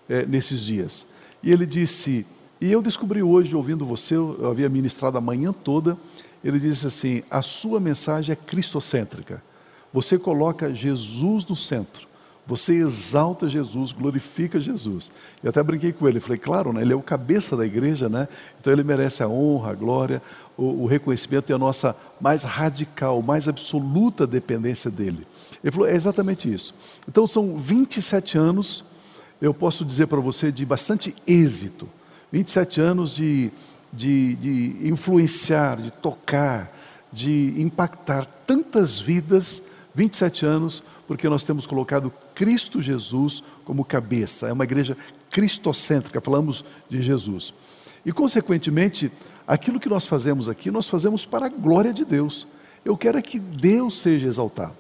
é, 0.09 0.27
nesses 0.27 0.63
dias? 0.63 1.07
E 1.45 1.53
ele 1.53 1.65
disse: 1.65 2.27
e 2.61 2.73
eu 2.73 2.83
descobri 2.83 3.23
hoje, 3.23 3.55
ouvindo 3.55 3.87
você, 3.87 4.17
eu 4.17 4.51
havia 4.51 4.69
ministrado 4.69 5.17
a 5.17 5.21
manhã 5.21 5.53
toda, 5.53 5.97
ele 6.43 6.59
disse 6.59 6.89
assim: 6.89 7.23
a 7.31 7.41
sua 7.41 7.79
mensagem 7.79 8.33
é 8.33 8.37
cristocêntrica. 8.37 9.41
Você 9.93 10.19
coloca 10.19 10.75
Jesus 10.75 11.45
no 11.47 11.57
centro. 11.57 12.13
Você 12.45 12.75
exalta 12.75 13.49
Jesus, 13.49 13.93
glorifica 13.93 14.59
Jesus. 14.59 15.13
Eu 15.43 15.51
até 15.51 15.63
brinquei 15.63 15.93
com 15.93 16.09
ele, 16.09 16.19
falei, 16.19 16.39
claro, 16.39 16.73
né, 16.73 16.83
ele 16.83 16.93
é 16.93 16.97
o 16.97 17.01
cabeça 17.01 17.57
da 17.57 17.65
igreja, 17.65 18.09
né? 18.09 18.27
Então 18.61 18.73
ele 18.73 18.83
merece 18.83 19.23
a 19.23 19.29
honra, 19.29 19.71
a 19.71 19.75
glória, 19.75 20.21
o, 20.57 20.83
o 20.83 20.87
reconhecimento 20.87 21.51
e 21.51 21.53
a 21.53 21.59
nossa 21.59 21.95
mais 22.21 22.43
radical, 22.43 23.23
mais 23.23 23.47
absoluta 23.49 24.27
dependência 24.27 24.91
dele. 24.91 25.25
Ele 25.63 25.71
falou, 25.71 25.89
é 25.89 25.95
exatamente 25.95 26.53
isso. 26.53 26.75
Então 27.09 27.29
são 27.29 27.57
27 27.57 28.37
anos, 28.37 28.85
eu 29.41 29.55
posso 29.55 29.85
dizer 29.85 30.09
para 30.09 30.21
você, 30.21 30.51
de 30.51 30.67
bastante 30.67 31.15
êxito. 31.25 31.89
27 32.33 32.81
anos 32.81 33.15
de, 33.15 33.53
de, 33.93 34.35
de 34.35 34.89
influenciar, 34.89 35.81
de 35.81 35.93
tocar, 35.93 36.77
de 37.13 37.55
impactar 37.57 38.27
tantas 38.45 39.01
vidas 39.01 39.63
27 39.95 40.47
anos, 40.47 40.83
porque 41.07 41.29
nós 41.29 41.45
temos 41.45 41.67
colocado 41.67 42.13
Cristo 42.35 42.81
Jesus 42.81 43.43
como 43.65 43.85
cabeça. 43.85 44.49
É 44.49 44.53
uma 44.53 44.65
igreja 44.65 44.97
cristocêntrica, 45.31 46.21
falamos 46.21 46.65
de 46.89 47.03
Jesus. 47.03 47.53
E, 48.05 48.13
consequentemente, 48.13 49.11
aquilo 49.47 49.81
que 49.81 49.89
nós 49.89 50.07
fazemos 50.07 50.49
aqui, 50.49 50.71
nós 50.71 50.89
fazemos 50.89 51.25
para 51.25 51.47
a 51.47 51.49
glória 51.49 51.93
de 51.93 52.05
Deus. 52.05 52.47
Eu 52.85 52.97
quero 52.97 53.19
é 53.19 53.23
que 53.23 53.39
Deus 53.39 54.01
seja 54.01 54.27
exaltado, 54.27 54.77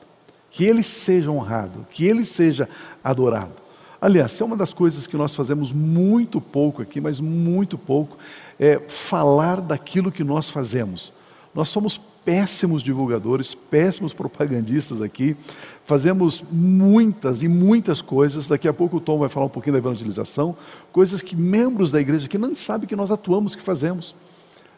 que 0.50 0.64
Ele 0.64 0.82
seja 0.82 1.30
honrado, 1.30 1.86
que 1.90 2.04
Ele 2.04 2.24
seja 2.24 2.68
adorado. 3.02 3.54
Aliás, 4.00 4.40
é 4.40 4.44
uma 4.44 4.56
das 4.56 4.74
coisas 4.74 5.06
que 5.06 5.16
nós 5.16 5.32
fazemos 5.32 5.72
muito 5.72 6.40
pouco 6.40 6.82
aqui, 6.82 7.00
mas 7.00 7.20
muito 7.20 7.78
pouco, 7.78 8.18
é 8.58 8.80
falar 8.88 9.60
daquilo 9.60 10.10
que 10.10 10.24
nós 10.24 10.50
fazemos. 10.50 11.12
Nós 11.54 11.68
somos 11.68 12.00
péssimos 12.24 12.82
divulgadores, 12.82 13.54
péssimos 13.54 14.12
propagandistas 14.12 15.00
aqui, 15.00 15.36
fazemos 15.84 16.42
muitas 16.50 17.42
e 17.42 17.48
muitas 17.48 18.00
coisas. 18.00 18.48
Daqui 18.48 18.68
a 18.68 18.72
pouco 18.72 18.96
o 18.98 19.00
Tom 19.00 19.18
vai 19.18 19.28
falar 19.28 19.46
um 19.46 19.50
pouquinho 19.50 19.74
da 19.74 19.78
evangelização, 19.78 20.56
coisas 20.92 21.22
que 21.22 21.34
membros 21.34 21.90
da 21.90 22.00
igreja 22.00 22.28
que 22.28 22.38
não 22.38 22.54
sabem 22.54 22.88
que 22.88 22.96
nós 22.96 23.10
atuamos, 23.10 23.54
que 23.54 23.62
fazemos. 23.62 24.14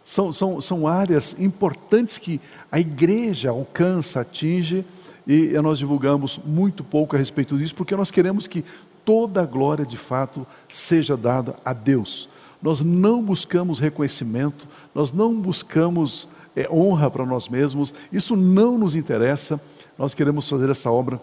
São, 0.05 0.33
são, 0.33 0.61
são 0.61 0.87
áreas 0.87 1.35
importantes 1.39 2.19
que 2.19 2.41
a 2.71 2.79
igreja 2.79 3.51
alcança, 3.51 4.21
atinge, 4.21 4.85
e 5.27 5.53
nós 5.63 5.79
divulgamos 5.79 6.39
muito 6.45 6.85
pouco 6.85 7.17
a 7.17 7.19
respeito 7.19 7.57
disso, 7.57 7.75
porque 7.75 7.97
nós 7.97 8.11
queremos 8.11 8.47
que 8.47 8.63
toda 9.05 9.43
a 9.43 9.47
glória 9.47 9.87
de 9.87 9.97
fato 9.97 10.47
seja 10.69 11.17
dada 11.17 11.57
a 11.65 11.73
Deus. 11.73 12.29
Nós 12.61 12.81
não 12.81 13.23
buscamos 13.23 13.79
reconhecimento, 13.79 14.69
nós 14.95 15.13
não 15.13 15.35
buscamos 15.35 16.29
é 16.57 16.69
honra 16.71 17.11
para 17.11 17.27
nós 17.27 17.49
mesmos, 17.49 17.93
isso 18.13 18.37
não 18.37 18.79
nos 18.79 18.95
interessa, 18.95 19.61
nós 19.99 20.15
queremos 20.15 20.49
fazer 20.49 20.71
essa 20.71 20.91
obra 20.91 21.21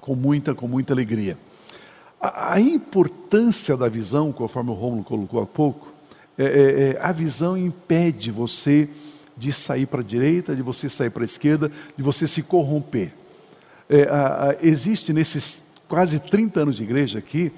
com 0.00 0.14
muita, 0.14 0.54
com 0.54 0.68
muita 0.68 0.92
alegria. 0.92 1.36
A, 2.20 2.54
a 2.54 2.60
importância 2.60 3.76
da 3.76 3.88
visão, 3.88 4.32
conforme 4.32 4.70
o 4.70 4.74
Romulo 4.74 5.04
colocou 5.04 5.42
há 5.42 5.46
pouco, 5.46 5.92
é, 6.38 6.44
é, 6.44 6.90
é 6.90 6.98
a 7.00 7.12
visão 7.12 7.56
impede 7.56 8.30
você 8.30 8.88
de 9.36 9.52
sair 9.52 9.86
para 9.86 10.00
a 10.00 10.04
direita, 10.04 10.54
de 10.54 10.62
você 10.62 10.88
sair 10.88 11.10
para 11.10 11.22
a 11.22 11.24
esquerda, 11.24 11.70
de 11.96 12.02
você 12.02 12.26
se 12.26 12.42
corromper. 12.42 13.12
É, 13.88 14.02
a, 14.04 14.50
a, 14.50 14.56
existe 14.62 15.12
nesses 15.12 15.64
quase 15.88 16.18
30 16.20 16.60
anos 16.60 16.76
de 16.76 16.84
igreja 16.84 17.18
aqui, 17.18 17.52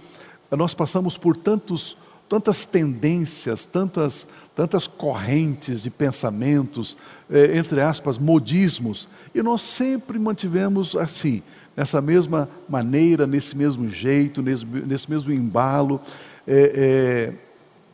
nós 0.51 0.75
passamos 0.75 1.17
por 1.17 1.37
tantos 1.37 1.97
tantas 2.33 2.65
tendências, 2.65 3.67
tantas, 3.67 4.27
tantas 4.55 4.87
correntes 4.87 5.83
de 5.83 5.91
pensamentos, 5.91 6.97
eh, 7.31 7.57
entre 7.57 7.81
aspas, 7.81 8.19
modismos, 8.19 9.09
e 9.35 9.43
nós 9.43 9.63
sempre 9.63 10.19
mantivemos 10.19 10.95
assim, 10.95 11.43
nessa 11.77 12.01
mesma 12.03 12.49
maneira, 12.69 13.27
nesse 13.27 13.57
mesmo 13.57 13.89
jeito, 13.89 14.43
nesse, 14.43 15.11
mesmo 15.11 15.33
embalo. 15.33 16.01
Eh, 16.47 16.73
eh, 16.75 17.33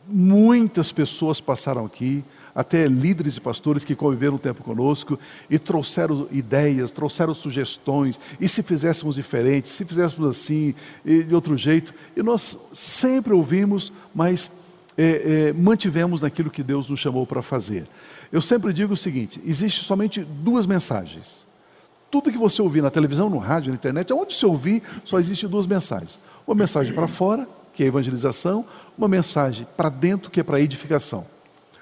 muitas 0.05 0.91
pessoas 0.91 1.39
passaram 1.39 1.85
aqui, 1.85 2.23
até 2.53 2.87
líderes 2.87 3.37
e 3.37 3.41
pastores 3.41 3.85
que 3.85 3.95
conviveram 3.95 4.35
um 4.35 4.39
tempo 4.39 4.63
conosco 4.63 5.17
e 5.49 5.57
trouxeram 5.57 6.27
ideias, 6.29 6.91
trouxeram 6.91 7.33
sugestões, 7.33 8.19
e 8.41 8.49
se 8.49 8.61
fizéssemos 8.61 9.15
diferente, 9.15 9.69
se 9.69 9.85
fizéssemos 9.85 10.29
assim, 10.29 10.73
de 11.05 11.33
outro 11.33 11.55
jeito, 11.55 11.93
e 12.17 12.23
nós 12.23 12.57
sempre 12.73 13.33
ouvimos, 13.33 13.93
mas 14.13 14.49
é, 15.01 15.47
é, 15.49 15.53
mantivemos 15.53 16.19
naquilo 16.19 16.51
que 16.51 16.61
Deus 16.61 16.89
nos 16.89 16.99
chamou 16.99 17.25
para 17.25 17.41
fazer. 17.41 17.87
Eu 18.33 18.41
sempre 18.41 18.73
digo 18.73 18.93
o 18.93 18.97
seguinte: 18.97 19.41
existe 19.45 19.81
somente 19.85 20.25
duas 20.25 20.65
mensagens. 20.65 21.47
Tudo 22.11 22.29
que 22.29 22.37
você 22.37 22.61
ouvir 22.61 22.81
na 22.81 22.89
televisão, 22.89 23.29
no 23.29 23.37
rádio, 23.37 23.69
na 23.69 23.75
internet, 23.75 24.11
onde 24.11 24.33
você 24.33 24.45
ouvir, 24.45 24.83
só 25.05 25.17
existe 25.17 25.47
duas 25.47 25.65
mensagens. 25.65 26.19
Uma 26.45 26.55
mensagem 26.55 26.93
para 26.93 27.07
fora, 27.07 27.47
que 27.73 27.81
é 27.81 27.87
evangelização, 27.87 28.65
uma 28.97 29.07
mensagem 29.07 29.65
para 29.77 29.87
dentro, 29.87 30.29
que 30.29 30.41
é 30.41 30.43
para 30.43 30.59
edificação. 30.59 31.25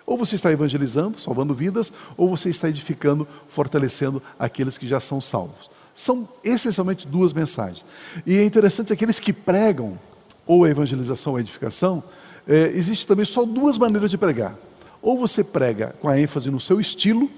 Ou 0.05 0.15
você 0.15 0.36
está 0.36 0.51
evangelizando, 0.51 1.18
salvando 1.18 1.55
vidas, 1.55 1.91
ou 2.15 2.30
você 2.30 2.49
está 2.49 2.70
edificando, 2.70 3.28
fortalecendo 3.47 4.22
aqueles 4.38 4.78
que 4.78 4.86
já 4.86 4.99
são 4.99 5.20
salvos. 5.20 5.72
São 5.95 6.30
essencialmente 6.43 7.07
duas 7.07 7.34
mensagens. 7.34 7.84
E 8.26 8.36
é 8.36 8.45
interessante 8.45 8.93
aqueles 8.93 9.20
que 9.20 9.34
pregam, 9.34 9.97
ou 10.45 10.65
a 10.65 10.70
evangelização 10.70 11.34
ou 11.34 11.38
a 11.38 11.41
edificação, 11.41 12.03
é, 12.48 12.72
existe 12.74 13.06
também 13.06 13.26
só 13.26 13.45
duas 13.45 13.78
maneiras 13.78 14.10
de 14.10 14.18
pregar. 14.18 14.56
Ou 15.02 15.18
você 15.18 15.43
prega 15.43 15.95
com 16.02 16.08
a 16.08 16.20
ênfase 16.20 16.50
no 16.50 16.60
seu 16.60 16.80
estilo, 16.80 17.30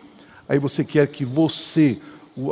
aí 0.48 0.60
você 0.60 0.84
quer 0.84 1.08
que 1.08 1.26
você, 1.26 2.00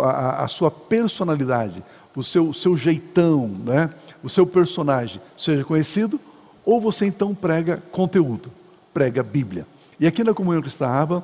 a, 0.01 0.43
a 0.43 0.47
sua 0.47 0.71
personalidade, 0.71 1.83
o 2.15 2.23
seu, 2.23 2.51
seu 2.51 2.75
jeitão, 2.75 3.47
né, 3.47 3.91
o 4.23 4.29
seu 4.29 4.45
personagem 4.45 5.21
seja 5.37 5.63
conhecido, 5.63 6.19
ou 6.65 6.81
você 6.81 7.05
então 7.05 7.33
prega 7.35 7.81
conteúdo, 7.91 8.51
prega 8.93 9.21
Bíblia. 9.21 9.67
E 9.99 10.07
aqui 10.07 10.23
na 10.23 10.33
Comunhão 10.33 10.61
Cristã 10.61 10.87
Aba, 10.87 11.23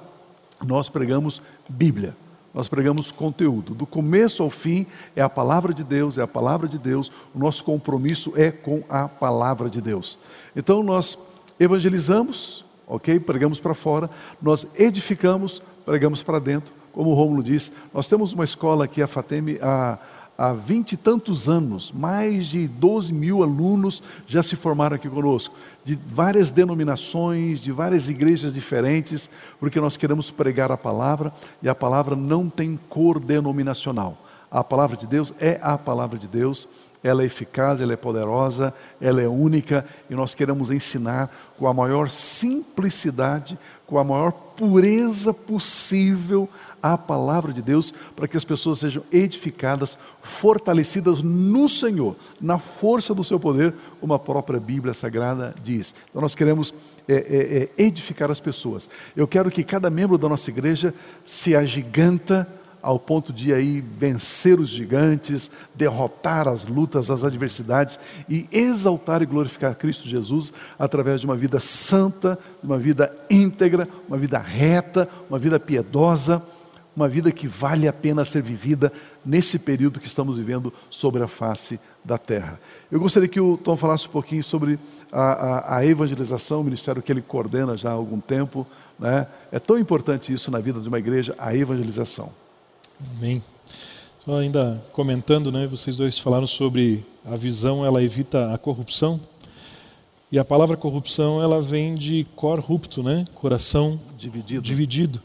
nós 0.63 0.89
pregamos 0.89 1.41
Bíblia, 1.67 2.15
nós 2.53 2.67
pregamos 2.67 3.11
conteúdo. 3.11 3.73
Do 3.73 3.85
começo 3.85 4.43
ao 4.43 4.49
fim 4.49 4.85
é 5.15 5.21
a 5.21 5.29
palavra 5.29 5.73
de 5.73 5.83
Deus, 5.83 6.17
é 6.17 6.21
a 6.21 6.27
palavra 6.27 6.67
de 6.67 6.77
Deus, 6.77 7.11
o 7.33 7.39
nosso 7.39 7.63
compromisso 7.63 8.33
é 8.35 8.51
com 8.51 8.83
a 8.87 9.07
palavra 9.07 9.69
de 9.69 9.81
Deus. 9.81 10.19
Então 10.55 10.83
nós 10.83 11.17
evangelizamos, 11.59 12.63
ok? 12.87 13.19
Pregamos 13.19 13.59
para 13.59 13.73
fora, 13.73 14.09
nós 14.41 14.67
edificamos, 14.75 15.61
pregamos 15.85 16.21
para 16.21 16.39
dentro. 16.39 16.73
Como 16.91 17.09
o 17.09 17.15
Rômulo 17.15 17.41
disse, 17.41 17.71
nós 17.91 18.07
temos 18.07 18.33
uma 18.33 18.43
escola 18.43 18.85
aqui, 18.85 19.01
a 19.01 19.07
FATEM, 19.07 19.57
a 19.59 19.97
há 20.37 20.53
vinte 20.53 20.93
e 20.93 20.97
tantos 20.97 21.47
anos, 21.47 21.91
mais 21.91 22.47
de 22.47 22.67
12 22.67 23.13
mil 23.13 23.43
alunos 23.43 24.01
já 24.27 24.41
se 24.41 24.55
formaram 24.55 24.95
aqui 24.95 25.09
conosco, 25.09 25.55
de 25.83 25.97
várias 26.07 26.51
denominações, 26.51 27.59
de 27.59 27.71
várias 27.71 28.09
igrejas 28.09 28.53
diferentes, 28.53 29.29
porque 29.59 29.79
nós 29.79 29.97
queremos 29.97 30.31
pregar 30.31 30.71
a 30.71 30.77
palavra 30.77 31.33
e 31.61 31.69
a 31.69 31.75
palavra 31.75 32.15
não 32.15 32.49
tem 32.49 32.79
cor 32.89 33.19
denominacional. 33.19 34.17
A 34.49 34.63
palavra 34.63 34.95
de 34.95 35.07
Deus 35.07 35.33
é 35.39 35.59
a 35.61 35.77
palavra 35.77 36.17
de 36.17 36.27
Deus, 36.27 36.67
ela 37.03 37.21
é 37.21 37.25
eficaz, 37.25 37.81
ela 37.81 37.93
é 37.93 37.97
poderosa, 37.97 38.73
ela 39.01 39.21
é 39.21 39.27
única 39.27 39.85
e 40.09 40.15
nós 40.15 40.33
queremos 40.33 40.69
ensinar 40.71 41.29
com 41.57 41.67
a 41.67 41.73
maior 41.73 42.09
simplicidade, 42.09 43.59
com 43.93 43.99
a 43.99 44.03
maior 44.03 44.31
pureza 44.31 45.31
possível 45.31 46.49
a 46.81 46.97
palavra 46.97 47.53
de 47.53 47.61
Deus, 47.61 47.93
para 48.15 48.27
que 48.27 48.35
as 48.35 48.43
pessoas 48.43 48.79
sejam 48.79 49.03
edificadas, 49.11 49.95
fortalecidas 50.23 51.21
no 51.21 51.69
Senhor, 51.69 52.15
na 52.41 52.57
força 52.57 53.13
do 53.13 53.23
seu 53.23 53.39
poder, 53.39 53.71
como 54.01 54.11
a 54.15 54.17
própria 54.17 54.59
Bíblia 54.59 54.95
Sagrada 54.95 55.53
diz. 55.63 55.93
Então 56.09 56.23
nós 56.23 56.33
queremos 56.33 56.73
é, 57.07 57.13
é, 57.13 57.17
é, 57.17 57.83
edificar 57.83 58.31
as 58.31 58.39
pessoas. 58.39 58.89
Eu 59.15 59.27
quero 59.27 59.51
que 59.51 59.63
cada 59.63 59.91
membro 59.91 60.17
da 60.17 60.27
nossa 60.27 60.49
igreja 60.49 60.91
se 61.23 61.55
agiganta 61.55 62.47
ao 62.83 62.99
ponto 62.99 63.31
de 63.31 63.53
aí 63.53 63.79
vencer 63.79 64.59
os 64.59 64.69
gigantes, 64.69 65.49
derrotar 65.73 66.49
as 66.49 66.67
lutas, 66.67 67.09
as 67.09 67.23
adversidades 67.23 67.97
e 68.27 68.45
exaltar 68.51 69.21
e 69.21 69.25
glorificar 69.25 69.73
Cristo 69.73 70.07
Jesus 70.07 70.51
através 70.77 71.21
de 71.21 71.25
uma 71.25 71.37
vida 71.37 71.59
santa, 71.59 72.37
uma 72.61 72.77
vida 72.77 73.15
íntegra, 73.29 73.87
uma 74.05 74.17
vida 74.17 74.37
reta, 74.37 75.07
uma 75.29 75.39
vida 75.39 75.57
piedosa, 75.57 76.43
uma 76.93 77.07
vida 77.07 77.31
que 77.31 77.47
vale 77.47 77.87
a 77.87 77.93
pena 77.93 78.25
ser 78.25 78.41
vivida 78.43 78.91
nesse 79.25 79.57
período 79.57 79.99
que 79.99 80.05
estamos 80.05 80.37
vivendo 80.37 80.71
sobre 80.89 81.23
a 81.23 81.27
face 81.27 81.79
da 82.03 82.17
terra. 82.17 82.59
Eu 82.91 82.99
gostaria 82.99 83.29
que 83.29 83.39
o 83.39 83.57
Tom 83.57 83.77
falasse 83.77 84.07
um 84.07 84.11
pouquinho 84.11 84.43
sobre 84.43 84.77
a, 85.09 85.21
a, 85.21 85.77
a 85.77 85.85
evangelização, 85.85 86.61
o 86.61 86.63
ministério 86.63 87.01
que 87.01 87.11
ele 87.11 87.21
coordena 87.21 87.77
já 87.77 87.89
há 87.89 87.93
algum 87.93 88.19
tempo. 88.19 88.67
Né? 88.99 89.25
É 89.51 89.59
tão 89.59 89.79
importante 89.79 90.31
isso 90.33 90.51
na 90.51 90.59
vida 90.59 90.81
de 90.81 90.87
uma 90.87 90.99
igreja, 90.99 91.33
a 91.39 91.55
evangelização. 91.55 92.42
Amém. 93.17 93.43
Só 94.25 94.37
ainda 94.37 94.81
comentando, 94.91 95.51
né, 95.51 95.67
vocês 95.67 95.97
dois 95.97 96.17
falaram 96.17 96.47
sobre 96.47 97.05
a 97.25 97.35
visão, 97.35 97.85
ela 97.85 98.01
evita 98.01 98.53
a 98.53 98.57
corrupção. 98.57 99.19
E 100.31 100.39
a 100.39 100.45
palavra 100.45 100.75
corrupção, 100.75 101.41
ela 101.41 101.61
vem 101.61 101.93
de 101.93 102.25
corrupto, 102.35 103.03
né? 103.03 103.25
Coração 103.35 103.99
dividido. 104.17 104.61
dividido. 104.61 105.21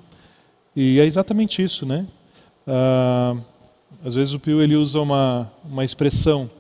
E 0.77 1.01
é 1.01 1.07
exatamente 1.07 1.63
isso, 1.63 1.87
né? 1.87 2.07
Ah, 2.67 3.37
às 4.05 4.15
vezes 4.15 4.35
o 4.35 4.39
Pio 4.39 4.63
ele 4.63 4.77
usa 4.77 5.01
uma, 5.01 5.51
uma 5.65 5.85
expressão 5.85 6.51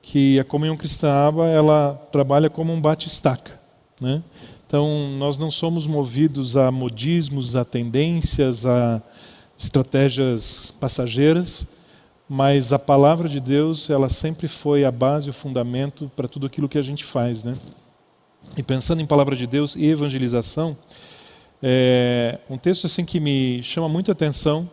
que 0.00 0.40
a 0.40 0.44
comunhão 0.44 0.76
cristã 0.76 1.12
aba 1.28 1.48
ela 1.48 1.94
trabalha 2.10 2.48
como 2.48 2.72
um 2.72 2.80
bate-estaca, 2.80 3.60
né? 4.00 4.22
Então 4.66 5.10
nós 5.18 5.36
não 5.36 5.50
somos 5.50 5.86
movidos 5.86 6.56
a 6.56 6.70
modismos, 6.70 7.54
a 7.54 7.64
tendências, 7.64 8.64
a 8.64 9.02
estratégias 9.62 10.72
passageiras, 10.80 11.66
mas 12.28 12.72
a 12.72 12.78
palavra 12.78 13.28
de 13.28 13.38
Deus 13.38 13.88
ela 13.88 14.08
sempre 14.08 14.48
foi 14.48 14.84
a 14.84 14.90
base, 14.90 15.30
o 15.30 15.32
fundamento 15.32 16.10
para 16.16 16.26
tudo 16.26 16.46
aquilo 16.46 16.68
que 16.68 16.78
a 16.78 16.82
gente 16.82 17.04
faz, 17.04 17.44
né? 17.44 17.54
E 18.56 18.62
pensando 18.62 19.00
em 19.00 19.06
palavra 19.06 19.36
de 19.36 19.46
Deus 19.46 19.76
e 19.76 19.86
evangelização, 19.86 20.76
é, 21.62 22.40
um 22.50 22.58
texto 22.58 22.86
assim 22.86 23.04
que 23.04 23.20
me 23.20 23.62
chama 23.62 23.88
muita 23.88 24.12
atenção, 24.12 24.68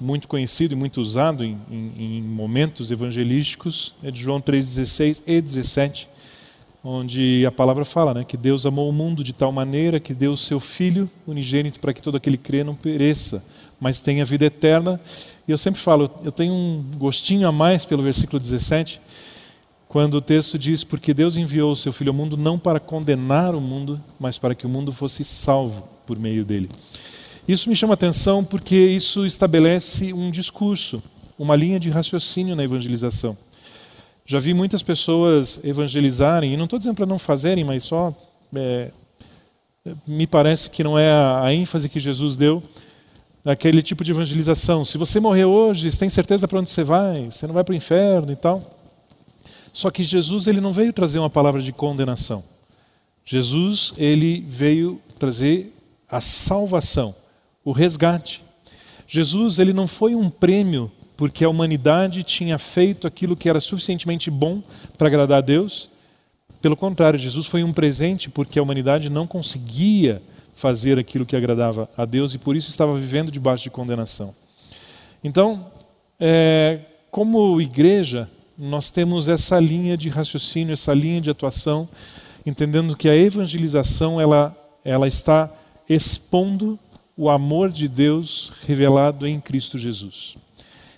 muito 0.00 0.28
conhecido 0.28 0.72
e 0.72 0.76
muito 0.76 1.00
usado 1.00 1.44
em, 1.44 1.58
em, 1.68 2.18
em 2.18 2.22
momentos 2.22 2.90
evangelísticos, 2.90 3.94
é 4.02 4.10
de 4.10 4.20
João 4.20 4.40
3,16 4.40 5.22
e 5.26 5.40
17, 5.40 6.08
onde 6.84 7.44
a 7.44 7.50
palavra 7.50 7.84
fala 7.84 8.14
né, 8.14 8.24
que 8.24 8.36
Deus 8.36 8.64
amou 8.64 8.88
o 8.88 8.92
mundo 8.92 9.24
de 9.24 9.32
tal 9.32 9.50
maneira 9.50 9.98
que 9.98 10.14
deu 10.14 10.32
o 10.32 10.36
seu 10.36 10.60
Filho 10.60 11.10
unigênito 11.26 11.80
para 11.80 11.92
que 11.92 12.00
todo 12.00 12.16
aquele 12.16 12.36
que 12.36 12.44
crê 12.44 12.62
não 12.62 12.76
pereça, 12.76 13.42
mas 13.80 14.00
tenha 14.00 14.24
vida 14.24 14.46
eterna. 14.46 15.00
E 15.46 15.50
eu 15.50 15.58
sempre 15.58 15.80
falo, 15.80 16.10
eu 16.24 16.32
tenho 16.32 16.52
um 16.52 16.84
gostinho 16.96 17.46
a 17.46 17.52
mais 17.52 17.84
pelo 17.84 18.02
versículo 18.02 18.40
17, 18.40 19.00
quando 19.88 20.14
o 20.14 20.20
texto 20.20 20.58
diz: 20.58 20.82
Porque 20.82 21.14
Deus 21.14 21.36
enviou 21.36 21.70
o 21.72 21.76
seu 21.76 21.92
Filho 21.92 22.10
ao 22.10 22.14
mundo 22.14 22.36
não 22.36 22.58
para 22.58 22.80
condenar 22.80 23.54
o 23.54 23.60
mundo, 23.60 24.02
mas 24.18 24.38
para 24.38 24.54
que 24.54 24.66
o 24.66 24.68
mundo 24.68 24.92
fosse 24.92 25.24
salvo 25.24 25.88
por 26.06 26.18
meio 26.18 26.44
dele. 26.44 26.68
Isso 27.46 27.68
me 27.68 27.76
chama 27.76 27.94
atenção 27.94 28.44
porque 28.44 28.76
isso 28.76 29.24
estabelece 29.24 30.12
um 30.12 30.30
discurso, 30.30 31.02
uma 31.38 31.54
linha 31.54 31.78
de 31.78 31.90
raciocínio 31.90 32.56
na 32.56 32.64
evangelização. 32.64 33.36
Já 34.24 34.40
vi 34.40 34.52
muitas 34.52 34.82
pessoas 34.82 35.60
evangelizarem, 35.62 36.52
e 36.52 36.56
não 36.56 36.64
estou 36.64 36.78
dizendo 36.78 36.96
para 36.96 37.06
não 37.06 37.18
fazerem, 37.18 37.62
mas 37.62 37.84
só 37.84 38.12
é, 38.52 38.90
me 40.04 40.26
parece 40.26 40.68
que 40.68 40.82
não 40.82 40.98
é 40.98 41.08
a, 41.08 41.44
a 41.44 41.54
ênfase 41.54 41.88
que 41.88 42.00
Jesus 42.00 42.36
deu 42.36 42.60
aquele 43.52 43.80
tipo 43.80 44.02
de 44.02 44.10
evangelização. 44.10 44.84
Se 44.84 44.98
você 44.98 45.20
morrer 45.20 45.44
hoje, 45.44 45.90
você 45.90 45.98
tem 45.98 46.08
certeza 46.08 46.48
para 46.48 46.58
onde 46.58 46.68
você 46.68 46.82
vai? 46.82 47.30
Você 47.30 47.46
não 47.46 47.54
vai 47.54 47.62
para 47.62 47.72
o 47.72 47.76
inferno 47.76 48.32
e 48.32 48.36
tal. 48.36 48.62
Só 49.72 49.90
que 49.90 50.02
Jesus 50.02 50.46
ele 50.46 50.60
não 50.60 50.72
veio 50.72 50.92
trazer 50.92 51.18
uma 51.18 51.30
palavra 51.30 51.62
de 51.62 51.72
condenação. 51.72 52.42
Jesus 53.24 53.94
ele 53.96 54.40
veio 54.40 55.00
trazer 55.18 55.72
a 56.08 56.20
salvação, 56.20 57.14
o 57.64 57.72
resgate. 57.72 58.42
Jesus 59.06 59.58
ele 59.58 59.72
não 59.72 59.86
foi 59.86 60.14
um 60.14 60.28
prêmio 60.28 60.90
porque 61.16 61.44
a 61.44 61.48
humanidade 61.48 62.22
tinha 62.22 62.58
feito 62.58 63.06
aquilo 63.06 63.36
que 63.36 63.48
era 63.48 63.60
suficientemente 63.60 64.30
bom 64.30 64.62
para 64.98 65.06
agradar 65.06 65.38
a 65.38 65.42
Deus. 65.42 65.88
Pelo 66.60 66.76
contrário, 66.76 67.18
Jesus 67.18 67.46
foi 67.46 67.62
um 67.62 67.72
presente 67.72 68.28
porque 68.28 68.58
a 68.58 68.62
humanidade 68.62 69.08
não 69.08 69.26
conseguia 69.26 70.20
fazer 70.56 70.98
aquilo 70.98 71.26
que 71.26 71.36
agradava 71.36 71.88
a 71.96 72.04
Deus 72.06 72.34
e 72.34 72.38
por 72.38 72.56
isso 72.56 72.70
estava 72.70 72.96
vivendo 72.96 73.30
debaixo 73.30 73.64
de 73.64 73.70
condenação. 73.70 74.34
Então, 75.22 75.70
é, 76.18 76.80
como 77.10 77.60
igreja, 77.60 78.28
nós 78.58 78.90
temos 78.90 79.28
essa 79.28 79.60
linha 79.60 79.96
de 79.98 80.08
raciocínio, 80.08 80.72
essa 80.72 80.94
linha 80.94 81.20
de 81.20 81.30
atuação, 81.30 81.86
entendendo 82.44 82.96
que 82.96 83.08
a 83.08 83.14
evangelização 83.14 84.18
ela, 84.18 84.56
ela 84.82 85.06
está 85.06 85.52
expondo 85.86 86.78
o 87.14 87.28
amor 87.28 87.70
de 87.70 87.86
Deus 87.86 88.50
revelado 88.66 89.26
em 89.26 89.38
Cristo 89.38 89.78
Jesus. 89.78 90.36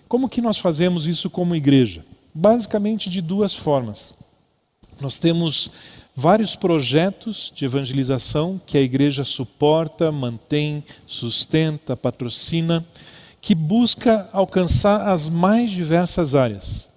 Como 0.08 0.28
que 0.28 0.40
nós 0.40 0.58
fazemos 0.58 1.06
isso 1.06 1.28
como 1.28 1.56
igreja? 1.56 2.04
Basicamente 2.32 3.10
de 3.10 3.20
duas 3.20 3.54
formas. 3.54 4.14
Nós 5.00 5.18
temos 5.18 5.70
vários 6.20 6.56
projetos 6.56 7.52
de 7.54 7.64
evangelização 7.64 8.60
que 8.66 8.76
a 8.76 8.80
igreja 8.80 9.22
suporta, 9.22 10.10
mantém, 10.10 10.82
sustenta, 11.06 11.96
patrocina, 11.96 12.84
que 13.40 13.54
busca 13.54 14.28
alcançar 14.32 15.08
as 15.08 15.28
mais 15.28 15.70
diversas 15.70 16.34
áreas 16.34 16.88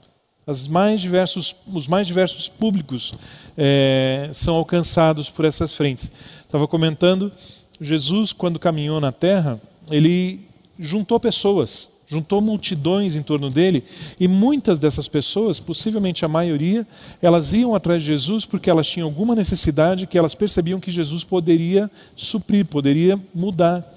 as 0.48 0.68
mais 0.68 1.00
diversos, 1.00 1.56
os 1.72 1.88
mais 1.88 2.08
diversos 2.08 2.50
públicos 2.50 3.14
é, 3.56 4.32
são 4.34 4.56
alcançados 4.56 5.30
por 5.30 5.46
essas 5.46 5.72
frentes. 5.72 6.12
Estava 6.42 6.68
comentando, 6.68 7.32
Jesus, 7.80 8.34
quando 8.34 8.58
caminhou 8.58 9.00
na 9.00 9.12
terra, 9.12 9.62
ele 9.90 10.42
juntou 10.80 11.20
pessoas, 11.20 11.91
juntou 12.12 12.42
multidões 12.42 13.16
em 13.16 13.24
torno 13.24 13.50
dele 13.50 13.86
e 14.20 14.28
muitas 14.28 14.82
dessas 14.82 15.08
pessoas, 15.08 15.62
possivelmente 15.62 16.26
a 16.26 16.28
maioria, 16.28 16.86
elas 17.22 17.54
iam 17.54 17.74
atrás 17.74 18.02
de 18.02 18.08
Jesus 18.08 18.46
porque 18.46 18.70
elas 18.70 18.86
tinham 18.86 19.08
alguma 19.08 19.34
necessidade 19.34 20.06
que 20.06 20.18
elas 20.18 20.36
percebiam 20.36 20.78
que 20.78 20.92
Jesus 20.92 21.24
poderia 21.24 21.90
suprir, 22.14 22.66
poderia 22.66 23.18
mudar. 23.34 23.90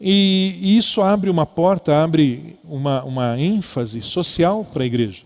E 0.00 0.76
isso 0.76 1.00
abre 1.00 1.30
uma 1.30 1.46
porta, 1.46 2.02
abre 2.02 2.56
uma, 2.64 3.04
uma 3.04 3.40
ênfase 3.40 4.00
social 4.00 4.64
para 4.64 4.82
a 4.82 4.86
igreja. 4.86 5.22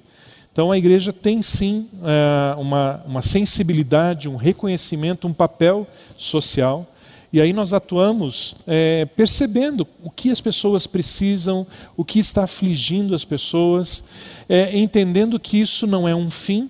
Então 0.53 0.71
a 0.71 0.77
igreja 0.77 1.15
tem 1.15 1.41
sim 1.41 1.89
é, 2.05 2.55
uma, 2.59 3.03
uma 3.07 3.23
sensibilidade, 3.23 4.29
um 4.29 4.37
reconhecimento, 4.37 5.27
um 5.27 5.33
papel 5.33 5.87
social. 6.19 6.87
E 7.33 7.41
aí 7.41 7.53
nós 7.53 7.73
atuamos 7.73 8.55
é, 8.67 9.07
percebendo 9.17 9.87
o 10.03 10.11
que 10.11 10.31
as 10.31 10.41
pessoas 10.41 10.87
precisam, 10.87 11.67
o 11.97 12.05
que 12.05 12.19
está 12.19 12.45
afligindo 12.45 13.15
as 13.15 13.25
pessoas, 13.25 14.05
é, 14.47 14.77
entendendo 14.79 15.41
que 15.41 15.59
isso 15.59 15.87
não 15.87 16.07
é 16.07 16.15
um 16.15 16.31
fim, 16.31 16.69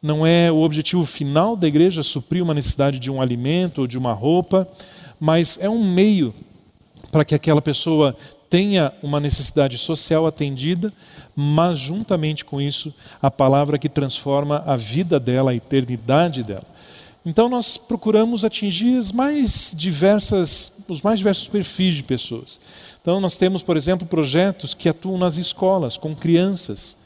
não 0.00 0.26
é 0.26 0.50
o 0.50 0.62
objetivo 0.62 1.04
final 1.04 1.54
da 1.54 1.68
igreja 1.68 2.02
suprir 2.02 2.42
uma 2.42 2.54
necessidade 2.54 2.98
de 2.98 3.10
um 3.10 3.20
alimento 3.20 3.82
ou 3.82 3.86
de 3.86 3.98
uma 3.98 4.12
roupa, 4.14 4.66
mas 5.20 5.58
é 5.60 5.68
um 5.68 5.84
meio 5.84 6.34
para 7.12 7.24
que 7.24 7.34
aquela 7.34 7.60
pessoa 7.60 8.16
tenha 8.48 8.92
uma 9.02 9.20
necessidade 9.20 9.76
social 9.78 10.26
atendida, 10.26 10.92
mas 11.34 11.78
juntamente 11.78 12.44
com 12.44 12.60
isso, 12.60 12.94
a 13.20 13.30
palavra 13.30 13.78
que 13.78 13.88
transforma 13.88 14.62
a 14.66 14.76
vida 14.76 15.18
dela, 15.18 15.50
a 15.50 15.54
eternidade 15.54 16.42
dela. 16.42 16.64
Então 17.24 17.48
nós 17.48 17.76
procuramos 17.76 18.44
atingir 18.44 18.98
as 18.98 19.10
mais 19.10 19.74
diversas, 19.74 20.72
os 20.86 21.00
mais 21.00 21.18
diversos 21.18 21.48
perfis 21.48 21.94
de 21.94 22.02
pessoas. 22.02 22.60
Então 23.00 23.20
nós 23.20 23.36
temos, 23.36 23.62
por 23.62 23.76
exemplo, 23.76 24.06
projetos 24.06 24.74
que 24.74 24.88
atuam 24.88 25.16
nas 25.16 25.36
escolas 25.36 25.96
com 25.96 26.14
crianças. 26.14 26.96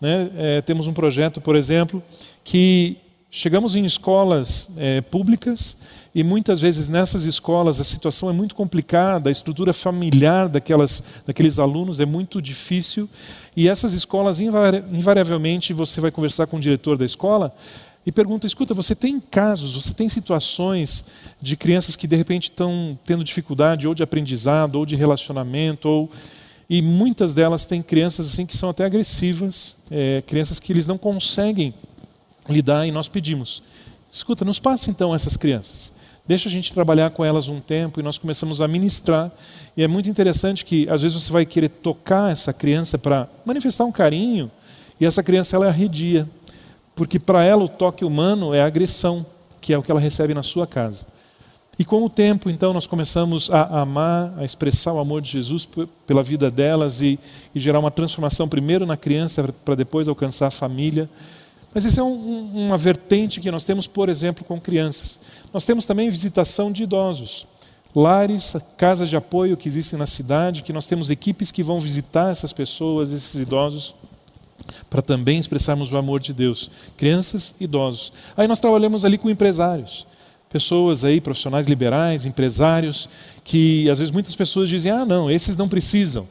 Né? 0.00 0.30
É, 0.36 0.60
temos 0.62 0.88
um 0.88 0.94
projeto, 0.94 1.40
por 1.40 1.56
exemplo, 1.56 2.02
que 2.42 2.96
chegamos 3.30 3.76
em 3.76 3.84
escolas 3.84 4.68
é, 4.78 5.02
públicas 5.02 5.76
e 6.14 6.24
muitas 6.24 6.62
vezes 6.62 6.88
nessas 6.88 7.24
escolas 7.24 7.78
a 7.78 7.84
situação 7.84 8.30
é 8.30 8.32
muito 8.32 8.54
complicada, 8.54 9.28
a 9.28 9.32
estrutura 9.32 9.74
familiar 9.74 10.48
daquelas, 10.48 11.02
daqueles 11.26 11.58
alunos 11.58 12.00
é 12.00 12.06
muito 12.06 12.40
difícil. 12.40 13.06
E 13.54 13.68
essas 13.68 13.92
escolas, 13.92 14.40
invariavelmente, 14.40 15.74
você 15.74 16.00
vai 16.00 16.10
conversar 16.10 16.46
com 16.46 16.56
o 16.56 16.60
diretor 16.60 16.96
da 16.96 17.04
escola 17.04 17.54
e 18.06 18.12
pergunta: 18.12 18.46
escuta, 18.46 18.72
você 18.72 18.94
tem 18.94 19.18
casos, 19.18 19.74
você 19.74 19.92
tem 19.92 20.08
situações 20.08 21.04
de 21.42 21.56
crianças 21.56 21.96
que 21.96 22.06
de 22.06 22.14
repente 22.14 22.44
estão 22.44 22.96
tendo 23.04 23.24
dificuldade 23.24 23.88
ou 23.88 23.94
de 23.94 24.02
aprendizado, 24.04 24.76
ou 24.76 24.86
de 24.86 24.94
relacionamento, 24.94 25.88
ou. 25.88 26.10
E 26.68 26.82
muitas 26.82 27.32
delas 27.32 27.64
têm 27.64 27.80
crianças 27.80 28.26
assim 28.26 28.44
que 28.44 28.56
são 28.56 28.68
até 28.68 28.84
agressivas, 28.84 29.76
é, 29.88 30.22
crianças 30.26 30.58
que 30.58 30.72
eles 30.72 30.86
não 30.86 30.98
conseguem 30.98 31.74
lidar 32.48 32.86
e 32.86 32.92
nós 32.92 33.08
pedimos: 33.08 33.62
escuta, 34.10 34.44
nos 34.44 34.60
passe 34.60 34.90
então 34.90 35.14
essas 35.14 35.36
crianças. 35.36 35.92
Deixa 36.28 36.48
a 36.48 36.52
gente 36.52 36.74
trabalhar 36.74 37.10
com 37.10 37.24
elas 37.24 37.48
um 37.48 37.60
tempo 37.60 38.00
e 38.00 38.02
nós 38.02 38.18
começamos 38.18 38.60
a 38.60 38.66
ministrar. 38.66 39.30
E 39.76 39.82
é 39.84 39.86
muito 39.86 40.10
interessante 40.10 40.64
que 40.64 40.88
às 40.88 41.02
vezes 41.02 41.22
você 41.22 41.32
vai 41.32 41.46
querer 41.46 41.68
tocar 41.68 42.32
essa 42.32 42.52
criança 42.52 42.98
para 42.98 43.28
manifestar 43.44 43.84
um 43.84 43.92
carinho 43.92 44.50
e 44.98 45.06
essa 45.06 45.22
criança 45.22 45.54
ela 45.54 45.68
arredia, 45.68 46.28
porque 46.96 47.20
para 47.20 47.44
ela 47.44 47.62
o 47.62 47.68
toque 47.68 48.04
humano 48.04 48.54
é 48.54 48.62
agressão, 48.62 49.24
que 49.60 49.72
é 49.72 49.78
o 49.78 49.82
que 49.82 49.90
ela 49.90 50.00
recebe 50.00 50.32
na 50.32 50.42
sua 50.42 50.66
casa. 50.66 51.06
E 51.78 51.84
com 51.84 52.02
o 52.02 52.08
tempo, 52.08 52.48
então, 52.48 52.72
nós 52.72 52.86
começamos 52.86 53.50
a 53.50 53.82
amar, 53.82 54.32
a 54.38 54.44
expressar 54.44 54.94
o 54.94 54.98
amor 54.98 55.20
de 55.20 55.30
Jesus 55.30 55.68
pela 56.06 56.22
vida 56.22 56.50
delas 56.50 57.02
e, 57.02 57.20
e 57.54 57.60
gerar 57.60 57.78
uma 57.78 57.90
transformação 57.90 58.48
primeiro 58.48 58.86
na 58.86 58.96
criança 58.96 59.54
para 59.62 59.74
depois 59.74 60.08
alcançar 60.08 60.46
a 60.46 60.50
família. 60.50 61.08
Mas 61.74 61.84
isso 61.84 62.00
é 62.00 62.02
um, 62.02 62.66
uma 62.66 62.78
vertente 62.78 63.42
que 63.42 63.50
nós 63.50 63.66
temos, 63.66 63.86
por 63.86 64.08
exemplo, 64.08 64.42
com 64.42 64.58
crianças. 64.58 65.20
Nós 65.52 65.66
temos 65.66 65.84
também 65.84 66.08
visitação 66.08 66.72
de 66.72 66.84
idosos. 66.84 67.46
Lares, 67.94 68.56
casas 68.78 69.10
de 69.10 69.16
apoio 69.16 69.54
que 69.54 69.68
existem 69.68 69.98
na 69.98 70.06
cidade, 70.06 70.62
que 70.62 70.72
nós 70.72 70.86
temos 70.86 71.10
equipes 71.10 71.52
que 71.52 71.62
vão 71.62 71.78
visitar 71.78 72.30
essas 72.30 72.54
pessoas, 72.54 73.12
esses 73.12 73.34
idosos, 73.34 73.94
para 74.88 75.02
também 75.02 75.38
expressarmos 75.38 75.92
o 75.92 75.96
amor 75.96 76.20
de 76.20 76.32
Deus. 76.32 76.70
Crianças, 76.96 77.54
idosos. 77.60 78.12
Aí 78.36 78.46
nós 78.46 78.60
trabalhamos 78.60 79.04
ali 79.04 79.18
com 79.18 79.30
empresários 79.30 80.06
pessoas 80.50 81.04
aí, 81.04 81.20
profissionais 81.20 81.66
liberais, 81.66 82.24
empresários, 82.24 83.08
que 83.44 83.90
às 83.90 83.98
vezes 83.98 84.12
muitas 84.12 84.34
pessoas 84.34 84.68
dizem: 84.68 84.92
ah, 84.92 85.04
não, 85.04 85.30
esses 85.30 85.56
não 85.56 85.68
precisam. 85.68 86.26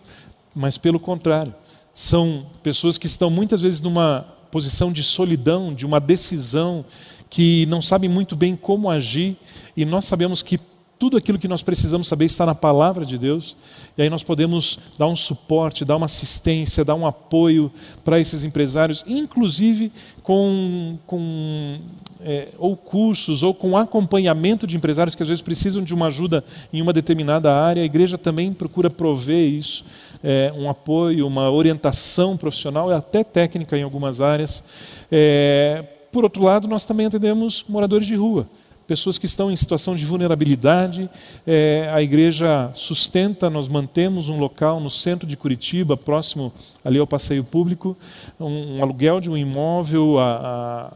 Mas 0.53 0.77
pelo 0.77 0.99
contrário, 0.99 1.53
são 1.93 2.45
pessoas 2.63 2.97
que 2.97 3.07
estão 3.07 3.29
muitas 3.29 3.61
vezes 3.61 3.81
numa 3.81 4.25
posição 4.49 4.91
de 4.91 5.03
solidão, 5.03 5.73
de 5.73 5.85
uma 5.85 5.99
decisão 5.99 6.85
que 7.29 7.65
não 7.65 7.81
sabe 7.81 8.07
muito 8.07 8.35
bem 8.35 8.55
como 8.55 8.89
agir, 8.89 9.35
e 9.75 9.83
nós 9.85 10.05
sabemos 10.05 10.41
que 10.41 10.59
tudo 10.97 11.17
aquilo 11.17 11.37
que 11.37 11.47
nós 11.47 11.61
precisamos 11.61 12.07
saber 12.07 12.25
está 12.25 12.45
na 12.45 12.55
palavra 12.55 13.05
de 13.05 13.17
Deus, 13.17 13.55
e 13.97 14.01
aí 14.01 14.09
nós 14.09 14.23
podemos 14.23 14.79
dar 14.97 15.07
um 15.07 15.15
suporte, 15.15 15.83
dar 15.85 15.97
uma 15.97 16.05
assistência, 16.05 16.85
dar 16.85 16.95
um 16.95 17.05
apoio 17.05 17.71
para 18.03 18.19
esses 18.19 18.43
empresários, 18.43 19.03
inclusive 19.07 19.91
com, 20.23 20.97
com 21.05 21.79
é, 22.21 22.47
ou 22.57 22.75
cursos 22.75 23.43
ou 23.43 23.53
com 23.53 23.77
acompanhamento 23.77 24.65
de 24.65 24.75
empresários 24.75 25.15
que 25.15 25.21
às 25.21 25.29
vezes 25.29 25.41
precisam 25.41 25.83
de 25.83 25.93
uma 25.93 26.07
ajuda 26.07 26.43
em 26.73 26.81
uma 26.81 26.93
determinada 26.93 27.53
área. 27.53 27.83
A 27.83 27.85
igreja 27.85 28.17
também 28.17 28.51
procura 28.51 28.89
prover 28.89 29.47
isso 29.47 29.85
é, 30.23 30.51
um 30.57 30.67
apoio, 30.67 31.27
uma 31.27 31.51
orientação 31.51 32.35
profissional 32.35 32.89
e 32.89 32.93
até 32.93 33.23
técnica 33.23 33.77
em 33.77 33.83
algumas 33.83 34.21
áreas. 34.21 34.63
É, 35.11 35.83
por 36.11 36.23
outro 36.23 36.43
lado, 36.43 36.67
nós 36.67 36.85
também 36.85 37.05
atendemos 37.05 37.63
moradores 37.69 38.07
de 38.07 38.15
rua, 38.15 38.47
pessoas 38.87 39.17
que 39.17 39.25
estão 39.25 39.51
em 39.51 39.55
situação 39.55 39.95
de 39.95 40.05
vulnerabilidade. 40.05 41.09
É, 41.45 41.89
a 41.93 42.01
igreja 42.01 42.69
sustenta, 42.73 43.49
nós 43.49 43.67
mantemos 43.67 44.29
um 44.29 44.39
local 44.39 44.79
no 44.79 44.89
centro 44.89 45.27
de 45.27 45.35
Curitiba, 45.35 45.97
próximo 45.97 46.53
ali 46.83 46.99
ao 46.99 47.07
passeio 47.07 47.43
público, 47.43 47.97
um, 48.39 48.77
um 48.77 48.83
aluguel 48.83 49.19
de 49.19 49.29
um 49.29 49.35
imóvel, 49.35 50.19
a, 50.19 50.35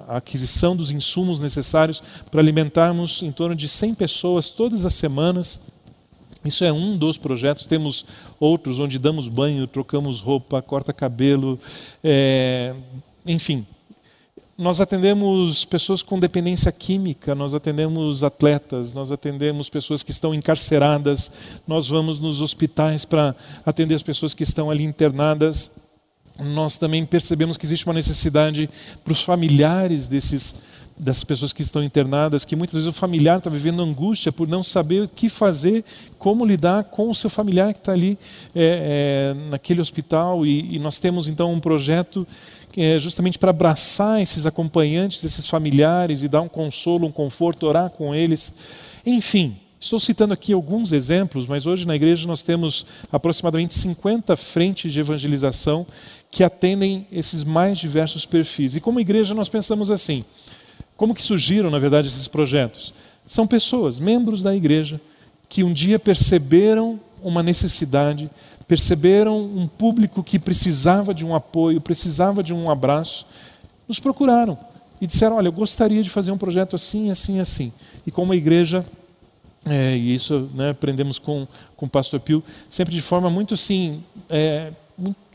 a, 0.07 0.13
a 0.13 0.17
aquisição 0.17 0.75
dos 0.75 0.91
insumos 0.91 1.39
necessários 1.39 2.01
para 2.29 2.39
alimentarmos 2.39 3.23
em 3.23 3.31
torno 3.31 3.55
de 3.55 3.67
100 3.67 3.95
pessoas 3.95 4.49
todas 4.49 4.85
as 4.85 4.93
semanas. 4.93 5.59
Isso 6.45 6.63
é 6.63 6.71
um 6.71 6.97
dos 6.97 7.17
projetos. 7.17 7.65
Temos 7.65 8.05
outros 8.39 8.79
onde 8.79 8.97
damos 8.97 9.27
banho, 9.27 9.67
trocamos 9.67 10.21
roupa, 10.21 10.61
corta 10.61 10.93
cabelo, 10.93 11.59
é, 12.03 12.73
enfim. 13.25 13.65
Nós 14.59 14.81
atendemos 14.81 15.63
pessoas 15.63 16.03
com 16.03 16.19
dependência 16.19 16.69
química, 16.69 17.33
nós 17.33 17.53
atendemos 17.53 18.25
atletas, 18.25 18.93
nós 18.93 19.09
atendemos 19.09 19.69
pessoas 19.69 20.03
que 20.03 20.11
estão 20.11 20.35
encarceradas, 20.35 21.31
nós 21.65 21.87
vamos 21.87 22.19
nos 22.19 22.41
hospitais 22.41 23.05
para 23.05 23.33
atender 23.65 23.95
as 23.95 24.03
pessoas 24.03 24.33
que 24.33 24.43
estão 24.43 24.69
ali 24.69 24.83
internadas. 24.83 25.71
Nós 26.37 26.77
também 26.77 27.05
percebemos 27.05 27.55
que 27.55 27.65
existe 27.65 27.85
uma 27.85 27.93
necessidade 27.93 28.69
para 29.01 29.13
os 29.13 29.21
familiares 29.21 30.09
desses 30.09 30.53
dessas 30.99 31.23
pessoas 31.23 31.53
que 31.53 31.61
estão 31.61 31.81
internadas, 31.81 32.43
que 32.43 32.57
muitas 32.57 32.73
vezes 32.73 32.89
o 32.89 32.91
familiar 32.91 33.37
está 33.37 33.49
vivendo 33.49 33.81
angústia 33.81 34.33
por 34.33 34.49
não 34.49 34.61
saber 34.61 35.03
o 35.03 35.07
que 35.07 35.29
fazer, 35.29 35.85
como 36.17 36.45
lidar 36.45 36.83
com 36.83 37.09
o 37.09 37.15
seu 37.15 37.29
familiar 37.29 37.71
que 37.73 37.79
está 37.79 37.93
ali 37.93 38.19
é, 38.53 39.33
é, 39.33 39.49
naquele 39.49 39.79
hospital. 39.79 40.45
E, 40.45 40.75
e, 40.75 40.79
nós 40.79 40.99
temos 40.99 41.29
então 41.29 41.53
um 41.53 41.59
projeto 41.59 42.27
é 42.81 42.99
justamente 42.99 43.37
para 43.37 43.49
abraçar 43.49 44.21
esses 44.21 44.45
acompanhantes, 44.45 45.23
esses 45.23 45.47
familiares 45.47 46.23
e 46.23 46.27
dar 46.27 46.41
um 46.41 46.47
consolo, 46.47 47.07
um 47.07 47.11
conforto, 47.11 47.65
orar 47.65 47.89
com 47.89 48.13
eles. 48.13 48.53
Enfim, 49.05 49.57
Estou 49.79 49.97
citando 49.97 50.33
aqui 50.33 50.51
alguns 50.51 50.91
exemplos, 50.91 51.47
mas 51.47 51.65
hoje 51.65 51.87
na 51.87 51.95
igreja 51.95 52.27
nós 52.27 52.43
temos 52.43 52.85
aproximadamente 53.09 53.73
50 53.75 54.35
frentes 54.35 54.91
de 54.91 54.99
evangelização 54.99 55.87
que 56.29 56.43
atendem 56.43 57.07
esses 57.09 57.45
mais 57.45 57.77
diversos 57.79 58.25
perfis. 58.25 58.75
E 58.75 58.81
como 58.81 58.99
igreja 58.99 59.33
nós 59.33 59.47
pensamos 59.47 59.89
assim: 59.89 60.25
como 60.97 61.15
que 61.15 61.23
surgiram, 61.23 61.69
na 61.69 61.79
verdade, 61.79 62.09
esses 62.09 62.27
projetos? 62.27 62.93
São 63.25 63.47
pessoas, 63.47 63.99
membros 63.99 64.43
da 64.43 64.53
igreja, 64.53 64.99
que 65.47 65.63
um 65.63 65.71
dia 65.71 65.97
perceberam 65.97 66.99
uma 67.23 67.41
necessidade, 67.41 68.29
perceberam 68.69 69.41
um 69.41 69.67
público 69.67 70.21
que 70.21 70.37
precisava 70.37 71.11
de 71.11 71.25
um 71.25 71.33
apoio, 71.33 71.81
precisava 71.81 72.43
de 72.43 72.53
um 72.53 72.69
abraço, 72.69 73.25
nos 73.87 73.99
procuraram 73.99 74.55
e 75.01 75.07
disseram: 75.07 75.37
Olha, 75.37 75.47
eu 75.47 75.51
gostaria 75.51 76.03
de 76.03 76.09
fazer 76.09 76.31
um 76.31 76.37
projeto 76.37 76.75
assim, 76.75 77.09
assim, 77.09 77.39
assim. 77.39 77.73
E 78.05 78.11
como 78.11 78.31
igreja, 78.31 78.85
é, 79.65 79.97
e 79.97 80.13
isso 80.13 80.47
né, 80.53 80.69
aprendemos 80.69 81.17
com, 81.17 81.47
com 81.75 81.87
o 81.87 81.89
pastor 81.89 82.19
Pio, 82.19 82.43
sempre 82.69 82.93
de 82.93 83.01
forma 83.01 83.27
muito 83.27 83.55
assim, 83.55 84.03
é, 84.29 84.71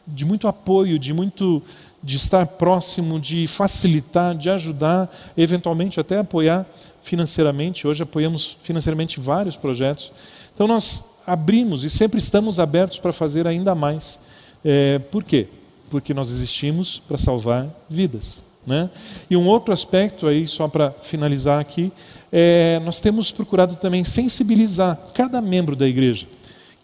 de 0.07 0.25
muito 0.25 0.47
apoio, 0.47 0.97
de 0.97 1.13
muito 1.13 1.61
de 2.01 2.17
estar 2.17 2.47
próximo, 2.47 3.19
de 3.19 3.49
facilitar, 3.49 4.37
de 4.37 4.49
ajudar, 4.49 5.13
eventualmente 5.37 5.99
até 5.99 6.19
apoiar 6.19 6.65
financeiramente. 7.03 7.85
Hoje 7.85 8.05
apoiamos 8.05 8.57
financeiramente 8.63 9.19
vários 9.19 9.57
projetos. 9.57 10.13
Então 10.55 10.69
nós 10.69 11.05
abrimos 11.27 11.85
e 11.85 11.91
sempre 11.91 12.19
estamos 12.19 12.61
abertos 12.61 12.99
para 12.99 13.13
fazer 13.13 13.47
ainda 13.47 13.75
mais. 13.75 14.19
É, 14.65 14.99
por 14.99 15.23
quê? 15.25 15.49
Porque 15.91 16.15
nós 16.15 16.31
existimos 16.31 17.03
para 17.07 17.19
salvar 17.19 17.69
vidas. 17.89 18.43
Né? 18.67 18.89
E 19.29 19.37
um 19.37 19.47
outro 19.47 19.73
aspecto 19.73 20.27
aí, 20.27 20.47
só 20.47 20.69
para 20.69 20.91
finalizar 20.91 21.61
aqui, 21.61 21.93
é, 22.33 22.81
nós 22.85 22.99
temos 23.01 23.31
procurado 23.31 23.77
também 23.77 24.03
sensibilizar 24.05 24.99
cada 25.13 25.41
membro 25.41 25.77
da 25.77 25.87
igreja 25.87 26.27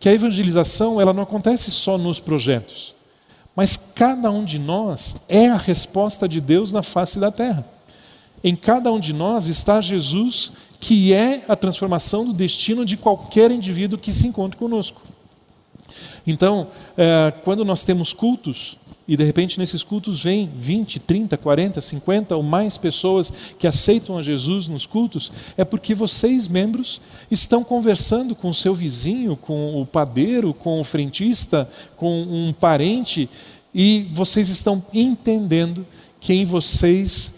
que 0.00 0.08
a 0.08 0.12
evangelização 0.14 0.98
ela 0.98 1.12
não 1.12 1.22
acontece 1.22 1.70
só 1.70 1.98
nos 1.98 2.18
projetos, 2.18 2.94
mas 3.54 3.76
cada 3.76 4.30
um 4.30 4.42
de 4.42 4.58
nós 4.58 5.14
é 5.28 5.48
a 5.48 5.58
resposta 5.58 6.26
de 6.26 6.40
Deus 6.40 6.72
na 6.72 6.82
face 6.82 7.20
da 7.20 7.30
terra. 7.30 7.66
Em 8.42 8.56
cada 8.56 8.90
um 8.90 8.98
de 8.98 9.12
nós 9.12 9.46
está 9.46 9.82
Jesus, 9.82 10.52
que 10.80 11.12
é 11.12 11.44
a 11.46 11.54
transformação 11.54 12.24
do 12.24 12.32
destino 12.32 12.84
de 12.84 12.96
qualquer 12.96 13.50
indivíduo 13.50 13.98
que 13.98 14.12
se 14.12 14.26
encontre 14.26 14.56
conosco. 14.56 15.02
Então, 16.26 16.68
é, 16.96 17.32
quando 17.44 17.64
nós 17.64 17.84
temos 17.84 18.14
cultos, 18.14 18.78
e 19.06 19.16
de 19.16 19.24
repente 19.24 19.58
nesses 19.58 19.82
cultos 19.82 20.22
vem 20.22 20.48
20, 20.56 21.00
30, 21.00 21.36
40, 21.36 21.80
50 21.80 22.36
ou 22.36 22.42
mais 22.42 22.78
pessoas 22.78 23.32
que 23.58 23.66
aceitam 23.66 24.16
a 24.16 24.22
Jesus 24.22 24.68
nos 24.68 24.86
cultos, 24.86 25.32
é 25.56 25.64
porque 25.64 25.94
vocês, 25.94 26.46
membros, 26.46 27.00
estão 27.30 27.64
conversando 27.64 28.34
com 28.34 28.48
o 28.50 28.54
seu 28.54 28.72
vizinho, 28.72 29.36
com 29.36 29.82
o 29.82 29.84
padeiro, 29.84 30.54
com 30.54 30.80
o 30.80 30.84
frentista, 30.84 31.68
com 31.96 32.22
um 32.22 32.52
parente, 32.52 33.28
e 33.74 34.06
vocês 34.12 34.48
estão 34.48 34.82
entendendo 34.94 35.84
que 36.20 36.32
em 36.32 36.44
vocês 36.44 37.34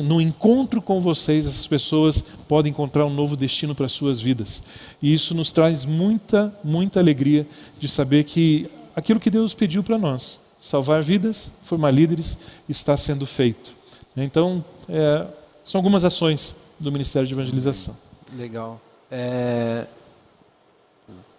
no 0.00 0.20
encontro 0.20 0.80
com 0.80 1.00
vocês, 1.00 1.46
essas 1.46 1.66
pessoas 1.66 2.24
podem 2.48 2.70
encontrar 2.70 3.04
um 3.04 3.12
novo 3.12 3.36
destino 3.36 3.74
para 3.74 3.86
as 3.86 3.92
suas 3.92 4.20
vidas. 4.20 4.62
E 5.02 5.12
isso 5.12 5.34
nos 5.34 5.50
traz 5.50 5.84
muita, 5.84 6.54
muita 6.62 7.00
alegria 7.00 7.46
de 7.78 7.88
saber 7.88 8.24
que 8.24 8.70
aquilo 8.96 9.20
que 9.20 9.28
Deus 9.30 9.52
pediu 9.52 9.82
para 9.82 9.98
nós, 9.98 10.40
salvar 10.58 11.02
vidas, 11.02 11.52
formar 11.64 11.90
líderes, 11.90 12.38
está 12.68 12.96
sendo 12.96 13.26
feito. 13.26 13.74
Então, 14.16 14.64
é, 14.88 15.26
são 15.64 15.78
algumas 15.78 16.04
ações 16.04 16.56
do 16.78 16.90
Ministério 16.92 17.26
de 17.26 17.34
Evangelização. 17.34 17.96
Legal. 18.36 18.80
É, 19.10 19.86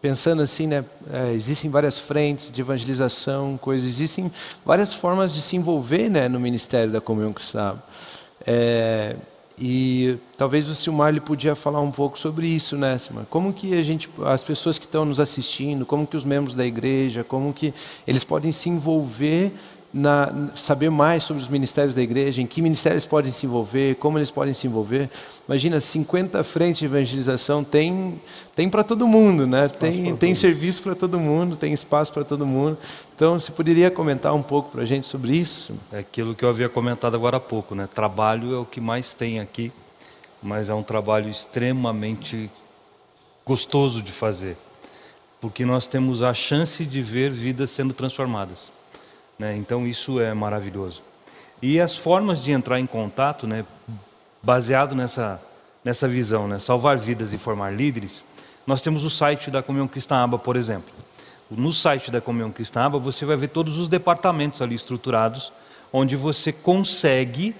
pensando 0.03 0.41
assim, 0.41 0.67
né, 0.67 0.83
é, 1.11 1.31
existem 1.31 1.71
várias 1.71 1.97
frentes 1.97 2.51
de 2.51 2.59
evangelização, 2.59 3.57
coisas, 3.57 3.89
existem 3.89 4.29
várias 4.65 4.93
formas 4.93 5.33
de 5.33 5.41
se 5.41 5.55
envolver 5.55 6.09
né, 6.09 6.27
no 6.27 6.41
Ministério 6.41 6.91
da 6.91 6.99
Comunhão 6.99 7.31
Cristã. 7.31 7.81
É, 8.45 9.15
e 9.57 10.17
talvez 10.37 10.67
o 10.67 10.75
Silmar 10.75 11.09
ele 11.09 11.19
podia 11.19 11.55
falar 11.55 11.79
um 11.81 11.91
pouco 11.91 12.17
sobre 12.17 12.47
isso, 12.47 12.75
né, 12.75 12.97
Silmar? 12.97 13.25
Como 13.29 13.53
que 13.53 13.73
a 13.77 13.81
gente, 13.81 14.09
as 14.25 14.43
pessoas 14.43 14.79
que 14.79 14.85
estão 14.85 15.05
nos 15.05 15.19
assistindo, 15.19 15.85
como 15.85 16.07
que 16.07 16.17
os 16.17 16.25
membros 16.25 16.55
da 16.55 16.65
igreja, 16.65 17.23
como 17.23 17.53
que 17.53 17.73
eles 18.07 18.23
podem 18.23 18.51
se 18.51 18.69
envolver 18.69 19.51
na, 19.93 20.49
saber 20.55 20.89
mais 20.89 21.23
sobre 21.23 21.43
os 21.43 21.47
ministérios 21.47 21.93
da 21.93 22.01
igreja, 22.01 22.41
em 22.41 22.47
que 22.47 22.61
ministérios 22.61 23.05
podem 23.05 23.31
se 23.31 23.45
envolver, 23.45 23.95
como 23.95 24.17
eles 24.17 24.31
podem 24.31 24.53
se 24.53 24.65
envolver. 24.65 25.09
Imagina, 25.47 25.79
50 25.79 26.43
frentes 26.43 26.79
de 26.79 26.85
evangelização 26.85 27.63
tem, 27.63 28.19
tem 28.55 28.67
para 28.69 28.83
todo 28.83 29.07
mundo, 29.07 29.45
né? 29.45 29.67
tem, 29.67 30.15
tem 30.15 30.33
serviço 30.33 30.81
para 30.81 30.95
todo 30.95 31.19
mundo, 31.19 31.55
tem 31.55 31.71
espaço 31.73 32.11
para 32.11 32.23
todo 32.23 32.43
mundo. 32.45 32.77
Então, 33.15 33.39
você 33.39 33.51
poderia 33.51 33.91
comentar 33.91 34.33
um 34.33 34.41
pouco 34.41 34.71
para 34.71 34.81
a 34.81 34.85
gente 34.85 35.05
sobre 35.05 35.37
isso? 35.37 35.73
É 35.91 35.99
aquilo 35.99 36.33
que 36.33 36.43
eu 36.43 36.49
havia 36.49 36.67
comentado 36.67 37.13
agora 37.15 37.37
há 37.37 37.39
pouco, 37.39 37.75
né? 37.75 37.87
Trabalho 37.93 38.55
é 38.55 38.57
o 38.57 38.65
que 38.65 38.81
mais 38.81 39.13
tem 39.13 39.39
aqui, 39.39 39.71
mas 40.41 40.71
é 40.71 40.73
um 40.73 40.83
trabalho 40.83 41.29
extremamente 41.29 42.49
gostoso 43.45 44.01
de 44.01 44.11
fazer, 44.11 44.57
porque 45.39 45.65
nós 45.65 45.85
temos 45.85 46.23
a 46.23 46.33
chance 46.33 46.83
de 46.83 47.01
ver 47.01 47.29
vidas 47.29 47.69
sendo 47.69 47.93
transformadas. 47.93 48.71
Né? 49.37 49.55
Então 49.57 49.87
isso 49.87 50.19
é 50.19 50.33
maravilhoso. 50.33 51.01
E 51.61 51.79
as 51.79 51.95
formas 51.95 52.43
de 52.43 52.51
entrar 52.51 52.79
em 52.79 52.85
contato, 52.85 53.47
né, 53.47 53.65
baseado 54.41 54.93
nessa, 54.95 55.41
nessa 55.83 56.07
visão, 56.07 56.47
né, 56.47 56.59
salvar 56.59 56.97
vidas 56.97 57.31
e 57.31 57.37
formar 57.37 57.71
líderes, 57.71 58.23
nós 58.67 58.81
temos 58.81 59.03
o 59.03 59.09
site 59.09 59.49
da 59.49 59.63
Comunhão 59.63 59.87
Cristã 59.87 60.17
Aba, 60.17 60.37
por 60.37 60.55
exemplo. 60.55 60.93
No 61.49 61.71
site 61.71 62.11
da 62.11 62.19
Comunhão 62.19 62.51
Cristã 62.51 62.81
Aba, 62.81 62.99
você 62.99 63.25
vai 63.25 63.35
ver 63.35 63.47
todos 63.47 63.77
os 63.77 63.87
departamentos 63.87 64.61
ali 64.61 64.75
estruturados, 64.75 65.51
onde 65.91 66.15
você 66.15 66.51
consegue 66.51 67.55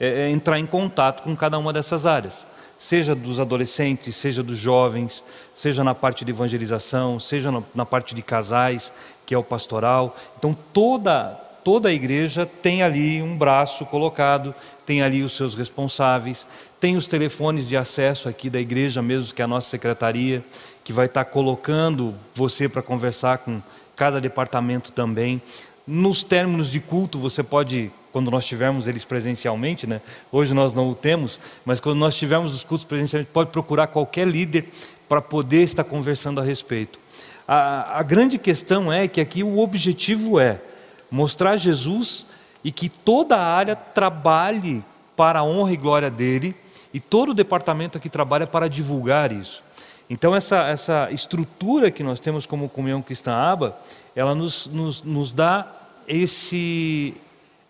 é, 0.00 0.22
é 0.22 0.30
entrar 0.30 0.58
em 0.58 0.66
contato 0.66 1.22
com 1.22 1.36
cada 1.36 1.58
uma 1.58 1.72
dessas 1.72 2.06
áreas. 2.06 2.44
Seja 2.78 3.14
dos 3.14 3.40
adolescentes, 3.40 4.14
seja 4.16 4.42
dos 4.42 4.58
jovens, 4.58 5.22
seja 5.54 5.82
na 5.82 5.94
parte 5.94 6.24
de 6.24 6.30
evangelização, 6.32 7.18
seja 7.18 7.50
na 7.74 7.86
parte 7.86 8.14
de 8.14 8.22
casais, 8.22 8.92
que 9.24 9.34
é 9.34 9.38
o 9.38 9.42
pastoral. 9.42 10.16
Então 10.38 10.56
toda 10.72 11.42
toda 11.66 11.88
a 11.88 11.92
igreja 11.92 12.46
tem 12.46 12.80
ali 12.80 13.20
um 13.20 13.36
braço 13.36 13.84
colocado, 13.86 14.54
tem 14.86 15.02
ali 15.02 15.24
os 15.24 15.32
seus 15.32 15.52
responsáveis, 15.56 16.46
tem 16.78 16.96
os 16.96 17.08
telefones 17.08 17.66
de 17.66 17.76
acesso 17.76 18.28
aqui 18.28 18.48
da 18.48 18.60
igreja 18.60 19.02
mesmo, 19.02 19.34
que 19.34 19.42
é 19.42 19.44
a 19.44 19.48
nossa 19.48 19.68
secretaria, 19.68 20.44
que 20.84 20.92
vai 20.92 21.06
estar 21.06 21.24
colocando 21.24 22.14
você 22.32 22.68
para 22.68 22.82
conversar 22.82 23.38
com 23.38 23.60
cada 23.96 24.20
departamento 24.20 24.92
também. 24.92 25.42
Nos 25.84 26.22
términos 26.22 26.70
de 26.70 26.78
culto, 26.78 27.18
você 27.18 27.42
pode, 27.42 27.90
quando 28.16 28.30
nós 28.30 28.46
tivermos 28.46 28.86
eles 28.86 29.04
presencialmente, 29.04 29.86
né? 29.86 30.00
hoje 30.32 30.54
nós 30.54 30.72
não 30.72 30.88
o 30.88 30.94
temos, 30.94 31.38
mas 31.66 31.80
quando 31.80 31.98
nós 31.98 32.16
tivermos 32.16 32.54
os 32.54 32.64
cultos 32.64 32.82
presencialmente, 32.82 33.30
pode 33.30 33.50
procurar 33.50 33.88
qualquer 33.88 34.26
líder 34.26 34.70
para 35.06 35.20
poder 35.20 35.64
estar 35.64 35.84
conversando 35.84 36.40
a 36.40 36.42
respeito. 36.42 36.98
A, 37.46 37.98
a 37.98 38.02
grande 38.02 38.38
questão 38.38 38.90
é 38.90 39.06
que 39.06 39.20
aqui 39.20 39.42
o 39.42 39.58
objetivo 39.58 40.40
é 40.40 40.62
mostrar 41.10 41.58
Jesus 41.58 42.24
e 42.64 42.72
que 42.72 42.88
toda 42.88 43.36
a 43.36 43.44
área 43.54 43.76
trabalhe 43.76 44.82
para 45.14 45.40
a 45.40 45.44
honra 45.44 45.74
e 45.74 45.76
glória 45.76 46.10
dele, 46.10 46.56
e 46.94 46.98
todo 46.98 47.32
o 47.32 47.34
departamento 47.34 47.98
aqui 47.98 48.08
trabalha 48.08 48.46
para 48.46 48.66
divulgar 48.66 49.30
isso. 49.30 49.62
Então, 50.08 50.34
essa, 50.34 50.66
essa 50.68 51.10
estrutura 51.10 51.90
que 51.90 52.02
nós 52.02 52.18
temos 52.18 52.46
como 52.46 52.66
Comunhão 52.66 53.02
Cristã 53.02 53.34
Aba, 53.34 53.76
ela 54.14 54.34
nos, 54.34 54.68
nos, 54.68 55.02
nos 55.02 55.32
dá 55.32 55.70
esse, 56.08 57.14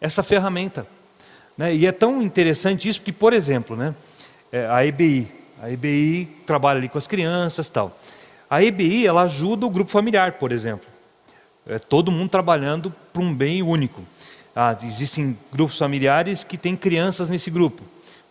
essa 0.00 0.22
ferramenta. 0.22 0.86
Né? 1.56 1.74
E 1.74 1.86
é 1.86 1.92
tão 1.92 2.22
interessante 2.22 2.88
isso 2.88 3.00
que, 3.00 3.12
por 3.12 3.32
exemplo, 3.32 3.76
né, 3.76 3.94
é, 4.52 4.66
a 4.66 4.84
EBI, 4.84 5.30
a 5.62 5.70
EBI 5.70 6.26
trabalha 6.46 6.78
ali 6.78 6.88
com 6.88 6.98
as 6.98 7.06
crianças 7.06 7.68
tal. 7.68 7.98
A 8.48 8.62
EBI 8.62 9.06
ela 9.06 9.22
ajuda 9.22 9.66
o 9.66 9.70
grupo 9.70 9.90
familiar, 9.90 10.32
por 10.32 10.52
exemplo. 10.52 10.86
É 11.66 11.78
todo 11.78 12.12
mundo 12.12 12.28
trabalhando 12.28 12.94
para 13.12 13.22
um 13.22 13.34
bem 13.34 13.62
único. 13.62 14.02
Ah, 14.54 14.76
existem 14.82 15.36
grupos 15.52 15.78
familiares 15.78 16.44
que 16.44 16.56
têm 16.56 16.76
crianças 16.76 17.28
nesse 17.28 17.50
grupo. 17.50 17.82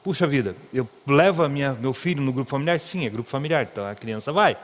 Puxa 0.04 0.26
vida, 0.26 0.56
eu 0.74 0.88
levo 1.06 1.48
minha, 1.50 1.74
meu 1.74 1.92
filho 1.92 2.22
no 2.22 2.32
grupo 2.32 2.50
familiar? 2.50 2.80
Sim, 2.80 3.06
é 3.06 3.10
grupo 3.10 3.28
familiar, 3.28 3.68
então 3.70 3.86
a 3.86 3.96
criança 3.96 4.32
vai, 4.32 4.56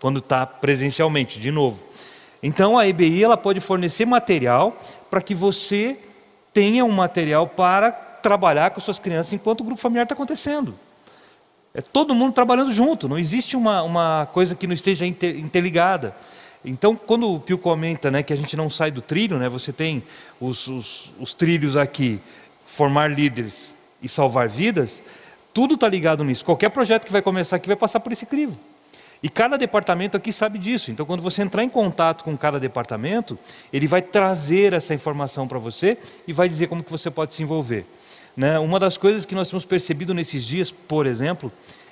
quando 0.00 0.18
está 0.18 0.44
presencialmente, 0.44 1.40
de 1.40 1.50
novo. 1.50 1.78
Então 2.42 2.76
a 2.76 2.86
EBI 2.86 3.22
ela 3.22 3.36
pode 3.36 3.60
fornecer 3.60 4.04
material 4.04 4.76
para 5.08 5.20
que 5.20 5.34
você 5.34 5.96
tenha 6.58 6.84
um 6.84 6.90
material 6.90 7.46
para 7.46 7.92
trabalhar 7.92 8.70
com 8.70 8.80
suas 8.80 8.98
crianças 8.98 9.32
enquanto 9.32 9.60
o 9.60 9.64
grupo 9.64 9.80
familiar 9.80 10.02
está 10.02 10.14
acontecendo. 10.16 10.74
É 11.72 11.80
todo 11.80 12.12
mundo 12.16 12.32
trabalhando 12.32 12.72
junto, 12.72 13.08
não 13.08 13.16
existe 13.16 13.56
uma, 13.56 13.80
uma 13.84 14.28
coisa 14.32 14.56
que 14.56 14.66
não 14.66 14.74
esteja 14.74 15.06
interligada. 15.06 16.16
Então, 16.64 16.96
quando 16.96 17.32
o 17.32 17.38
Pio 17.38 17.58
comenta 17.58 18.10
né, 18.10 18.24
que 18.24 18.32
a 18.32 18.36
gente 18.36 18.56
não 18.56 18.68
sai 18.68 18.90
do 18.90 19.00
trilho, 19.00 19.38
né, 19.38 19.48
você 19.48 19.72
tem 19.72 20.02
os, 20.40 20.66
os, 20.66 21.12
os 21.20 21.32
trilhos 21.32 21.76
aqui, 21.76 22.20
formar 22.66 23.08
líderes 23.08 23.72
e 24.02 24.08
salvar 24.08 24.48
vidas, 24.48 25.00
tudo 25.54 25.74
está 25.74 25.88
ligado 25.88 26.24
nisso. 26.24 26.44
Qualquer 26.44 26.70
projeto 26.70 27.04
que 27.06 27.12
vai 27.12 27.22
começar 27.22 27.54
aqui 27.54 27.68
vai 27.68 27.76
passar 27.76 28.00
por 28.00 28.10
esse 28.10 28.26
crivo. 28.26 28.58
E 29.22 29.28
cada 29.28 29.58
departamento 29.58 30.16
aqui 30.16 30.32
sabe 30.32 30.58
disso. 30.58 30.90
Então, 30.90 31.04
quando 31.04 31.22
você 31.22 31.42
entrar 31.42 31.64
em 31.64 31.68
contato 31.68 32.22
com 32.22 32.36
cada 32.36 32.60
departamento, 32.60 33.38
ele 33.72 33.86
vai 33.86 34.00
trazer 34.00 34.72
essa 34.72 34.94
informação 34.94 35.48
para 35.48 35.58
você 35.58 35.98
e 36.26 36.32
vai 36.32 36.48
dizer 36.48 36.68
como 36.68 36.84
que 36.84 36.90
você 36.90 37.10
pode 37.10 37.34
se 37.34 37.42
envolver. 37.42 37.84
Né? 38.36 38.58
Uma 38.58 38.78
das 38.78 38.96
coisas 38.96 39.24
que 39.24 39.34
nós 39.34 39.50
temos 39.50 39.64
percebido 39.64 40.14
nesses 40.14 40.44
dias, 40.44 40.70
por 40.70 41.06
exemplo, 41.06 41.50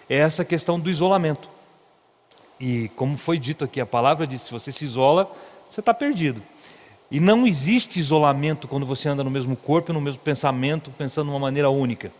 é 0.08 0.16
essa 0.18 0.44
questão 0.44 0.78
do 0.78 0.88
isolamento. 0.88 1.50
E 2.60 2.88
como 2.94 3.18
foi 3.18 3.38
dito 3.38 3.64
aqui, 3.64 3.80
a 3.80 3.86
palavra 3.86 4.26
diz: 4.26 4.42
se 4.42 4.52
você 4.52 4.70
se 4.70 4.84
isola, 4.84 5.30
você 5.68 5.80
está 5.80 5.92
perdido. 5.92 6.40
E 7.10 7.20
não 7.20 7.46
existe 7.46 8.00
isolamento 8.00 8.66
quando 8.66 8.86
você 8.86 9.08
anda 9.08 9.22
no 9.22 9.30
mesmo 9.30 9.56
corpo, 9.56 9.92
no 9.92 10.00
mesmo 10.00 10.20
pensamento, 10.20 10.90
pensando 10.92 11.26
de 11.26 11.32
uma 11.32 11.40
maneira 11.40 11.68
única. 11.70 12.12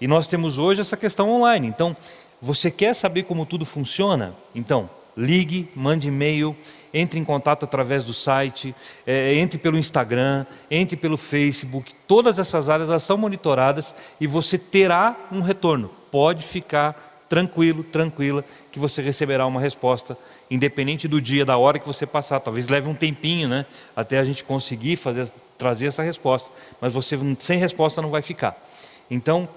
E 0.00 0.06
nós 0.06 0.28
temos 0.28 0.56
hoje 0.58 0.80
essa 0.80 0.96
questão 0.96 1.30
online. 1.30 1.66
Então, 1.66 1.96
você 2.40 2.70
quer 2.70 2.94
saber 2.94 3.24
como 3.24 3.44
tudo 3.44 3.66
funciona? 3.66 4.34
Então, 4.54 4.88
ligue, 5.16 5.68
mande 5.74 6.08
e-mail, 6.08 6.56
entre 6.92 7.18
em 7.18 7.24
contato 7.24 7.64
através 7.64 8.04
do 8.04 8.14
site, 8.14 8.74
é, 9.06 9.34
entre 9.34 9.58
pelo 9.58 9.78
Instagram, 9.78 10.46
entre 10.70 10.96
pelo 10.96 11.16
Facebook. 11.16 11.94
Todas 12.06 12.38
essas 12.38 12.68
áreas 12.68 13.02
são 13.02 13.16
monitoradas 13.16 13.94
e 14.20 14.26
você 14.26 14.58
terá 14.58 15.16
um 15.30 15.40
retorno. 15.40 15.90
Pode 16.10 16.42
ficar 16.42 17.24
tranquilo, 17.28 17.84
tranquila, 17.84 18.44
que 18.72 18.78
você 18.78 19.00
receberá 19.00 19.46
uma 19.46 19.60
resposta, 19.60 20.18
independente 20.50 21.06
do 21.06 21.20
dia, 21.20 21.44
da 21.44 21.56
hora 21.56 21.78
que 21.78 21.86
você 21.86 22.04
passar. 22.04 22.40
Talvez 22.40 22.66
leve 22.66 22.88
um 22.88 22.94
tempinho, 22.94 23.48
né, 23.48 23.66
até 23.94 24.18
a 24.18 24.24
gente 24.24 24.42
conseguir 24.42 24.96
fazer, 24.96 25.30
trazer 25.56 25.86
essa 25.86 26.02
resposta, 26.02 26.50
mas 26.80 26.92
você 26.92 27.16
sem 27.38 27.58
resposta 27.58 28.02
não 28.02 28.10
vai 28.10 28.20
ficar. 28.20 28.60
Então, 29.08 29.48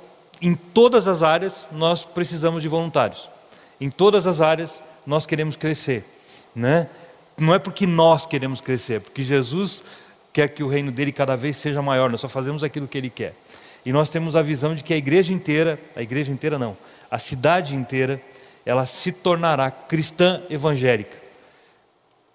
em 0.41 0.53
todas 0.55 1.07
as 1.07 1.23
áreas 1.23 1.67
nós 1.71 2.03
precisamos 2.03 2.61
de 2.61 2.67
voluntários. 2.67 3.29
Em 3.79 3.89
todas 3.89 4.27
as 4.27 4.41
áreas 4.41 4.81
nós 5.05 5.25
queremos 5.25 5.55
crescer, 5.55 6.05
né? 6.55 6.89
Não 7.37 7.53
é 7.53 7.59
porque 7.59 7.87
nós 7.87 8.25
queremos 8.25 8.61
crescer, 8.61 8.93
é 8.95 8.99
porque 8.99 9.23
Jesus 9.23 9.83
quer 10.31 10.49
que 10.49 10.63
o 10.63 10.67
reino 10.67 10.91
dele 10.91 11.11
cada 11.11 11.35
vez 11.35 11.57
seja 11.57 11.81
maior. 11.81 12.09
Nós 12.09 12.21
só 12.21 12.29
fazemos 12.29 12.63
aquilo 12.63 12.87
que 12.87 12.97
ele 12.97 13.09
quer. 13.09 13.33
E 13.85 13.91
nós 13.91 14.09
temos 14.09 14.35
a 14.35 14.41
visão 14.41 14.73
de 14.73 14.83
que 14.83 14.93
a 14.93 14.97
igreja 14.97 15.33
inteira, 15.33 15.79
a 15.95 16.01
igreja 16.01 16.31
inteira 16.31 16.57
não, 16.57 16.77
a 17.09 17.19
cidade 17.19 17.75
inteira, 17.75 18.21
ela 18.65 18.85
se 18.85 19.11
tornará 19.11 19.69
cristã 19.69 20.41
evangélica, 20.49 21.17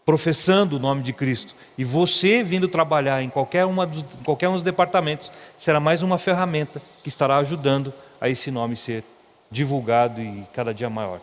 professando 0.08 0.76
o 0.76 0.78
nome 0.78 1.02
de 1.02 1.12
Cristo. 1.12 1.54
E 1.76 1.84
você 1.84 2.42
vindo 2.42 2.66
trabalhar 2.66 3.22
em 3.22 3.28
qualquer, 3.28 3.66
uma 3.66 3.86
dos, 3.86 4.02
qualquer 4.24 4.48
um 4.48 4.54
dos 4.54 4.62
departamentos, 4.62 5.30
será 5.58 5.78
mais 5.78 6.02
uma 6.02 6.16
ferramenta 6.16 6.80
que 7.02 7.10
estará 7.10 7.36
ajudando 7.36 7.92
a 8.18 8.26
esse 8.26 8.50
nome 8.50 8.74
ser 8.74 9.04
divulgado 9.50 10.18
e 10.18 10.44
cada 10.54 10.72
dia 10.72 10.88
maior. 10.88 11.20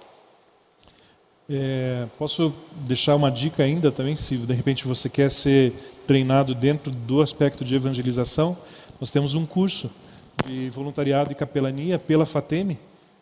É, 1.49 2.05
posso 2.19 2.53
deixar 2.75 3.15
uma 3.15 3.31
dica 3.31 3.63
ainda 3.63 3.91
também, 3.91 4.15
se 4.15 4.37
de 4.37 4.53
repente 4.53 4.87
você 4.87 5.09
quer 5.09 5.31
ser 5.31 5.73
treinado 6.05 6.53
dentro 6.53 6.91
do 6.91 7.23
aspecto 7.23 7.65
de 7.65 7.73
evangelização, 7.73 8.55
nós 9.01 9.09
temos 9.09 9.33
um 9.33 9.47
curso 9.47 9.89
de 10.45 10.69
voluntariado 10.69 11.31
e 11.31 11.35
capelania 11.35 11.97
pela 11.97 12.27
FATEME. 12.27 12.77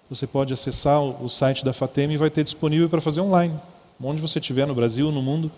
Você 0.10 0.28
pode 0.28 0.52
acessar 0.52 1.02
o 1.02 1.30
site 1.30 1.64
da 1.64 1.72
FATEME 1.72 2.16
e 2.16 2.18
vai 2.18 2.30
ter 2.30 2.44
disponível 2.44 2.90
para 2.90 3.00
fazer 3.00 3.22
online, 3.22 3.58
onde 4.02 4.22
você 4.22 4.40
estiver, 4.40 4.66
no 4.66 4.76
Brasil, 4.76 5.12
no 5.12 5.22
mundo. 5.22 5.52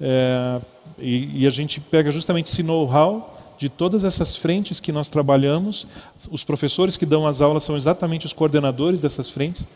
É, 0.00 0.60
e, 0.98 1.42
e 1.42 1.46
a 1.46 1.50
gente 1.50 1.80
pega 1.80 2.10
justamente 2.10 2.46
esse 2.46 2.62
know-how 2.62 3.34
de 3.56 3.68
todas 3.68 4.04
essas 4.04 4.36
frentes 4.36 4.80
que 4.80 4.92
nós 4.92 5.08
trabalhamos. 5.08 5.86
Os 6.30 6.44
professores 6.44 6.96
que 6.96 7.06
dão 7.06 7.26
as 7.26 7.40
aulas 7.40 7.62
são 7.62 7.76
exatamente 7.76 8.26
os 8.26 8.32
coordenadores 8.32 9.00
dessas 9.00 9.28
frentes. 9.28 9.66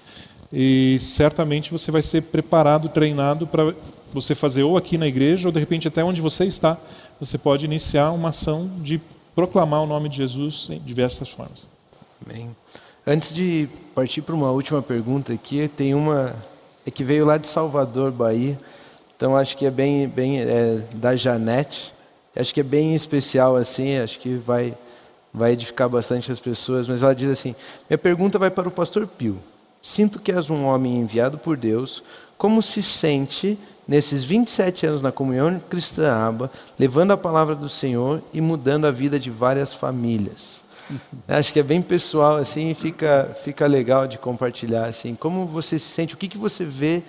E 0.52 0.98
certamente 0.98 1.70
você 1.70 1.90
vai 1.90 2.02
ser 2.02 2.22
preparado, 2.22 2.88
treinado 2.88 3.46
para 3.46 3.74
você 4.12 4.34
fazer 4.34 4.62
ou 4.62 4.76
aqui 4.76 4.96
na 4.96 5.06
igreja 5.06 5.48
ou 5.48 5.52
de 5.52 5.60
repente 5.60 5.86
até 5.86 6.02
onde 6.02 6.20
você 6.20 6.46
está, 6.46 6.78
você 7.20 7.36
pode 7.36 7.66
iniciar 7.66 8.10
uma 8.12 8.30
ação 8.30 8.70
de 8.78 9.00
proclamar 9.34 9.82
o 9.82 9.86
nome 9.86 10.08
de 10.08 10.16
Jesus 10.16 10.68
em 10.70 10.78
diversas 10.78 11.28
formas. 11.28 11.68
Bem, 12.26 12.50
antes 13.06 13.32
de 13.32 13.68
partir 13.94 14.22
para 14.22 14.34
uma 14.34 14.50
última 14.50 14.80
pergunta 14.80 15.32
aqui, 15.32 15.68
tem 15.68 15.94
uma 15.94 16.34
é 16.88 16.90
que 16.90 17.04
veio 17.04 17.26
lá 17.26 17.36
de 17.36 17.46
Salvador, 17.46 18.10
Bahia. 18.10 18.58
Então 19.14 19.36
acho 19.36 19.56
que 19.56 19.66
é 19.66 19.70
bem, 19.70 20.08
bem 20.08 20.40
é, 20.40 20.82
da 20.94 21.14
Janete. 21.14 21.92
Acho 22.34 22.54
que 22.54 22.60
é 22.60 22.64
bem 22.64 22.94
especial 22.94 23.56
assim. 23.56 23.98
Acho 23.98 24.18
que 24.18 24.36
vai 24.36 24.74
vai 25.32 25.52
edificar 25.52 25.86
bastante 25.86 26.32
as 26.32 26.40
pessoas. 26.40 26.88
Mas 26.88 27.02
ela 27.02 27.14
diz 27.14 27.28
assim: 27.28 27.54
minha 27.90 27.98
pergunta 27.98 28.38
vai 28.38 28.50
para 28.50 28.66
o 28.66 28.70
Pastor 28.70 29.06
Pio. 29.06 29.38
Sinto 29.82 30.18
que 30.18 30.32
és 30.32 30.48
um 30.48 30.64
homem 30.64 30.96
enviado 30.96 31.36
por 31.36 31.58
Deus. 31.58 32.02
Como 32.38 32.62
se 32.62 32.82
sente 32.82 33.58
nesses 33.86 34.24
27 34.24 34.86
anos 34.86 35.02
na 35.02 35.12
comunhão 35.12 35.60
cristã 35.68 36.10
aba, 36.10 36.50
levando 36.78 37.10
a 37.10 37.18
palavra 37.18 37.54
do 37.54 37.68
Senhor 37.68 38.22
e 38.32 38.40
mudando 38.40 38.86
a 38.86 38.90
vida 38.90 39.20
de 39.20 39.30
várias 39.30 39.74
famílias. 39.74 40.64
Acho 41.26 41.52
que 41.52 41.60
é 41.60 41.62
bem 41.62 41.82
pessoal 41.82 42.36
assim, 42.36 42.72
fica 42.74 43.36
fica 43.44 43.66
legal 43.66 44.06
de 44.06 44.18
compartilhar 44.18 44.86
assim. 44.86 45.14
Como 45.14 45.46
você 45.46 45.78
se 45.78 45.88
sente? 45.88 46.14
O 46.14 46.16
que 46.16 46.28
que 46.28 46.38
você 46.38 46.64
vê 46.64 47.02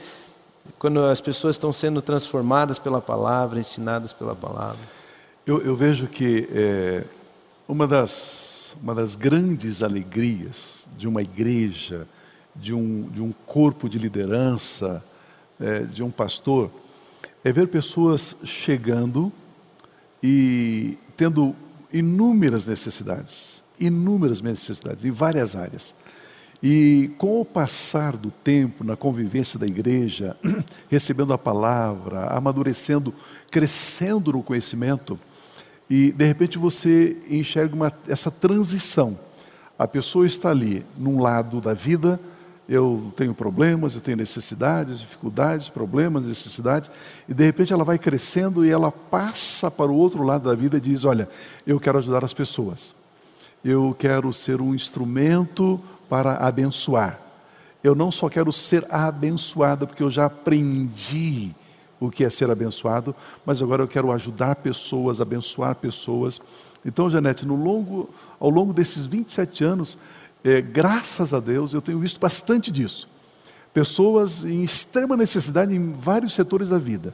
quando 0.78 1.04
as 1.04 1.22
pessoas 1.22 1.56
estão 1.56 1.72
sendo 1.72 2.02
transformadas 2.02 2.80
pela 2.80 3.02
palavra, 3.02 3.60
ensinadas 3.60 4.14
pela 4.14 4.36
palavra? 4.36 4.80
Eu, 5.46 5.62
eu 5.62 5.76
vejo 5.76 6.08
que 6.08 6.48
é, 6.52 7.04
uma 7.68 7.88
das 7.88 8.76
uma 8.82 8.94
das 8.94 9.16
grandes 9.16 9.82
alegrias 9.82 10.88
de 10.96 11.08
uma 11.08 11.22
igreja, 11.22 12.08
de 12.56 12.74
um 12.74 13.10
de 13.10 13.22
um 13.22 13.34
corpo 13.46 13.90
de 13.90 13.98
liderança, 13.98 15.04
é, 15.60 15.80
de 15.80 16.04
um 16.04 16.12
pastor 16.12 16.70
é 17.44 17.52
ver 17.52 17.68
pessoas 17.68 18.36
chegando 18.44 19.32
e 20.22 20.98
tendo 21.16 21.56
inúmeras 21.92 22.66
necessidades, 22.66 23.59
inúmeras 23.80 24.42
necessidades 24.42 25.06
em 25.06 25.12
várias 25.12 25.56
áreas. 25.56 25.96
E 26.62 27.12
com 27.18 27.40
o 27.40 27.46
passar 27.46 28.18
do 28.18 28.30
tempo, 28.30 28.84
na 28.84 28.98
convivência 28.98 29.58
da 29.58 29.66
igreja, 29.66 30.36
recebendo 30.90 31.32
a 31.32 31.38
palavra, 31.38 32.28
amadurecendo, 32.28 33.14
crescendo 33.50 34.34
no 34.34 34.44
conhecimento, 34.44 35.18
e 35.90 36.12
de 36.12 36.26
repente 36.26 36.58
você 36.58 37.18
enxerga 37.30 37.74
uma, 37.74 37.94
essa 38.08 38.30
transição. 38.30 39.18
A 39.78 39.88
pessoa 39.88 40.26
está 40.26 40.50
ali, 40.50 40.86
num 40.98 41.22
lado 41.22 41.62
da 41.62 41.74
vida, 41.74 42.20
eu 42.68 43.12
tenho 43.16 43.34
problemas, 43.34 43.96
eu 43.96 44.02
tenho 44.02 44.18
necessidades, 44.18 45.00
dificuldades, 45.00 45.70
problemas, 45.70 46.28
necessidades, 46.28 46.92
e 47.28 47.34
de 47.34 47.44
repente 47.44 47.74
ela 47.74 47.84
vai 47.84 47.98
crescendo 47.98 48.64
e 48.64 48.70
ela 48.70 48.92
passa 48.92 49.72
para 49.72 49.92
o 49.92 49.96
outro 49.96 50.22
lado 50.22 50.48
da 50.48 50.54
vida 50.54 50.78
e 50.78 50.80
diz: 50.80 51.04
Olha, 51.06 51.28
eu 51.66 51.80
quero 51.80 51.98
ajudar 51.98 52.24
as 52.24 52.34
pessoas, 52.34 52.94
eu 53.64 53.96
quero 53.98 54.32
ser 54.32 54.62
um 54.62 54.74
instrumento 54.74 55.80
para 56.10 56.36
abençoar. 56.36 57.20
Eu 57.84 57.96
não 57.96 58.12
só 58.12 58.30
quero 58.30 58.52
ser 58.52 58.86
abençoada, 58.90 59.88
porque 59.88 60.04
eu 60.04 60.12
já 60.12 60.26
aprendi 60.26 61.52
o 62.00 62.10
que 62.10 62.24
é 62.24 62.30
ser 62.30 62.50
abençoado, 62.50 63.16
mas 63.46 63.62
agora 63.62 63.84
eu 63.84 63.88
quero 63.88 64.12
ajudar 64.12 64.56
pessoas, 64.56 65.20
abençoar 65.20 65.76
pessoas. 65.76 66.40
Então, 66.86 67.10
Janete, 67.10 67.46
no 67.46 67.56
longo, 67.56 68.10
ao 68.40 68.50
longo 68.50 68.74
desses 68.74 69.06
27 69.06 69.64
anos, 69.64 69.98
é, 70.44 70.62
graças 70.62 71.34
a 71.34 71.40
Deus, 71.40 71.74
eu 71.74 71.82
tenho 71.82 72.00
visto 72.00 72.20
bastante 72.20 72.72
disso. 72.72 73.08
Pessoas 73.74 74.44
em 74.44 74.64
extrema 74.64 75.16
necessidade 75.16 75.76
em 75.76 75.92
vários 75.92 76.34
setores 76.34 76.70
da 76.70 76.78
vida. 76.78 77.14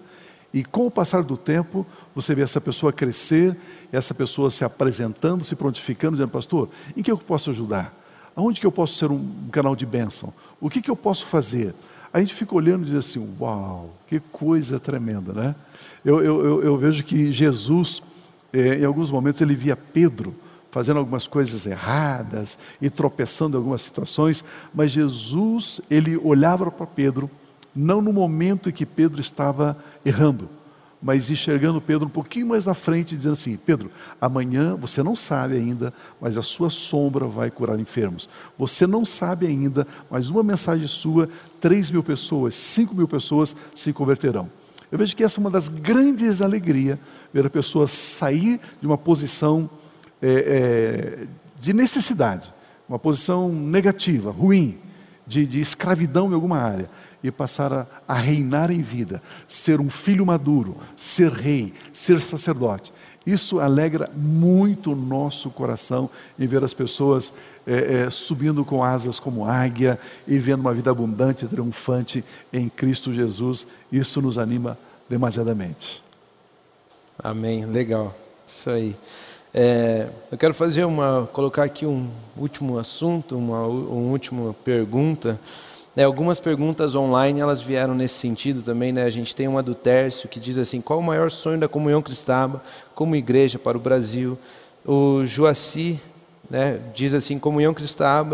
E 0.56 0.64
com 0.64 0.88
o 0.88 0.92
passar 0.92 1.22
do 1.22 1.36
tempo, 1.36 1.86
você 2.16 2.34
vê 2.34 2.42
essa 2.42 2.62
pessoa 2.62 2.94
crescer, 2.94 3.58
essa 3.92 4.14
pessoa 4.14 4.50
se 4.50 4.64
apresentando, 4.64 5.44
se 5.44 5.54
prontificando, 5.54 6.14
dizendo, 6.14 6.30
pastor, 6.30 6.70
em 6.96 7.04
que 7.04 7.12
eu 7.12 7.18
posso 7.18 7.50
ajudar? 7.50 7.94
Aonde 8.34 8.62
que 8.62 8.66
eu 8.66 8.72
posso 8.72 8.96
ser 8.96 9.12
um 9.12 9.50
canal 9.52 9.76
de 9.76 9.86
bênção? 9.86 10.34
O 10.62 10.70
que, 10.70 10.82
que 10.82 10.90
eu 10.90 10.96
posso 10.96 11.26
fazer? 11.26 11.76
A 12.14 12.22
gente 12.22 12.34
fica 12.34 12.56
olhando 12.56 12.84
e 12.84 12.86
diz 12.86 12.96
assim, 12.96 13.36
uau, 13.38 13.98
que 14.08 14.22
coisa 14.32 14.80
tremenda, 14.80 15.34
né? 15.34 15.56
Eu, 16.06 16.24
eu, 16.24 16.46
eu, 16.46 16.64
eu 16.64 16.78
vejo 16.78 17.04
que 17.04 17.34
Jesus, 17.34 18.02
é, 18.54 18.76
em 18.76 18.86
alguns 18.86 19.12
momentos, 19.12 19.42
ele 19.42 19.56
via 19.56 19.76
Pedro 19.76 20.34
fazendo 20.72 21.00
algumas 21.00 21.28
coisas 21.28 21.66
erradas 21.66 22.58
e 22.82 22.90
tropeçando 22.90 23.58
em 23.58 23.60
algumas 23.60 23.82
situações, 23.82 24.42
mas 24.74 24.92
Jesus, 24.92 25.82
ele 25.90 26.16
olhava 26.16 26.72
para 26.72 26.88
Pedro, 26.88 27.30
não 27.76 28.02
no 28.02 28.14
momento 28.14 28.70
em 28.70 28.72
que 28.72 28.86
Pedro 28.86 29.20
estava 29.20 29.78
errando, 30.06 30.50
mas 31.02 31.30
enxergando 31.30 31.82
Pedro 31.82 32.08
um 32.08 32.10
pouquinho 32.10 32.48
mais 32.48 32.66
na 32.66 32.74
frente, 32.74 33.16
dizendo 33.16 33.34
assim: 33.34 33.58
Pedro, 33.58 33.92
amanhã 34.20 34.76
você 34.76 35.04
não 35.04 35.16
sabe 35.16 35.56
ainda, 35.56 35.94
mas 36.20 36.38
a 36.38 36.42
sua 36.42 36.70
sombra 36.70 37.28
vai 37.28 37.52
curar 37.52 37.80
enfermos. 37.80 38.28
Você 38.58 38.88
não 38.88 39.06
sabe 39.06 39.46
ainda, 39.46 39.86
mas 40.10 40.30
uma 40.30 40.42
mensagem 40.42 40.88
sua, 40.88 41.30
três 41.60 41.92
mil 41.92 42.02
pessoas, 42.02 42.56
cinco 42.56 42.96
mil 42.96 43.08
pessoas 43.08 43.56
se 43.76 43.94
converterão. 43.94 44.50
Eu 44.92 44.98
vejo 44.98 45.16
que 45.16 45.24
essa 45.24 45.40
é 45.40 45.42
uma 45.42 45.52
das 45.52 45.68
grandes 45.68 46.42
alegrias, 46.42 46.98
ver 47.34 47.46
a 47.46 47.50
pessoa 47.50 47.86
sair 47.86 48.60
de 48.80 48.88
uma 48.88 48.98
posição 48.98 49.70
é, 50.22 50.30
é, 50.32 51.28
de 51.60 51.74
necessidade, 51.74 52.54
uma 52.88 52.98
posição 52.98 53.50
negativa, 53.50 54.32
ruim, 54.32 54.78
de, 55.28 55.46
de, 55.46 55.60
escravidão 55.60 56.30
em 56.32 56.34
alguma 56.34 56.60
área, 56.60 56.90
e 57.28 57.32
passar 57.32 57.74
a, 57.74 57.88
a, 58.08 58.14
reinar 58.14 58.70
em 58.70 58.82
vida, 58.82 59.22
ser 59.48 59.80
um 59.80 59.90
filho 59.90 60.26
maduro, 60.26 60.78
ser 60.96 61.32
rei, 61.32 61.74
ser 61.92 62.22
sacerdote. 62.22 62.94
Isso 63.26 63.60
alegra 63.60 64.10
muito 64.16 64.92
o 64.92 64.96
nosso 64.96 65.50
coração 65.50 66.10
em 66.38 66.46
ver 66.46 66.64
as 66.64 66.74
pessoas 66.74 67.34
é, 67.66 68.04
é, 68.04 68.12
subindo 68.12 68.64
com 68.64 68.84
asas 68.84 69.20
como 69.20 69.46
águia 69.46 70.00
e 70.28 70.38
vendo 70.38 70.60
uma 70.60 70.74
vida 70.74 70.92
abundante, 70.92 71.48
triunfante 71.48 72.24
em 72.54 72.70
Cristo 72.70 73.12
Jesus. 73.12 73.66
Isso 73.92 74.22
nos 74.22 74.38
anima 74.38 74.78
demasiadamente. 75.10 76.04
Amém. 77.18 77.66
Legal. 77.66 78.16
Isso 78.48 78.70
aí. 78.70 78.96
É, 79.52 80.10
eu 80.32 80.38
quero 80.38 80.54
fazer 80.54 80.84
uma, 80.84 81.28
colocar 81.34 81.64
aqui 81.64 81.86
um 81.86 82.10
último 82.38 82.78
assunto, 82.78 83.36
uma, 83.36 83.66
uma 83.66 84.12
última 84.12 84.54
pergunta. 84.54 85.40
É, 85.98 86.04
algumas 86.04 86.42
perguntas 86.42 86.94
online 86.94 87.40
elas 87.40 87.62
vieram 87.62 87.96
nesse 87.96 88.16
sentido 88.16 88.62
também. 88.62 88.92
Né? 88.92 89.04
A 89.04 89.10
gente 89.10 89.36
tem 89.36 89.48
uma 89.48 89.64
do 89.64 89.74
Tércio 89.74 90.28
que 90.28 90.40
diz 90.40 90.58
assim: 90.58 90.82
qual 90.82 91.00
o 91.00 91.04
maior 91.04 91.32
sonho 91.32 91.60
da 91.60 91.68
comunhão 91.68 92.02
cristã 92.02 92.60
como 92.94 93.16
igreja 93.16 93.58
para 93.58 93.78
o 93.78 93.82
Brasil? 93.82 94.38
O 94.86 95.26
Joaci 95.26 96.00
né, 96.50 96.80
diz 96.94 97.14
assim: 97.14 97.40
comunhão 97.40 97.74
cristã 97.74 98.26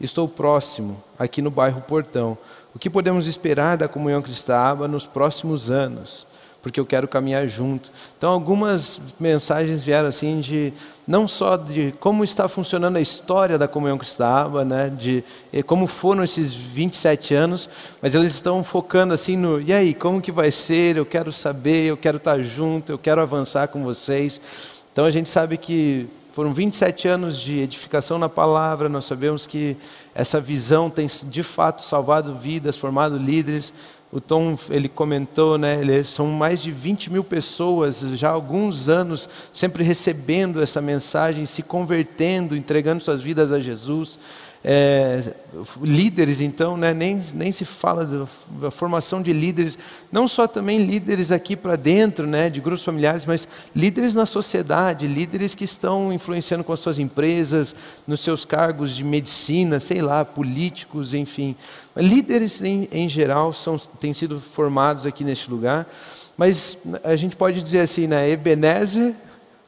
Estou 0.00 0.28
próximo, 0.28 1.02
aqui 1.18 1.42
no 1.42 1.50
bairro 1.50 1.80
Portão. 1.80 2.38
O 2.72 2.78
que 2.78 2.88
podemos 2.88 3.26
esperar 3.26 3.76
da 3.76 3.88
comunhão 3.88 4.22
cristã 4.22 4.76
nos 4.88 5.08
próximos 5.08 5.72
anos? 5.72 6.24
Porque 6.60 6.80
eu 6.80 6.84
quero 6.84 7.06
caminhar 7.06 7.46
junto. 7.46 7.90
Então, 8.16 8.30
algumas 8.30 9.00
mensagens 9.18 9.82
vieram 9.82 10.08
assim 10.08 10.40
de 10.40 10.72
não 11.06 11.26
só 11.26 11.56
de 11.56 11.94
como 12.00 12.22
está 12.22 12.48
funcionando 12.48 12.96
a 12.96 13.00
história 13.00 13.56
da 13.56 13.66
comunhão 13.66 13.96
cristã, 13.96 14.48
né, 14.64 14.90
de 14.90 15.24
como 15.66 15.86
foram 15.86 16.22
esses 16.22 16.52
27 16.52 17.32
anos, 17.32 17.70
mas 18.02 18.14
eles 18.14 18.34
estão 18.34 18.62
focando 18.62 19.14
assim 19.14 19.36
no 19.36 19.60
e 19.60 19.72
aí, 19.72 19.94
como 19.94 20.20
que 20.20 20.30
vai 20.32 20.50
ser? 20.50 20.96
Eu 20.96 21.06
quero 21.06 21.32
saber, 21.32 21.86
eu 21.86 21.96
quero 21.96 22.18
estar 22.18 22.42
junto, 22.42 22.92
eu 22.92 22.98
quero 22.98 23.22
avançar 23.22 23.68
com 23.68 23.82
vocês. 23.82 24.40
Então 24.92 25.06
a 25.06 25.10
gente 25.10 25.30
sabe 25.30 25.56
que 25.56 26.08
foram 26.32 26.52
27 26.52 27.08
anos 27.08 27.40
de 27.40 27.58
edificação 27.58 28.18
na 28.18 28.28
palavra, 28.28 28.88
nós 28.88 29.06
sabemos 29.06 29.46
que 29.46 29.76
essa 30.14 30.40
visão 30.40 30.90
tem 30.90 31.06
de 31.24 31.42
fato 31.42 31.82
salvado 31.82 32.34
vidas, 32.34 32.76
formado 32.76 33.16
líderes. 33.16 33.72
O 34.10 34.20
Tom, 34.20 34.58
ele 34.70 34.88
comentou, 34.88 35.58
né, 35.58 36.02
são 36.02 36.26
mais 36.26 36.62
de 36.62 36.72
20 36.72 37.12
mil 37.12 37.22
pessoas 37.22 38.00
já 38.14 38.30
há 38.30 38.32
alguns 38.32 38.88
anos 38.88 39.28
sempre 39.52 39.84
recebendo 39.84 40.62
essa 40.62 40.80
mensagem, 40.80 41.44
se 41.44 41.62
convertendo, 41.62 42.56
entregando 42.56 43.02
suas 43.02 43.20
vidas 43.20 43.52
a 43.52 43.60
Jesus 43.60 44.18
é, 44.64 45.22
líderes, 45.80 46.40
então, 46.40 46.76
né, 46.76 46.92
nem, 46.92 47.20
nem 47.32 47.52
se 47.52 47.64
fala 47.64 48.04
da 48.60 48.70
formação 48.70 49.22
de 49.22 49.32
líderes, 49.32 49.78
não 50.10 50.26
só 50.26 50.48
também 50.48 50.84
líderes 50.84 51.30
aqui 51.30 51.56
para 51.56 51.76
dentro, 51.76 52.26
né, 52.26 52.50
de 52.50 52.60
grupos 52.60 52.84
familiares, 52.84 53.24
mas 53.24 53.46
líderes 53.74 54.14
na 54.14 54.26
sociedade, 54.26 55.06
líderes 55.06 55.54
que 55.54 55.64
estão 55.64 56.12
influenciando 56.12 56.64
com 56.64 56.72
as 56.72 56.80
suas 56.80 56.98
empresas, 56.98 57.74
nos 58.06 58.20
seus 58.20 58.44
cargos 58.44 58.94
de 58.96 59.04
medicina, 59.04 59.78
sei 59.78 60.02
lá, 60.02 60.24
políticos, 60.24 61.14
enfim. 61.14 61.54
Líderes 61.96 62.60
em, 62.60 62.88
em 62.90 63.08
geral 63.08 63.52
são, 63.52 63.78
têm 63.78 64.12
sido 64.12 64.40
formados 64.40 65.06
aqui 65.06 65.22
neste 65.22 65.50
lugar, 65.50 65.86
mas 66.36 66.76
a 67.04 67.14
gente 67.16 67.36
pode 67.36 67.62
dizer 67.62 67.80
assim, 67.80 68.06
né, 68.06 68.28
Ebenezer 68.28 69.14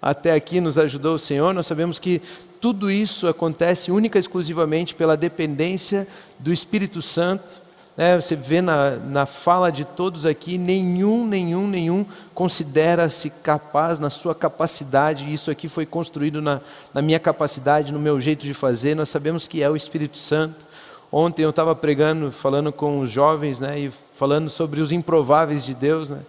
até 0.03 0.35
aqui 0.35 0.61
nos 0.61 0.79
ajudou 0.79 1.15
o 1.15 1.19
Senhor, 1.19 1.53
nós 1.53 1.67
sabemos 1.67 1.99
que 1.99 2.23
tudo 2.61 2.91
isso 2.91 3.27
acontece 3.27 3.91
única 3.91 4.19
e 4.19 4.21
exclusivamente 4.21 4.95
pela 4.95 5.17
dependência 5.17 6.07
do 6.39 6.53
Espírito 6.53 7.01
Santo. 7.01 7.63
Né? 7.97 8.21
Você 8.21 8.37
vê 8.37 8.61
na, 8.61 8.97
na 8.97 9.27
fala 9.27 9.73
de 9.73 9.85
todos 9.85 10.27
aqui, 10.27 10.59
nenhum, 10.59 11.27
nenhum, 11.27 11.67
nenhum 11.67 12.05
considera-se 12.35 13.31
capaz 13.31 13.99
na 13.99 14.11
sua 14.11 14.35
capacidade. 14.35 15.33
Isso 15.33 15.51
aqui 15.51 15.69
foi 15.69 15.87
construído 15.87 16.43
na, 16.43 16.61
na 16.93 17.01
minha 17.01 17.19
capacidade, 17.19 17.93
no 17.93 17.99
meu 17.99 18.21
jeito 18.21 18.45
de 18.45 18.53
fazer. 18.53 18.95
Nós 18.95 19.09
sabemos 19.09 19.49
que 19.49 19.63
é 19.63 19.71
o 19.71 19.75
Espírito 19.75 20.19
Santo. 20.19 20.67
Ontem 21.11 21.43
eu 21.43 21.51
estava 21.51 21.75
pregando, 21.75 22.31
falando 22.31 22.71
com 22.71 23.01
os 23.01 23.11
jovens, 23.11 23.59
né, 23.59 23.81
e 23.81 23.93
falando 24.15 24.49
sobre 24.49 24.81
os 24.81 24.93
improváveis 24.93 25.65
de 25.65 25.75
Deus, 25.75 26.09
né. 26.09 26.21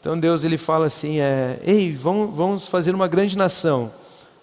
Então 0.00 0.16
Deus 0.16 0.44
ele 0.44 0.56
fala 0.56 0.86
assim, 0.86 1.18
é, 1.18 1.58
ei, 1.64 1.92
vamos, 1.92 2.36
vamos 2.36 2.68
fazer 2.68 2.94
uma 2.94 3.08
grande 3.08 3.36
nação 3.36 3.90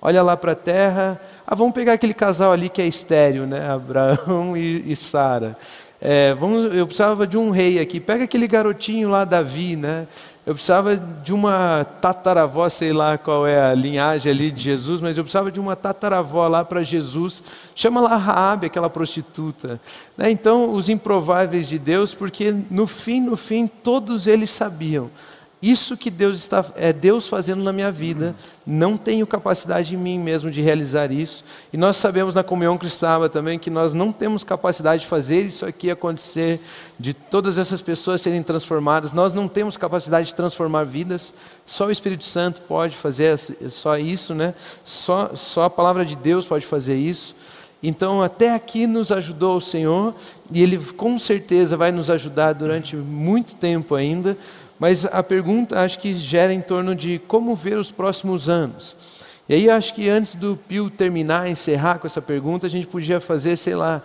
olha 0.01 0.21
lá 0.21 0.37
para 0.37 0.51
a 0.53 0.55
terra, 0.55 1.19
ah, 1.45 1.55
vamos 1.55 1.73
pegar 1.73 1.93
aquele 1.93 2.13
casal 2.13 2.51
ali 2.51 2.69
que 2.69 2.81
é 2.81 2.87
estéreo, 2.87 3.45
né? 3.45 3.69
Abraão 3.69 4.55
e, 4.55 4.91
e 4.91 4.95
Sara. 4.95 5.57
É, 5.99 6.33
vamos, 6.35 6.75
eu 6.75 6.85
precisava 6.85 7.25
de 7.25 7.37
um 7.37 7.49
rei 7.49 7.79
aqui, 7.79 7.99
pega 7.99 8.25
aquele 8.25 8.47
garotinho 8.47 9.09
lá, 9.09 9.25
Davi, 9.25 9.75
né? 9.75 10.07
Eu 10.45 10.53
precisava 10.53 10.95
de 10.95 11.33
uma 11.33 11.83
tataravó, 11.99 12.69
sei 12.69 12.93
lá 12.93 13.17
qual 13.17 13.47
é 13.47 13.71
a 13.71 13.73
linhagem 13.73 14.31
ali 14.31 14.51
de 14.51 14.61
Jesus, 14.61 15.01
mas 15.01 15.17
eu 15.17 15.23
precisava 15.23 15.51
de 15.51 15.59
uma 15.59 15.75
tataravó 15.75 16.47
lá 16.47 16.63
para 16.63 16.83
Jesus. 16.83 17.41
Chama 17.73 17.99
lá 17.99 18.15
Raabe, 18.15 18.67
aquela 18.67 18.87
prostituta. 18.87 19.81
Né? 20.15 20.29
Então, 20.29 20.71
os 20.75 20.87
improváveis 20.87 21.67
de 21.67 21.79
Deus, 21.79 22.13
porque 22.13 22.55
no 22.69 22.85
fim, 22.85 23.21
no 23.21 23.35
fim, 23.35 23.65
todos 23.65 24.27
eles 24.27 24.51
sabiam 24.51 25.09
isso 25.61 25.97
que 25.97 26.11
Deus 26.11 26.37
está, 26.37 26.63
é 26.75 26.93
Deus 26.93 27.27
fazendo 27.27 27.63
na 27.63 27.73
minha 27.73 27.91
vida, 27.91 28.35
não 28.67 28.97
tenho 28.97 29.25
capacidade 29.25 29.95
em 29.95 29.97
mim 29.97 30.19
mesmo 30.19 30.51
de 30.51 30.61
realizar 30.61 31.11
isso. 31.11 31.43
E 31.71 31.77
nós 31.77 31.97
sabemos 31.97 32.35
na 32.35 32.43
comunhão 32.43 32.77
cristã 32.77 33.27
também 33.29 33.57
que 33.57 33.69
nós 33.69 33.93
não 33.93 34.11
temos 34.11 34.43
capacidade 34.43 35.03
de 35.03 35.07
fazer 35.07 35.41
isso 35.41 35.65
aqui 35.65 35.89
acontecer, 35.89 36.59
de 36.99 37.13
todas 37.13 37.57
essas 37.57 37.81
pessoas 37.81 38.21
serem 38.21 38.43
transformadas. 38.43 39.13
Nós 39.13 39.33
não 39.33 39.47
temos 39.47 39.77
capacidade 39.77 40.27
de 40.27 40.35
transformar 40.35 40.83
vidas. 40.83 41.33
Só 41.65 41.87
o 41.87 41.91
Espírito 41.91 42.25
Santo 42.25 42.61
pode 42.61 42.95
fazer 42.97 43.37
só 43.69 43.97
isso, 43.97 44.35
né? 44.35 44.53
Só, 44.83 45.31
só 45.35 45.63
a 45.63 45.69
palavra 45.69 46.05
de 46.05 46.15
Deus 46.15 46.45
pode 46.45 46.65
fazer 46.65 46.95
isso. 46.95 47.35
Então, 47.81 48.21
até 48.21 48.53
aqui 48.53 48.87
nos 48.87 49.11
ajudou 49.11 49.57
o 49.57 49.61
Senhor, 49.61 50.15
e 50.51 50.61
Ele 50.61 50.77
com 50.77 51.19
certeza 51.19 51.77
vai 51.77 51.91
nos 51.91 52.09
ajudar 52.09 52.53
durante 52.53 52.95
muito 52.95 53.55
tempo 53.55 53.93
ainda 53.93 54.37
mas 54.79 55.05
a 55.05 55.23
pergunta 55.23 55.79
acho 55.79 55.99
que 55.99 56.13
gera 56.13 56.53
em 56.53 56.61
torno 56.61 56.95
de 56.95 57.19
como 57.27 57.55
ver 57.55 57.77
os 57.77 57.91
próximos 57.91 58.49
anos. 58.49 58.95
E 59.47 59.53
aí 59.53 59.69
acho 59.69 59.93
que 59.93 60.09
antes 60.09 60.35
do 60.35 60.57
Pio 60.67 60.89
terminar, 60.89 61.47
encerrar 61.47 61.99
com 61.99 62.07
essa 62.07 62.21
pergunta, 62.21 62.65
a 62.65 62.69
gente 62.69 62.87
podia 62.87 63.19
fazer, 63.19 63.55
sei 63.55 63.75
lá, 63.75 64.01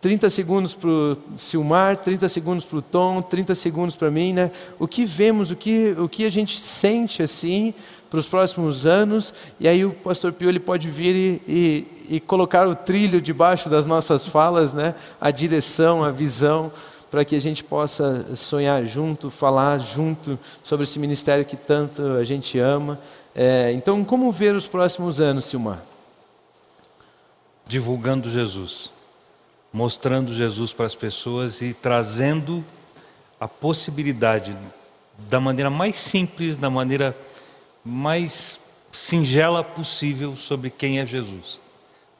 30 0.00 0.30
segundos 0.30 0.72
para 0.72 0.88
o 0.88 1.16
Silmar, 1.36 1.96
30 1.98 2.28
segundos 2.28 2.64
para 2.64 2.78
o 2.78 2.82
Tom, 2.82 3.20
30 3.20 3.54
segundos 3.54 3.96
para 3.96 4.10
mim, 4.10 4.32
né? 4.32 4.50
O 4.78 4.88
que 4.88 5.04
vemos, 5.04 5.50
o 5.50 5.56
que, 5.56 5.94
o 5.98 6.08
que 6.08 6.24
a 6.24 6.30
gente 6.30 6.58
sente 6.58 7.22
assim 7.22 7.74
para 8.08 8.18
os 8.18 8.26
próximos 8.26 8.86
anos, 8.86 9.34
e 9.58 9.68
aí 9.68 9.84
o 9.84 9.92
pastor 9.92 10.32
Pio 10.32 10.48
ele 10.48 10.58
pode 10.58 10.88
vir 10.88 11.14
e, 11.14 11.42
e, 11.46 12.16
e 12.16 12.20
colocar 12.20 12.66
o 12.66 12.74
trilho 12.74 13.20
debaixo 13.20 13.68
das 13.68 13.84
nossas 13.84 14.26
falas, 14.26 14.72
né? 14.72 14.94
A 15.20 15.30
direção, 15.30 16.02
a 16.02 16.10
visão 16.10 16.72
para 17.10 17.24
que 17.24 17.34
a 17.34 17.40
gente 17.40 17.64
possa 17.64 18.36
sonhar 18.36 18.84
junto, 18.84 19.30
falar 19.30 19.78
junto 19.78 20.38
sobre 20.62 20.84
esse 20.84 20.98
ministério 20.98 21.44
que 21.44 21.56
tanto 21.56 22.02
a 22.02 22.24
gente 22.24 22.58
ama. 22.58 23.00
É, 23.34 23.72
então, 23.72 24.04
como 24.04 24.30
ver 24.30 24.54
os 24.54 24.66
próximos 24.66 25.20
anos, 25.20 25.46
Silmar? 25.46 25.82
Divulgando 27.66 28.30
Jesus, 28.30 28.90
mostrando 29.72 30.32
Jesus 30.32 30.72
para 30.72 30.86
as 30.86 30.94
pessoas 30.94 31.60
e 31.60 31.74
trazendo 31.74 32.64
a 33.40 33.48
possibilidade, 33.48 34.56
da 35.18 35.40
maneira 35.40 35.70
mais 35.70 35.96
simples, 35.96 36.56
da 36.56 36.70
maneira 36.70 37.16
mais 37.84 38.60
singela 38.92 39.64
possível, 39.64 40.36
sobre 40.36 40.70
quem 40.70 41.00
é 41.00 41.06
Jesus. 41.06 41.60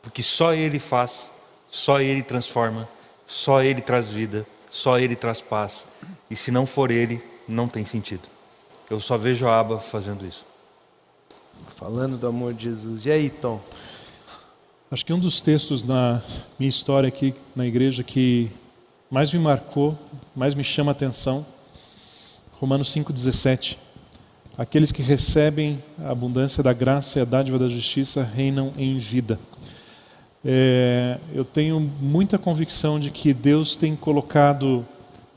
Porque 0.03 0.23
só 0.23 0.53
Ele 0.53 0.79
faz, 0.79 1.31
só 1.71 2.01
Ele 2.01 2.23
transforma, 2.23 2.89
só 3.27 3.63
Ele 3.63 3.81
traz 3.81 4.09
vida. 4.09 4.47
Só 4.71 4.99
Ele 4.99 5.17
traz 5.17 5.41
paz. 5.41 5.85
E 6.31 6.37
se 6.37 6.51
não 6.51 6.65
for 6.65 6.91
Ele, 6.91 7.23
não 7.47 7.69
tem 7.69 7.85
sentido. 7.85 8.23
Eu 8.89 9.01
só 9.01 9.17
vejo 9.17 9.47
a 9.47 9.59
aba 9.59 9.79
fazendo 9.79 10.27
isso. 10.27 10.47
Falando 11.77 12.17
do 12.17 12.27
amor 12.27 12.55
de 12.55 12.65
Jesus. 12.65 13.05
E 13.05 13.11
aí, 13.11 13.29
Tom? 13.29 13.61
Acho 14.91 15.05
que 15.05 15.13
um 15.13 15.19
dos 15.19 15.41
textos 15.41 15.85
na 15.85 16.23
minha 16.59 16.69
história 16.69 17.09
aqui 17.09 17.35
na 17.55 17.67
igreja 17.67 18.03
que 18.03 18.51
mais 19.11 19.33
me 19.33 19.39
marcou, 19.39 19.99
mais 20.35 20.55
me 20.55 20.65
chama 20.65 20.91
a 20.91 20.93
atenção, 20.93 21.45
Romanos 22.53 22.93
5,17. 22.95 23.77
Aqueles 24.59 24.93
que 24.93 25.03
recebem 25.03 25.83
a 25.99 26.11
abundância 26.11 26.63
da 26.63 26.73
graça 26.73 27.19
e 27.19 27.23
a 27.23 27.25
dádiva 27.25 27.59
da 27.59 27.69
justiça 27.69 28.23
reinam 28.23 28.73
em 28.77 28.97
vida. 28.99 29.39
É, 30.45 31.19
eu 31.35 31.45
tenho 31.45 31.79
muita 31.79 32.39
convicção 32.39 32.99
de 32.99 33.11
que 33.11 33.35
Deus 33.35 33.77
tem 33.77 33.95
colocado 33.95 34.87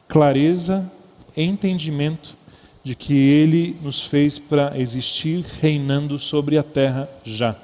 clareza, 0.08 0.90
entendimento 1.36 2.38
de 2.84 2.96
que 2.96 3.14
Ele 3.14 3.76
nos 3.82 4.04
fez 4.04 4.40
para 4.40 4.80
existir 4.80 5.44
reinando 5.60 6.18
sobre 6.18 6.58
a 6.58 6.64
terra 6.64 7.10
já. 7.24 7.56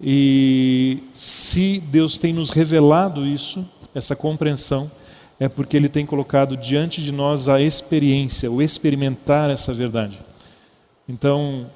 E 0.00 1.02
se 1.12 1.82
Deus 1.86 2.18
tem 2.18 2.32
nos 2.32 2.50
revelado 2.50 3.26
isso, 3.26 3.66
essa 3.94 4.14
compreensão, 4.14 4.90
é 5.40 5.48
porque 5.48 5.76
Ele 5.76 5.88
tem 5.88 6.04
colocado 6.04 6.56
diante 6.56 7.02
de 7.02 7.10
nós 7.10 7.48
a 7.48 7.60
experiência, 7.60 8.50
o 8.50 8.60
experimentar 8.60 9.50
essa 9.50 9.72
verdade. 9.72 10.18
Então, 11.08 11.66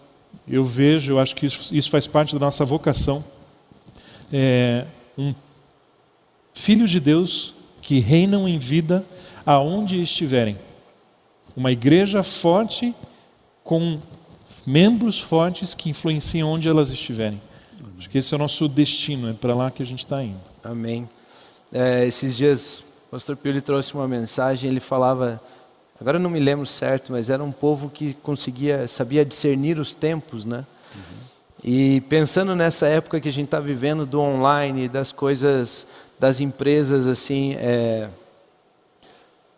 eu 0.46 0.62
vejo, 0.64 1.14
eu 1.14 1.18
acho 1.18 1.34
que 1.34 1.46
isso 1.46 1.90
faz 1.90 2.06
parte 2.06 2.34
da 2.34 2.40
nossa 2.40 2.64
vocação 2.64 3.24
é, 4.32 4.86
um 5.16 5.34
filhos 6.54 6.90
de 6.90 7.00
Deus 7.00 7.54
que 7.80 7.98
reinam 7.98 8.48
em 8.48 8.58
vida 8.58 9.04
aonde 9.44 10.00
estiverem. 10.00 10.58
Uma 11.56 11.72
igreja 11.72 12.22
forte 12.22 12.94
com 13.64 13.98
membros 14.66 15.20
fortes 15.20 15.74
que 15.74 15.90
influenciam 15.90 16.48
onde 16.48 16.68
elas 16.68 16.90
estiverem. 16.90 17.40
Acho 17.98 18.08
que 18.08 18.18
esse 18.18 18.32
é 18.34 18.36
o 18.36 18.38
nosso 18.38 18.68
destino, 18.68 19.30
é 19.30 19.32
para 19.32 19.54
lá 19.54 19.70
que 19.70 19.82
a 19.82 19.86
gente 19.86 20.00
está 20.00 20.22
indo. 20.22 20.40
Amém. 20.62 21.08
É, 21.72 22.04
esses 22.06 22.36
dias, 22.36 22.80
o 23.06 23.10
pastor 23.12 23.36
Pio 23.36 23.60
trouxe 23.62 23.94
uma 23.94 24.08
mensagem, 24.08 24.68
ele 24.68 24.80
falava, 24.80 25.40
agora 26.00 26.16
eu 26.16 26.20
não 26.20 26.30
me 26.30 26.40
lembro 26.40 26.66
certo, 26.66 27.12
mas 27.12 27.30
era 27.30 27.42
um 27.42 27.52
povo 27.52 27.88
que 27.88 28.14
conseguia, 28.14 28.88
sabia 28.88 29.24
discernir 29.24 29.78
os 29.78 29.94
tempos, 29.94 30.44
né? 30.44 30.66
E 31.64 32.00
pensando 32.02 32.56
nessa 32.56 32.88
época 32.88 33.20
que 33.20 33.28
a 33.28 33.32
gente 33.32 33.44
está 33.44 33.60
vivendo 33.60 34.04
do 34.04 34.20
online, 34.20 34.88
das 34.88 35.12
coisas, 35.12 35.86
das 36.18 36.40
empresas 36.40 37.06
assim, 37.06 37.54
é, 37.54 38.08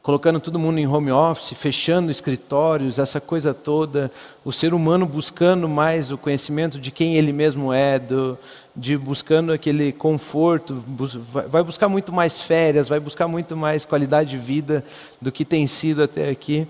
colocando 0.02 0.38
todo 0.38 0.58
mundo 0.58 0.78
em 0.78 0.86
home 0.86 1.10
office, 1.10 1.56
fechando 1.56 2.10
escritórios, 2.10 2.98
essa 2.98 3.22
coisa 3.22 3.54
toda, 3.54 4.12
o 4.44 4.52
ser 4.52 4.74
humano 4.74 5.06
buscando 5.06 5.66
mais 5.66 6.12
o 6.12 6.18
conhecimento 6.18 6.78
de 6.78 6.90
quem 6.90 7.16
ele 7.16 7.32
mesmo 7.32 7.72
é, 7.72 7.98
do, 7.98 8.38
de 8.76 8.98
buscando 8.98 9.50
aquele 9.50 9.90
conforto, 9.90 10.84
vai 11.48 11.62
buscar 11.62 11.88
muito 11.88 12.12
mais 12.12 12.38
férias, 12.38 12.86
vai 12.86 13.00
buscar 13.00 13.26
muito 13.26 13.56
mais 13.56 13.86
qualidade 13.86 14.28
de 14.28 14.36
vida 14.36 14.84
do 15.22 15.32
que 15.32 15.42
tem 15.42 15.66
sido 15.66 16.02
até 16.02 16.28
aqui. 16.28 16.68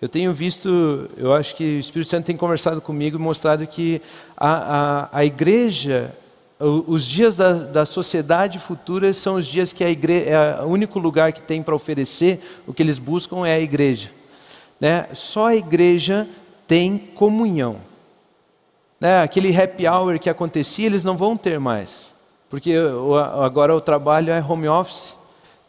Eu 0.00 0.08
tenho 0.08 0.32
visto, 0.32 1.08
eu 1.16 1.32
acho 1.32 1.54
que 1.56 1.64
o 1.64 1.80
Espírito 1.80 2.10
Santo 2.10 2.26
tem 2.26 2.36
conversado 2.36 2.80
comigo 2.80 3.16
e 3.16 3.20
mostrado 3.20 3.66
que 3.66 4.02
a, 4.36 5.08
a, 5.10 5.18
a 5.18 5.24
igreja 5.24 6.14
os 6.58 7.06
dias 7.06 7.36
da, 7.36 7.52
da 7.52 7.84
sociedade 7.84 8.58
futura 8.58 9.12
são 9.12 9.34
os 9.34 9.46
dias 9.46 9.74
que 9.74 9.84
a 9.84 9.90
igreja 9.90 10.30
é 10.30 10.62
o 10.62 10.68
único 10.68 10.98
lugar 10.98 11.32
que 11.32 11.42
tem 11.42 11.62
para 11.62 11.74
oferecer 11.74 12.40
o 12.66 12.72
que 12.72 12.82
eles 12.82 12.98
buscam 12.98 13.46
é 13.46 13.54
a 13.54 13.60
igreja. 13.60 14.10
Né? 14.80 15.06
Só 15.12 15.48
a 15.48 15.56
igreja 15.56 16.26
tem 16.66 16.96
comunhão. 16.96 17.76
Né? 18.98 19.22
Aquele 19.22 19.54
happy 19.54 19.86
hour 19.86 20.18
que 20.18 20.30
acontecia, 20.30 20.86
eles 20.86 21.04
não 21.04 21.16
vão 21.16 21.36
ter 21.36 21.60
mais, 21.60 22.14
porque 22.48 22.74
agora 23.42 23.74
o 23.76 23.80
trabalho 23.80 24.32
é 24.32 24.42
home 24.42 24.66
office. 24.66 25.14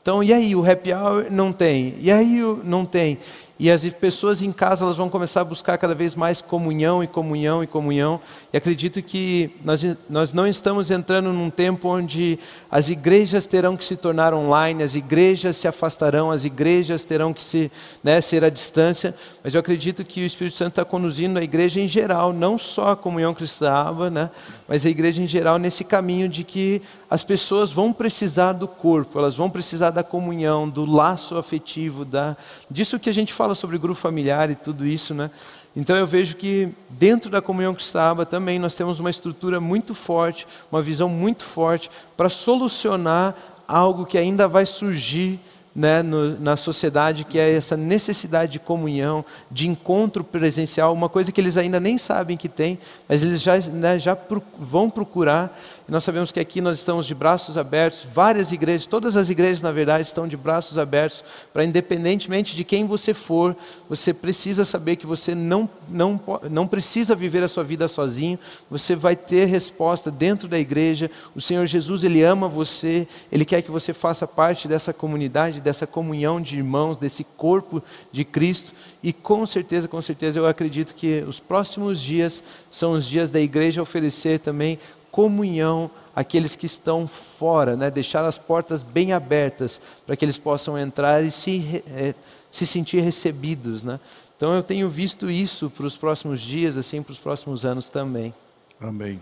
Então, 0.02 0.24
e 0.24 0.32
aí, 0.32 0.56
o 0.56 0.70
happy 0.70 0.94
hour 0.94 1.28
não 1.30 1.52
tem, 1.52 1.96
e 2.00 2.10
aí 2.10 2.40
não 2.64 2.86
tem. 2.86 3.18
E 3.60 3.72
as 3.72 3.88
pessoas 3.89 4.43
em 4.43 4.51
casa 4.51 4.86
elas 4.86 4.97
vão 4.97 5.10
começar 5.10 5.41
a 5.41 5.43
buscar 5.43 5.78
cada 5.80 5.95
vez 5.95 6.16
mais 6.16 6.41
comunhão 6.41 7.03
e 7.03 7.08
comunhão 7.08 7.64
e 7.64 7.68
comunhão. 7.68 8.22
E 8.53 8.58
acredito 8.58 9.01
que 9.01 9.49
nós, 9.64 9.84
nós 10.08 10.32
não 10.32 10.45
estamos 10.45 10.91
entrando 10.91 11.34
num 11.34 11.49
tempo 11.49 11.89
onde 11.89 12.38
as 12.70 12.89
igrejas 12.89 13.47
terão 13.47 13.76
que 13.76 13.84
se 13.84 13.95
tornar 13.95 14.32
online, 14.32 14.84
as 14.84 14.93
igrejas 14.93 15.58
se 15.58 15.68
afastarão, 15.68 16.30
as 16.30 16.45
igrejas 16.45 17.03
terão 17.03 17.34
que 17.34 17.41
se, 17.41 17.72
né, 18.03 18.22
ser 18.22 18.43
à 18.43 18.49
distância. 18.49 19.16
Mas 19.43 19.55
eu 19.55 19.60
acredito 19.60 20.05
que 20.05 20.22
o 20.22 20.26
Espírito 20.26 20.55
Santo 20.55 20.74
está 20.74 20.86
conduzindo 20.86 21.39
a 21.39 21.43
igreja 21.43 21.82
em 21.82 21.88
geral, 21.88 22.32
não 22.32 22.60
só 22.60 22.91
a 22.91 22.95
comunhão 22.95 23.34
cristã, 23.34 23.68
né, 24.12 24.30
mas 24.68 24.86
a 24.86 24.89
igreja 24.89 25.22
em 25.22 25.28
geral 25.28 25.58
nesse 25.58 25.84
caminho 25.84 26.30
de 26.30 26.43
que 26.43 26.82
as 27.10 27.24
pessoas 27.24 27.72
vão 27.72 27.91
precisar 27.93 28.53
do 28.53 28.68
corpo, 28.68 29.18
elas 29.18 29.36
vão 29.36 29.49
precisar 29.49 29.91
da 29.91 30.03
comunhão, 30.03 30.70
do 30.70 30.86
laço 30.86 31.38
afetivo, 31.38 32.03
da, 32.03 32.36
disso 32.70 32.99
que 32.99 33.10
a 33.10 33.14
gente 33.14 33.34
fala 33.34 33.47
sobre 33.56 33.78
grupo 33.78 34.00
familiar 34.00 34.50
e 34.50 34.56
tudo 34.56 34.86
isso, 34.86 35.14
né? 35.14 35.30
Então 35.76 35.95
eu 35.95 36.08
vejo 36.08 36.36
que 36.36 36.70
dentro 36.89 37.30
da 37.30 37.41
comunhão 37.41 37.74
cristã 37.74 38.16
também 38.26 38.58
nós 38.58 38.74
temos 38.74 39.00
uma 39.00 39.12
estrutura 39.12 39.60
muito 39.62 39.93
forte, 39.93 40.48
uma 40.72 40.82
visão 40.82 41.08
muito 41.08 41.43
forte 41.43 41.89
para 42.16 42.30
solucionar 42.30 43.36
algo 43.68 44.06
que 44.06 44.18
ainda 44.18 44.48
vai 44.48 44.66
surgir 44.66 45.39
né, 45.78 46.02
no, 46.02 46.39
na 46.39 46.58
sociedade, 46.58 47.24
que 47.24 47.38
é 47.38 47.54
essa 47.54 47.78
necessidade 47.78 48.54
de 48.54 48.60
comunhão, 48.60 49.24
de 49.52 49.70
encontro 49.70 50.24
presencial, 50.24 50.91
uma 50.91 51.08
coisa 51.08 51.32
que 51.32 51.39
eles 51.39 51.56
ainda 51.56 51.80
nem 51.80 52.00
sabem 52.00 52.36
que 52.36 52.50
tem, 52.50 52.80
mas 53.08 53.22
eles 53.22 53.39
já, 53.39 53.60
né, 53.60 54.00
já 54.00 54.16
pro, 54.16 54.41
vão 54.58 54.89
procurar. 54.89 55.56
E 55.88 55.92
nós 55.92 56.04
sabemos 56.04 56.34
que 56.34 56.40
aqui 56.40 56.60
nós 56.60 56.80
estamos 56.80 57.06
de 57.06 57.16
braços 57.16 57.58
abertos, 57.58 58.06
várias 58.14 58.52
igrejas, 58.52 58.86
todas 58.86 59.16
as 59.16 59.30
igrejas, 59.30 59.62
na 59.62 59.72
verdade, 59.72 60.04
estão 60.04 60.28
de 60.28 60.36
braços 60.36 60.78
abertos 60.78 61.24
para, 61.54 61.64
independentemente 61.64 62.58
de 62.58 62.66
quem 62.66 62.86
você 62.86 63.14
for, 63.14 63.56
você 63.88 64.14
precisa 64.14 64.66
saber 64.66 64.98
que 64.98 65.08
você 65.08 65.34
não, 65.34 65.70
não, 65.88 66.20
não 66.52 66.68
precisa 66.68 67.16
viver 67.16 67.42
a 67.42 67.48
sua 67.48 67.64
vida 67.64 67.88
sozinho, 67.88 68.38
você 68.70 68.98
vai 68.98 69.16
ter 69.16 69.46
resposta 69.46 70.12
dentro 70.12 70.50
da 70.50 70.60
igreja. 70.60 71.10
O 71.34 71.40
Senhor 71.40 71.66
Jesus, 71.66 72.04
Ele 72.04 72.22
ama 72.22 72.50
você, 72.50 73.08
Ele 73.32 73.46
quer 73.46 73.62
que 73.62 73.72
você 73.72 73.94
faça 73.94 74.28
parte 74.28 74.68
dessa 74.68 74.92
comunidade, 74.92 75.62
dessa 75.62 75.88
comunhão 75.88 76.42
de 76.42 76.58
irmãos, 76.58 76.98
desse 76.98 77.24
corpo 77.24 77.82
de 78.12 78.26
Cristo. 78.26 78.74
E 79.02 79.14
com 79.14 79.46
certeza, 79.46 79.88
com 79.88 80.02
certeza, 80.02 80.38
eu 80.38 80.48
acredito 80.48 80.94
que 80.94 81.24
os 81.26 81.40
próximos 81.40 82.02
dias 82.02 82.44
são 82.70 82.92
os 82.92 83.06
dias 83.06 83.32
da 83.32 83.40
igreja 83.40 83.82
oferecer 83.82 84.40
também 84.40 84.78
comunhão 85.18 85.89
àqueles 86.15 86.55
que 86.55 86.68
estão 86.68 87.07
fora, 87.07 87.76
né? 87.76 87.89
deixar 87.89 88.24
as 88.24 88.38
portas 88.38 88.84
bem 88.84 89.13
abertas 89.13 89.82
para 90.05 90.15
que 90.15 90.24
eles 90.24 90.38
possam 90.38 90.78
entrar 90.78 91.24
e 91.24 91.32
se, 91.32 91.84
é, 91.88 92.13
se 92.51 92.68
sentir 92.68 93.01
recebidos. 93.01 93.82
Né? 93.82 93.99
Então 94.36 94.53
eu 94.53 94.61
tenho 94.61 94.88
visto 94.88 95.28
isso 95.28 95.72
para 95.72 95.88
os 95.88 95.97
próximos 95.97 96.39
dias, 96.39 96.78
assim, 96.78 97.01
para 97.01 97.13
os 97.13 97.18
próximos 97.18 97.65
anos 97.65 97.89
também. 97.89 98.32
Amém. 98.80 99.20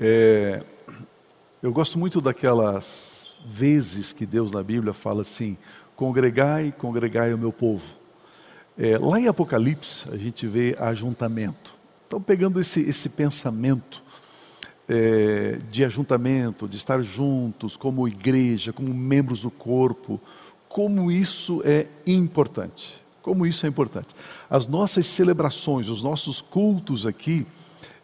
É, 0.00 0.62
eu 1.62 1.70
gosto 1.70 1.98
muito 1.98 2.18
daquelas 2.18 3.34
vezes 3.44 4.14
que 4.14 4.24
Deus 4.24 4.50
na 4.50 4.62
Bíblia 4.62 4.94
fala 4.94 5.20
assim: 5.20 5.58
congregai, 5.96 6.72
congregai 6.78 7.34
o 7.34 7.38
meu 7.38 7.52
povo. 7.52 7.84
É, 8.78 8.96
lá 8.96 9.20
em 9.20 9.28
Apocalipse 9.28 10.08
a 10.10 10.16
gente 10.16 10.46
vê 10.46 10.74
ajuntamento. 10.80 11.74
Então, 12.06 12.22
pegando 12.22 12.58
esse, 12.58 12.80
esse 12.80 13.10
pensamento 13.10 14.02
é, 14.92 15.60
de 15.70 15.84
ajuntamento, 15.84 16.68
de 16.68 16.76
estar 16.76 17.00
juntos 17.00 17.76
como 17.76 18.08
igreja, 18.08 18.72
como 18.72 18.92
membros 18.92 19.42
do 19.42 19.50
corpo, 19.50 20.20
como 20.68 21.12
isso 21.12 21.62
é 21.64 21.86
importante. 22.04 23.00
Como 23.22 23.46
isso 23.46 23.64
é 23.66 23.68
importante. 23.68 24.08
As 24.48 24.66
nossas 24.66 25.06
celebrações, 25.06 25.88
os 25.88 26.02
nossos 26.02 26.40
cultos 26.40 27.06
aqui, 27.06 27.46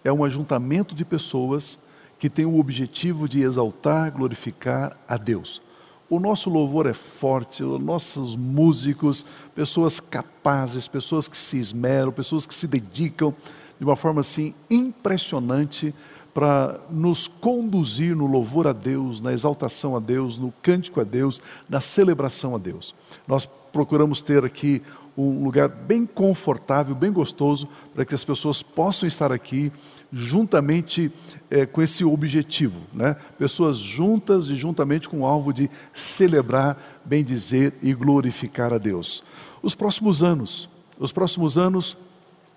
é 0.04 0.12
um 0.12 0.22
ajuntamento 0.24 0.94
de 0.94 1.04
pessoas 1.04 1.76
que 2.20 2.30
tem 2.30 2.46
o 2.46 2.60
objetivo 2.60 3.28
de 3.28 3.40
exaltar, 3.40 4.12
glorificar 4.12 4.96
a 5.08 5.16
Deus. 5.16 5.60
O 6.08 6.20
nosso 6.20 6.48
louvor 6.48 6.86
é 6.86 6.92
forte, 6.92 7.64
os 7.64 7.80
nossos 7.80 8.36
músicos, 8.36 9.26
pessoas 9.56 9.98
capazes, 9.98 10.86
pessoas 10.86 11.26
que 11.26 11.36
se 11.36 11.58
esmeram, 11.58 12.12
pessoas 12.12 12.46
que 12.46 12.54
se 12.54 12.68
dedicam 12.68 13.34
de 13.76 13.84
uma 13.84 13.96
forma 13.96 14.20
assim 14.20 14.54
impressionante 14.70 15.92
para 16.36 16.78
nos 16.90 17.26
conduzir 17.26 18.14
no 18.14 18.26
louvor 18.26 18.66
a 18.66 18.74
Deus, 18.74 19.22
na 19.22 19.32
exaltação 19.32 19.96
a 19.96 19.98
Deus, 19.98 20.38
no 20.38 20.52
cântico 20.60 21.00
a 21.00 21.02
Deus, 21.02 21.40
na 21.66 21.80
celebração 21.80 22.54
a 22.54 22.58
Deus. 22.58 22.94
Nós 23.26 23.46
procuramos 23.72 24.20
ter 24.20 24.44
aqui 24.44 24.82
um 25.16 25.42
lugar 25.42 25.66
bem 25.66 26.04
confortável, 26.04 26.94
bem 26.94 27.10
gostoso, 27.10 27.66
para 27.94 28.04
que 28.04 28.14
as 28.14 28.22
pessoas 28.22 28.62
possam 28.62 29.08
estar 29.08 29.32
aqui 29.32 29.72
juntamente 30.12 31.10
é, 31.48 31.64
com 31.64 31.80
esse 31.80 32.04
objetivo. 32.04 32.82
Né? 32.92 33.16
Pessoas 33.38 33.78
juntas 33.78 34.50
e 34.50 34.56
juntamente 34.56 35.08
com 35.08 35.20
o 35.20 35.26
alvo 35.26 35.54
de 35.54 35.70
celebrar, 35.94 37.00
bem 37.02 37.24
dizer 37.24 37.72
e 37.80 37.94
glorificar 37.94 38.74
a 38.74 38.78
Deus. 38.78 39.24
Os 39.62 39.74
próximos 39.74 40.22
anos, 40.22 40.68
os 40.98 41.12
próximos 41.12 41.56
anos, 41.56 41.96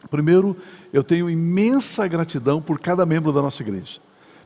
primeiro, 0.08 0.56
eu 0.94 1.04
tenho 1.04 1.30
imensa 1.30 2.08
gratidão 2.08 2.62
por 2.62 2.80
cada 2.80 3.06
membro 3.06 3.32
da 3.32 3.42
nossa 3.42 3.62
igreja 3.62 4.00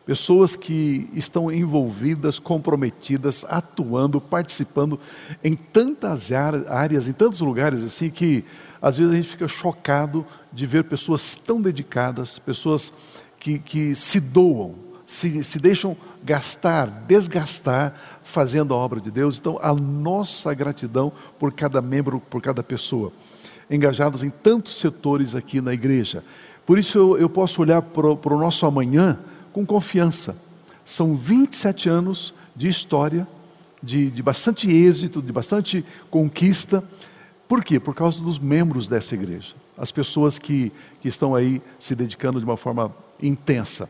pessoas 0.06 0.56
que 0.56 1.10
estão 1.14 1.52
envolvidas, 1.52 2.40
comprometidas, 2.40 3.46
atuando, 3.48 4.20
participando 4.20 5.00
em 5.44 5.56
tantas 5.56 6.32
áreas, 6.32 7.08
em 7.08 7.14
tantos 7.14 7.40
lugares 7.40 7.84
assim 7.84 8.10
que 8.10 8.44
às 8.82 8.98
vezes 8.98 9.14
a 9.14 9.16
gente 9.16 9.30
fica 9.30 9.48
chocado 9.48 10.26
de 10.52 10.66
ver 10.66 10.84
pessoas 10.84 11.36
tão 11.36 11.62
dedicadas, 11.62 12.38
pessoas 12.38 12.92
que, 13.40 13.60
que 13.60 13.96
se 13.96 14.20
doam, 14.20 14.76
se, 15.06 15.44
se 15.44 15.58
deixam 15.58 15.96
gastar, 16.24 16.88
desgastar, 17.08 17.94
fazendo 18.24 18.74
a 18.74 18.78
obra 18.78 19.00
de 19.00 19.12
Deus. 19.12 19.38
Então, 19.38 19.58
a 19.62 19.74
nossa 19.74 20.54
gratidão 20.54 21.12
por 21.40 21.54
cada 21.54 21.82
membro, 21.82 22.20
por 22.20 22.42
cada 22.42 22.64
pessoa, 22.64 23.12
engajados 23.70 24.24
em 24.24 24.30
tantos 24.30 24.78
setores 24.78 25.36
aqui 25.36 25.62
na 25.62 25.74
igreja. 25.74 26.24
Por 26.66 26.80
isso 26.80 26.98
eu, 26.98 27.18
eu 27.18 27.30
posso 27.30 27.62
olhar 27.62 27.82
para 27.82 28.08
o 28.08 28.40
nosso 28.40 28.66
amanhã 28.66 29.20
com 29.52 29.66
confiança. 29.66 30.36
São 30.86 31.16
27 31.16 31.90
anos 31.90 32.34
de 32.56 32.68
história, 32.68 33.28
de, 33.82 34.10
de 34.10 34.24
bastante 34.24 34.70
êxito, 34.70 35.22
de 35.22 35.32
bastante 35.32 35.86
conquista. 36.10 36.84
Por 37.48 37.64
quê? 37.64 37.80
Por 37.80 37.94
causa 37.94 38.22
dos 38.22 38.40
membros 38.40 38.88
dessa 38.88 39.14
igreja, 39.16 39.56
as 39.78 39.92
pessoas 39.92 40.40
que, 40.40 40.72
que 41.02 41.08
estão 41.08 41.36
aí 41.36 41.62
se 41.80 41.96
dedicando 41.96 42.40
de 42.40 42.46
uma 42.46 42.58
forma 42.58 42.94
intensa. 43.22 43.90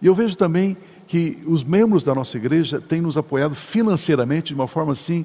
E 0.00 0.06
eu 0.06 0.14
vejo 0.14 0.36
também 0.36 0.76
que 1.06 1.42
os 1.46 1.62
membros 1.62 2.02
da 2.02 2.14
nossa 2.14 2.36
igreja 2.36 2.80
têm 2.80 3.00
nos 3.00 3.16
apoiado 3.16 3.54
financeiramente 3.54 4.48
de 4.48 4.54
uma 4.54 4.66
forma 4.66 4.92
assim 4.92 5.24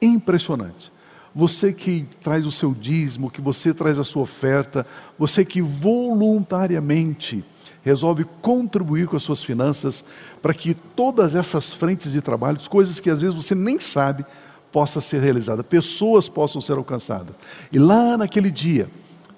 impressionante. 0.00 0.92
Você 1.34 1.72
que 1.72 2.06
traz 2.22 2.46
o 2.46 2.52
seu 2.52 2.74
dízimo, 2.74 3.30
que 3.30 3.40
você 3.40 3.72
traz 3.72 3.98
a 3.98 4.04
sua 4.04 4.22
oferta, 4.22 4.86
você 5.18 5.44
que 5.44 5.60
voluntariamente 5.60 7.44
resolve 7.82 8.24
contribuir 8.42 9.06
com 9.06 9.16
as 9.16 9.22
suas 9.22 9.42
finanças 9.42 10.04
para 10.42 10.52
que 10.52 10.74
todas 10.74 11.34
essas 11.34 11.72
frentes 11.72 12.12
de 12.12 12.20
trabalho, 12.20 12.58
coisas 12.68 13.00
que 13.00 13.10
às 13.10 13.20
vezes 13.20 13.36
você 13.36 13.54
nem 13.54 13.78
sabe, 13.78 14.24
possa 14.72 15.00
ser 15.00 15.20
realizada, 15.20 15.64
pessoas 15.64 16.28
possam 16.28 16.60
ser 16.60 16.74
alcançadas. 16.74 17.34
E 17.72 17.78
lá 17.78 18.16
naquele 18.16 18.50
dia, 18.50 18.88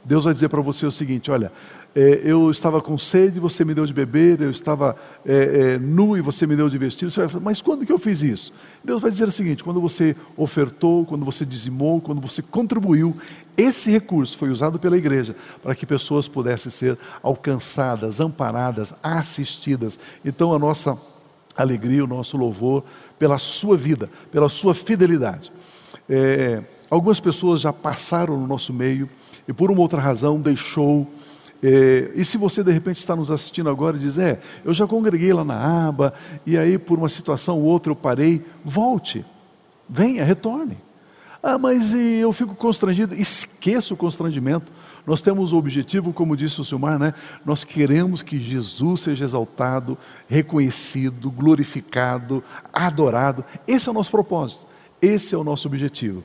Deus 0.05 0.25
vai 0.25 0.35
dizer 0.35 0.49
para 0.49 0.61
você 0.61 0.87
o 0.87 0.91
seguinte: 0.91 1.31
olha, 1.31 1.53
é, 1.95 2.21
eu 2.23 2.51
estava 2.51 2.81
com 2.81 2.97
sede, 2.97 3.41
você 3.41 3.65
me 3.65 3.75
deu 3.75 3.85
de 3.85 3.93
beber, 3.93 4.41
eu 4.41 4.51
estava 4.51 4.97
é, 5.27 5.35
é, 5.75 5.79
nu 5.79 6.17
e 6.17 6.21
você 6.21 6.47
me 6.47 6.55
deu 6.55 6.69
de 6.69 6.79
vestir. 6.79 7.11
Você 7.11 7.21
vai 7.21 7.29
falar, 7.29 7.45
mas 7.45 7.61
quando 7.61 7.85
que 7.85 7.93
eu 7.93 7.99
fiz 7.99 8.23
isso? 8.23 8.53
Deus 8.85 9.03
vai 9.03 9.11
dizer 9.11 9.27
o 9.27 9.33
seguinte: 9.33 9.65
quando 9.65 9.81
você 9.81 10.15
ofertou, 10.37 11.05
quando 11.05 11.25
você 11.25 11.45
dizimou, 11.45 12.01
quando 12.01 12.21
você 12.21 12.43
contribuiu, 12.43 13.17
esse 13.57 13.91
recurso 13.91 14.39
foi 14.39 14.51
usado 14.51 14.79
pela 14.79 14.97
igreja 14.97 15.35
para 15.63 15.75
que 15.75 15.85
pessoas 15.85 16.29
pudessem 16.29 16.71
ser 16.71 16.97
alcançadas, 17.23 18.21
amparadas, 18.21 18.95
assistidas. 19.03 19.99
Então 20.25 20.55
a 20.55 20.59
nossa 20.59 20.97
alegria, 21.57 22.05
o 22.05 22.07
nosso 22.07 22.37
louvor 22.37 22.85
pela 23.19 23.37
sua 23.37 23.77
vida, 23.77 24.09
pela 24.31 24.49
sua 24.49 24.75
fidelidade. 24.75 25.53
É, 26.09 26.63
algumas 26.89 27.19
pessoas 27.21 27.61
já 27.61 27.73
passaram 27.73 28.39
no 28.39 28.47
nosso 28.47 28.73
meio 28.73 29.09
e 29.47 29.53
por 29.53 29.71
uma 29.71 29.81
outra 29.81 30.01
razão 30.01 30.41
deixou. 30.41 31.07
É, 31.63 32.11
e 32.15 32.25
se 32.25 32.39
você 32.39 32.65
de 32.65 32.73
repente 32.73 32.99
está 32.99 33.15
nos 33.15 33.31
assistindo 33.31 33.69
agora 33.69 33.97
e 33.97 34.01
diz, 34.01 34.19
é, 34.19 34.41
eu 34.65 34.73
já 34.73 34.87
congreguei 34.87 35.33
lá 35.33 35.45
na 35.45 35.89
aba, 35.89 36.15
e 36.47 36.57
aí 36.57 36.79
por 36.79 36.99
uma 36.99 37.09
situação 37.09 37.59
ou 37.59 37.65
outra 37.65 37.93
eu 37.93 37.97
parei, 37.97 38.43
volte, 38.65 39.25
venha, 39.89 40.25
retorne. 40.25 40.79
Ah, 41.43 41.57
mas 41.57 41.95
eu 41.95 42.33
fico 42.35 42.55
constrangido. 42.55 43.15
Esqueça 43.15 43.95
o 43.95 43.97
constrangimento. 43.97 44.71
Nós 45.07 45.23
temos 45.23 45.53
o 45.53 45.57
objetivo, 45.57 46.13
como 46.13 46.37
disse 46.37 46.61
o 46.61 46.65
Silmar, 46.65 46.99
né? 46.99 47.15
Nós 47.47 47.65
queremos 47.65 48.23
que 48.23 48.39
Jesus 48.39 49.01
seja 49.01 49.25
exaltado, 49.25 49.97
reconhecido, 50.29 51.31
glorificado, 51.31 52.45
adorado. 52.71 53.43
Esse 53.67 53.89
é 53.89 53.91
o 53.91 53.95
nosso 53.95 54.11
propósito. 54.11 54.67
Esse 55.01 55.35
é 55.35 55.39
o 55.39 55.45
nosso 55.45 55.67
objetivo. 55.67 56.23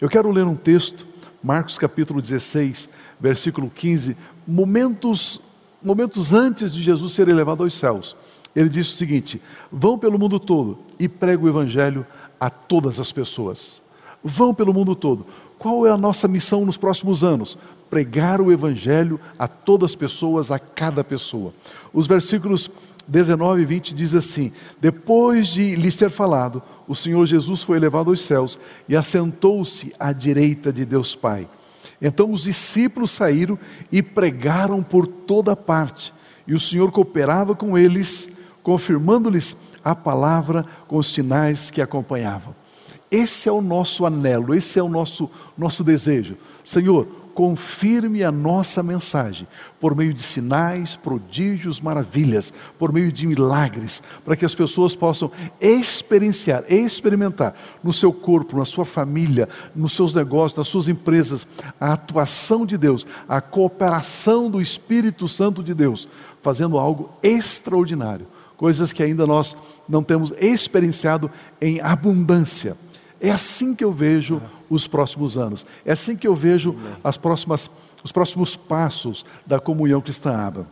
Eu 0.00 0.08
quero 0.08 0.30
ler 0.30 0.44
um 0.44 0.54
texto, 0.54 1.06
Marcos 1.42 1.76
capítulo 1.76 2.22
16, 2.22 2.88
versículo 3.20 3.68
15, 3.68 4.16
momentos, 4.46 5.40
momentos 5.82 6.32
antes 6.32 6.72
de 6.72 6.82
Jesus 6.82 7.12
ser 7.12 7.28
elevado 7.28 7.62
aos 7.62 7.74
céus. 7.74 8.16
Ele 8.54 8.68
disse 8.68 8.90
o 8.90 8.96
seguinte: 8.96 9.40
Vão 9.70 9.98
pelo 9.98 10.18
mundo 10.18 10.38
todo 10.38 10.78
e 10.98 11.08
pregue 11.08 11.44
o 11.44 11.48
evangelho 11.48 12.06
a 12.38 12.50
todas 12.50 13.00
as 13.00 13.12
pessoas. 13.12 13.80
Vão 14.22 14.54
pelo 14.54 14.72
mundo 14.72 14.94
todo. 14.94 15.26
Qual 15.58 15.86
é 15.86 15.90
a 15.90 15.96
nossa 15.96 16.26
missão 16.26 16.64
nos 16.64 16.76
próximos 16.76 17.22
anos? 17.22 17.56
Pregar 17.88 18.40
o 18.40 18.50
Evangelho 18.50 19.20
a 19.38 19.46
todas 19.46 19.92
as 19.92 19.94
pessoas, 19.96 20.50
a 20.50 20.58
cada 20.58 21.04
pessoa. 21.04 21.52
Os 21.92 22.06
versículos 22.06 22.68
19 23.06 23.62
e 23.62 23.64
20 23.64 23.94
diz 23.94 24.14
assim: 24.14 24.50
Depois 24.80 25.48
de 25.48 25.76
lhes 25.76 25.94
ter 25.94 26.10
falado, 26.10 26.62
o 26.88 26.96
Senhor 26.96 27.24
Jesus 27.26 27.62
foi 27.62 27.76
elevado 27.76 28.10
aos 28.10 28.22
céus 28.22 28.58
e 28.88 28.96
assentou-se 28.96 29.92
à 30.00 30.12
direita 30.12 30.72
de 30.72 30.84
Deus 30.84 31.14
Pai. 31.14 31.48
Então 32.02 32.32
os 32.32 32.42
discípulos 32.42 33.12
saíram 33.12 33.56
e 33.90 34.02
pregaram 34.02 34.82
por 34.82 35.06
toda 35.06 35.54
parte, 35.54 36.12
e 36.46 36.52
o 36.52 36.58
Senhor 36.58 36.90
cooperava 36.90 37.54
com 37.54 37.78
eles, 37.78 38.28
confirmando-lhes 38.62 39.56
a 39.84 39.94
palavra 39.94 40.66
com 40.88 40.96
os 40.96 41.06
sinais 41.06 41.70
que 41.70 41.80
acompanhavam. 41.80 42.54
Esse 43.08 43.48
é 43.48 43.52
o 43.52 43.60
nosso 43.60 44.04
anelo, 44.04 44.54
esse 44.54 44.78
é 44.78 44.82
o 44.82 44.88
nosso, 44.88 45.30
nosso 45.56 45.84
desejo. 45.84 46.36
Senhor, 46.64 47.06
confirme 47.34 48.22
a 48.22 48.30
nossa 48.30 48.82
mensagem 48.82 49.46
por 49.80 49.94
meio 49.94 50.12
de 50.14 50.22
sinais, 50.22 50.96
prodígios, 50.96 51.80
maravilhas, 51.80 52.52
por 52.78 52.92
meio 52.92 53.10
de 53.10 53.26
milagres, 53.26 54.02
para 54.24 54.36
que 54.36 54.44
as 54.44 54.54
pessoas 54.54 54.94
possam 54.94 55.30
experienciar, 55.60 56.64
experimentar 56.68 57.54
no 57.82 57.92
seu 57.92 58.12
corpo, 58.12 58.56
na 58.56 58.64
sua 58.64 58.84
família, 58.84 59.48
nos 59.74 59.92
seus 59.92 60.14
negócios, 60.14 60.58
nas 60.58 60.68
suas 60.68 60.88
empresas, 60.88 61.46
a 61.80 61.92
atuação 61.92 62.64
de 62.66 62.76
Deus, 62.76 63.06
a 63.28 63.40
cooperação 63.40 64.50
do 64.50 64.60
Espírito 64.60 65.28
Santo 65.28 65.62
de 65.62 65.74
Deus, 65.74 66.08
fazendo 66.42 66.78
algo 66.78 67.10
extraordinário, 67.22 68.26
coisas 68.56 68.92
que 68.92 69.02
ainda 69.02 69.26
nós 69.26 69.56
não 69.88 70.02
temos 70.02 70.32
experienciado 70.38 71.30
em 71.60 71.80
abundância. 71.80 72.76
É 73.20 73.30
assim 73.30 73.72
que 73.72 73.84
eu 73.84 73.92
vejo 73.92 74.42
os 74.74 74.86
próximos 74.86 75.36
anos. 75.36 75.66
É 75.84 75.92
assim 75.92 76.16
que 76.16 76.26
eu 76.26 76.34
vejo 76.34 76.74
as 77.04 77.18
próximas, 77.18 77.70
os 78.02 78.10
próximos 78.10 78.56
passos 78.56 79.24
da 79.46 79.60
comunhão 79.60 80.00
cristã 80.00 80.34
aba. 80.34 80.66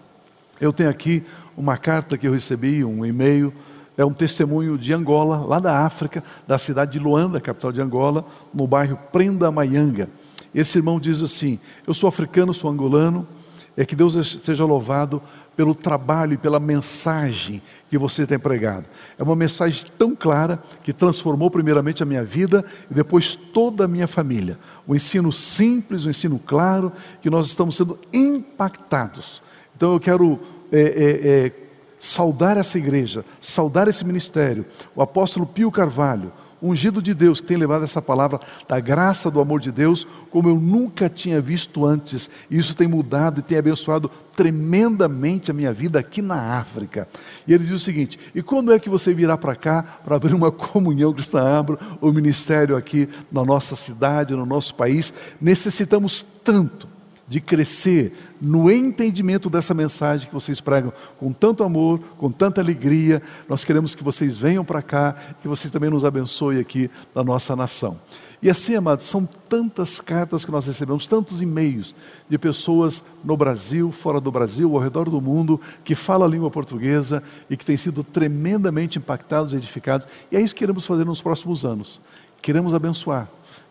Eu 0.59 0.73
tenho 0.73 0.89
aqui 0.89 1.23
uma 1.57 1.77
carta 1.77 2.17
que 2.17 2.27
eu 2.27 2.33
recebi, 2.33 2.83
um 2.83 3.05
e-mail, 3.05 3.53
é 3.97 4.05
um 4.05 4.13
testemunho 4.13 4.79
de 4.79 4.95
Angola, 4.95 5.45
lá 5.47 5.61
da 5.61 5.85
África, 5.85 6.25
da 6.47 6.57
cidade 6.57 6.93
de 6.93 6.99
Luanda, 6.99 7.41
capital 7.41 7.71
de 7.71 7.83
Angola, 7.83 8.25
no 8.53 8.67
bairro 8.67 8.99
Prenda 9.13 9.51
Maianga. 9.51 10.09
Esse 10.55 10.79
irmão 10.79 10.99
diz 10.99 11.21
assim: 11.21 11.59
Eu 11.87 11.93
sou 11.93 12.09
africano, 12.09 12.55
sou 12.55 12.71
angolano, 12.71 13.29
é 13.77 13.85
que 13.85 13.97
Deus 13.97 14.15
seja 14.43 14.65
louvado 14.65 15.23
pelo 15.57 15.75
trabalho 15.75 16.35
e 16.35 16.39
pela 16.39 16.59
mensagem 16.59 17.63
que 17.89 17.99
você 17.99 18.27
tem 18.27 18.39
pregado. 18.39 18.87
É 19.19 19.23
uma 19.23 19.37
mensagem 19.37 19.85
tão 19.99 20.15
clara 20.17 20.63
que 20.83 20.93
transformou 20.93 21.51
primeiramente 21.51 22.03
a 22.03 22.07
minha 22.07 22.25
vida 22.25 22.65
e 22.91 22.95
depois 22.95 23.37
toda 23.37 23.85
a 23.85 23.89
minha 23.89 24.07
família. 24.07 24.59
O 24.87 24.93
um 24.93 24.97
ensino 24.97 25.33
simples, 25.33 26.05
o 26.05 26.09
um 26.09 26.11
ensino 26.11 26.39
claro, 26.39 26.93
que 27.21 27.31
nós 27.31 27.47
estamos 27.47 27.77
sendo 27.77 27.99
impactados. 28.13 29.43
Então 29.77 29.93
eu 29.93 30.01
quero 30.01 30.41
é, 30.73 30.81
é, 30.81 31.29
é, 31.47 31.53
saudar 31.99 32.57
essa 32.57 32.79
igreja, 32.79 33.25
saudar 33.41 33.89
esse 33.89 34.05
ministério. 34.05 34.65
O 34.95 35.03
apóstolo 35.03 35.47
Pio 35.47 35.71
Carvalho, 35.71 36.33
ungido 36.63 37.01
de 37.01 37.15
Deus, 37.15 37.41
que 37.41 37.47
tem 37.47 37.57
levado 37.57 37.85
essa 37.85 38.03
palavra 38.03 38.41
da 38.69 38.79
graça 38.81 39.31
do 39.31 39.41
amor 39.41 39.61
de 39.61 39.73
Deus, 39.73 40.07
como 40.31 40.49
eu 40.49 40.59
nunca 40.59 41.09
tinha 41.09 41.41
visto 41.41 41.85
antes. 41.85 42.29
E 42.51 42.59
isso 42.59 42.75
tem 42.75 42.87
mudado 42.87 43.41
e 43.41 43.43
tem 43.43 43.59
abençoado 43.59 44.11
tremendamente 44.37 45.51
a 45.51 45.55
minha 45.55 45.73
vida 45.73 45.99
aqui 45.99 46.23
na 46.23 46.59
África. 46.59 47.09
E 47.47 47.53
ele 47.53 47.65
diz 47.65 47.75
o 47.75 47.79
seguinte: 47.79 48.19
e 48.35 48.43
quando 48.43 48.73
é 48.73 48.79
que 48.79 48.89
você 48.89 49.13
virá 49.13 49.37
para 49.37 49.57
cá 49.57 49.83
para 50.05 50.17
abrir 50.17 50.35
uma 50.35 50.51
comunhão 50.53 51.13
cristã 51.13 51.59
abro 51.59 51.79
o 52.01 52.13
ministério 52.13 52.77
aqui 52.77 53.09
na 53.31 53.45
nossa 53.45 53.77
cidade, 53.77 54.35
no 54.35 54.47
nosso 54.47 54.75
país? 54.75 55.13
Necessitamos 55.41 56.27
tanto 56.45 57.00
de 57.31 57.41
crescer 57.41 58.13
no 58.43 58.69
entendimento 58.69 59.49
dessa 59.49 59.73
mensagem 59.73 60.27
que 60.27 60.35
vocês 60.35 60.61
pregam 60.61 60.93
com 61.17 61.33
tanto 61.33 61.63
amor, 61.63 62.01
com 62.19 62.29
tanta 62.29 62.61
alegria. 62.61 63.23
Nós 63.49 63.63
queremos 63.63 63.95
que 63.95 64.03
vocês 64.03 64.37
venham 64.37 64.65
para 64.65 64.83
cá, 64.83 65.15
que 65.41 65.47
vocês 65.47 65.71
também 65.71 65.89
nos 65.89 66.05
abençoem 66.05 66.59
aqui 66.59 66.91
na 67.15 67.23
nossa 67.23 67.55
nação. 67.55 68.01
E 68.43 68.51
assim, 68.51 68.75
amados, 68.75 69.05
são 69.05 69.29
tantas 69.49 70.01
cartas 70.01 70.45
que 70.45 70.51
nós 70.51 70.67
recebemos, 70.67 71.07
tantos 71.07 71.41
e-mails 71.41 71.95
de 72.29 72.37
pessoas 72.37 73.05
no 73.23 73.37
Brasil, 73.37 73.93
fora 73.93 74.21
do 74.21 74.33
Brasil, 74.33 74.75
ao 74.75 74.83
redor 74.83 75.09
do 75.09 75.21
mundo, 75.21 75.61
que 75.85 75.95
falam 75.95 76.27
a 76.27 76.31
língua 76.31 76.51
portuguesa 76.51 77.23
e 77.49 77.57
que 77.57 77.65
têm 77.65 77.77
sido 77.77 78.03
tremendamente 78.03 78.99
impactados 78.99 79.53
e 79.53 79.57
edificados. 79.57 80.09
E 80.33 80.37
é 80.37 80.41
isso 80.41 80.53
que 80.53 80.61
queremos 80.61 80.85
fazer 80.85 81.05
nos 81.05 81.23
próximos 81.23 81.65
anos. 81.65 82.01
Queremos 82.43 82.75
abençoar, 82.75 83.31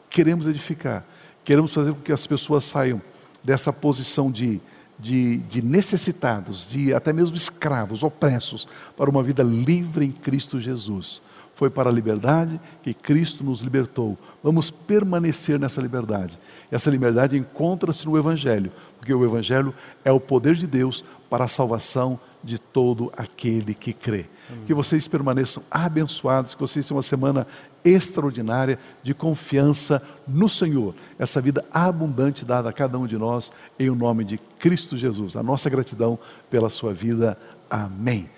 queremos 0.10 0.48
edificar, 0.48 1.04
queremos 1.44 1.74
fazer 1.74 1.92
com 1.92 2.00
que 2.00 2.14
as 2.14 2.26
pessoas 2.26 2.64
saiam 2.64 3.02
dessa 3.44 3.72
posição 3.72 4.32
de, 4.32 4.62
de, 4.98 5.38
de, 5.38 5.62
necessitados, 5.62 6.70
de 6.70 6.94
até 6.94 7.14
mesmo 7.14 7.36
escravos, 7.36 8.04
opressos, 8.04 8.68
para 8.98 9.10
uma 9.10 9.24
vida 9.24 9.44
livre 9.44 10.06
em 10.06 10.12
Cristo 10.12 10.60
Jesus. 10.60 11.22
Foi 11.56 11.70
para 11.70 11.90
a 11.90 11.94
liberdade 11.94 12.60
que 12.82 12.94
Cristo 12.94 13.44
nos 13.44 13.60
libertou. 13.60 14.18
Vamos 14.42 14.70
permanecer 14.70 15.60
nessa 15.60 15.82
liberdade. 15.82 16.40
Essa 16.72 16.90
liberdade 16.90 17.38
encontra-se 17.38 18.06
no 18.06 18.18
Evangelho, 18.18 18.72
porque 18.98 19.14
o 19.14 19.26
Evangelho 19.26 19.74
é 20.06 20.12
o 20.12 20.22
poder 20.22 20.56
de 20.56 20.66
Deus 20.66 21.04
para 21.30 21.44
a 21.44 21.50
salvação 21.50 22.18
de 22.42 22.58
todo 22.58 23.12
aquele 23.18 23.74
que 23.74 23.92
crê. 23.92 24.26
Amém. 24.50 24.64
Que 24.66 24.74
vocês 24.74 25.08
permaneçam 25.08 25.62
abençoados, 25.70 26.56
que 26.56 26.62
vocês 26.62 26.88
tenham 26.88 26.96
uma 26.96 27.04
semana 27.04 27.46
extraordinária 27.84 28.80
de 29.02 29.14
confiança 29.14 30.02
no 30.28 30.50
Senhor. 30.50 30.96
Essa 31.18 31.42
vida 31.42 31.66
abundante 31.72 32.46
dada 32.46 32.70
a 32.70 32.74
cada 32.74 32.98
um 32.98 33.08
de 33.08 33.18
nós, 33.18 33.52
em 33.80 33.90
o 33.90 33.96
nome 33.96 34.24
de 34.24 34.38
Cristo 34.60 34.98
Jesus. 34.98 35.36
A 35.36 35.44
nossa 35.44 35.70
gratidão 35.70 36.20
pela 36.50 36.70
sua 36.70 36.94
vida. 36.94 37.38
Amém. 37.70 38.30